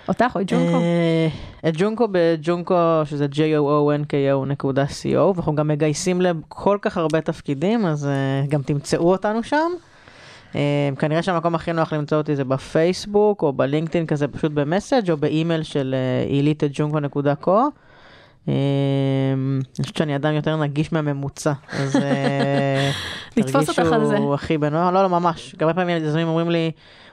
אותך 0.08 0.32
או 0.34 0.40
את 0.40 0.46
ג'ונקו? 0.52 0.76
אה, 0.76 1.28
את 1.68 1.74
ג'ונקו 1.76 2.08
בג'ונקו, 2.10 2.74
שזה 3.04 3.26
j-o-o-n-k-o 3.32 4.46
נקודה 4.46 4.84
co, 4.84 5.16
ואנחנו 5.16 5.54
גם 5.54 5.68
מגייסים 5.68 6.20
לכל 6.20 6.78
כך 6.82 6.96
הרבה 6.96 7.20
תפקידים, 7.20 7.86
אז 7.86 8.06
אה, 8.06 8.46
גם 8.48 8.62
תמצאו 8.62 9.10
אותנו 9.10 9.42
שם. 9.42 9.70
אה, 10.54 10.88
כנראה 10.98 11.22
שהמקום 11.22 11.54
הכי 11.54 11.72
נוח 11.72 11.92
למצוא 11.92 12.18
אותי 12.18 12.36
זה 12.36 12.44
בפייסבוק, 12.44 13.42
או 13.42 13.52
בלינקדאין 13.52 14.06
כזה 14.06 14.28
פשוט 14.28 14.52
במסאג', 14.52 15.10
או 15.10 15.16
באימייל 15.16 15.62
של 15.62 15.94
עילית 16.28 16.64
את 16.64 16.70
ג'ונקו 16.72 17.00
נקודה 17.00 17.34
co. 17.44 17.50
אני 18.48 18.52
חושבת 19.82 19.96
שאני 19.96 20.16
אדם 20.16 20.34
יותר 20.34 20.56
נגיש 20.56 20.92
מהממוצע, 20.92 21.52
אז. 21.68 21.96
תרגישו 23.34 24.34
הכי 24.34 24.58
בנוער, 24.58 24.90
לא, 24.90 25.02
לא, 25.02 25.08
ממש. 25.08 25.54
הרבה 25.60 25.74
פעמים 25.74 25.96
יזמים 25.96 26.28
אומרים 26.28 26.50
לי, 26.50 26.70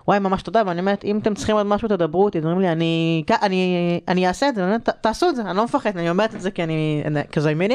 וואי, 0.10 0.20
ממש 0.20 0.44
תודה, 0.44 0.64
ואני 0.66 0.80
אומרת, 0.80 1.06
אם 1.06 1.18
אתם 1.18 1.34
צריכים 1.34 1.56
עוד 1.56 1.66
משהו, 1.66 1.88
תדברו 1.88 2.28
איתי, 2.28 2.40
אומרים 2.40 2.60
לי, 2.60 2.72
אני, 2.72 3.24
כ- 3.28 3.44
אני, 3.44 3.76
אני 4.08 4.28
אעשה 4.28 4.50
את 4.50 4.56
זה, 4.56 4.62
אני 4.62 4.70
אומרת, 4.70 4.90
"ת- 4.90 4.98
תעשו 5.02 5.30
את 5.30 5.36
זה, 5.36 5.42
אני 5.42 5.58
לא 5.58 5.64
מפחד, 5.64 5.98
אני 5.98 6.10
אומרת 6.10 6.36
את 6.36 6.42
זה 6.42 6.52
כי 6.52 6.64
אני, 6.64 7.04
כי 7.32 7.40
I 7.40 7.72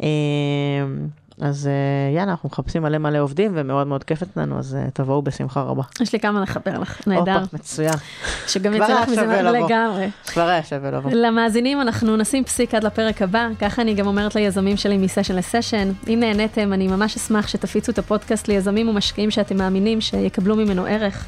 mean. 0.00 0.02
אז 1.40 1.66
אה, 1.66 2.16
יאללה, 2.16 2.30
אנחנו 2.30 2.48
מחפשים 2.48 2.82
מלא 2.82 2.98
מלא 2.98 3.18
עובדים, 3.18 3.52
ומאוד 3.54 3.86
מאוד 3.86 4.04
כיף 4.04 4.22
אצלנו, 4.22 4.58
אז 4.58 4.74
אה, 4.74 4.90
תבואו 4.92 5.22
בשמחה 5.22 5.60
רבה. 5.62 5.82
יש 6.00 6.12
לי 6.12 6.20
כמה 6.20 6.40
לחבר 6.40 6.78
לך, 6.78 7.08
נהדר. 7.08 7.38
הופה, 7.40 7.56
מצוין. 7.56 7.94
שגם 8.46 8.74
יצא 8.74 9.02
לך 9.02 9.08
מזה. 9.08 9.42
לגמרי. 9.42 10.10
כבר 10.26 10.48
היה 10.48 10.62
שווה 10.62 10.90
לבוא. 10.90 11.10
למאזינים 11.14 11.80
אנחנו 11.80 12.16
נשים 12.16 12.44
פסיק 12.44 12.74
עד 12.74 12.84
לפרק 12.84 13.22
הבא, 13.22 13.48
ככה 13.60 13.82
אני 13.82 13.94
גם 13.94 14.06
אומרת 14.06 14.34
ליזמים 14.34 14.76
שלי 14.76 14.98
מסשן 14.98 15.36
לסשן. 15.36 15.92
אם 16.08 16.18
נהניתם, 16.20 16.72
אני 16.72 16.88
ממש 16.88 17.16
אשמח 17.16 17.48
שתפיצו 17.48 17.92
את 17.92 17.98
הפודקאסט 17.98 18.48
ליזמים 18.48 18.88
ומשקיעים 18.88 19.30
שאתם 19.30 19.56
מאמינים 19.56 20.00
שיקבלו 20.00 20.56
ממנו 20.56 20.84
ערך. 20.86 21.26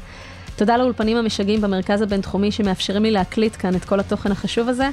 תודה 0.55 0.77
לאולפנים 0.77 1.17
המשגעים 1.17 1.61
במרכז 1.61 2.01
הבינתחומי 2.01 2.51
שמאפשרים 2.51 3.03
לי 3.03 3.11
להקליט 3.11 3.55
כאן 3.59 3.75
את 3.75 3.85
כל 3.85 3.99
התוכן 3.99 4.31
החשוב 4.31 4.69
הזה. 4.69 4.89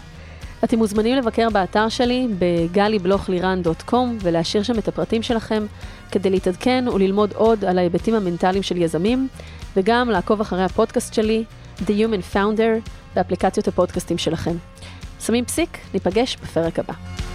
אתם 0.65 0.79
מוזמנים 0.79 1.17
לבקר 1.17 1.49
באתר 1.51 1.89
שלי 1.89 2.29
בגלי-בלוך-לירן.com 2.39 3.97
ולהשאיר 4.21 4.63
שם 4.63 4.79
את 4.79 4.89
הפרטים 4.89 5.23
שלכם 5.23 5.67
כדי 6.11 6.31
להתעדכן 6.31 6.85
וללמוד 6.93 7.33
עוד 7.33 7.65
על 7.65 7.79
ההיבטים 7.79 8.15
המנטליים 8.15 8.63
של 8.63 8.77
יזמים, 8.77 9.29
וגם 9.77 10.11
לעקוב 10.11 10.41
אחרי 10.41 10.65
הפודקאסט 10.65 11.15
שלי, 11.15 11.45
The 11.79 11.91
Human 11.91 12.35
Founder, 12.35 12.91
באפליקציות 13.15 13.69
הפודקאסטים 13.69 14.19
שלכם. 14.19 14.57
שמים 15.21 15.45
פסיק, 15.45 15.79
ניפגש 15.95 16.37
בפרק 16.43 16.79
הבא. 16.79 17.26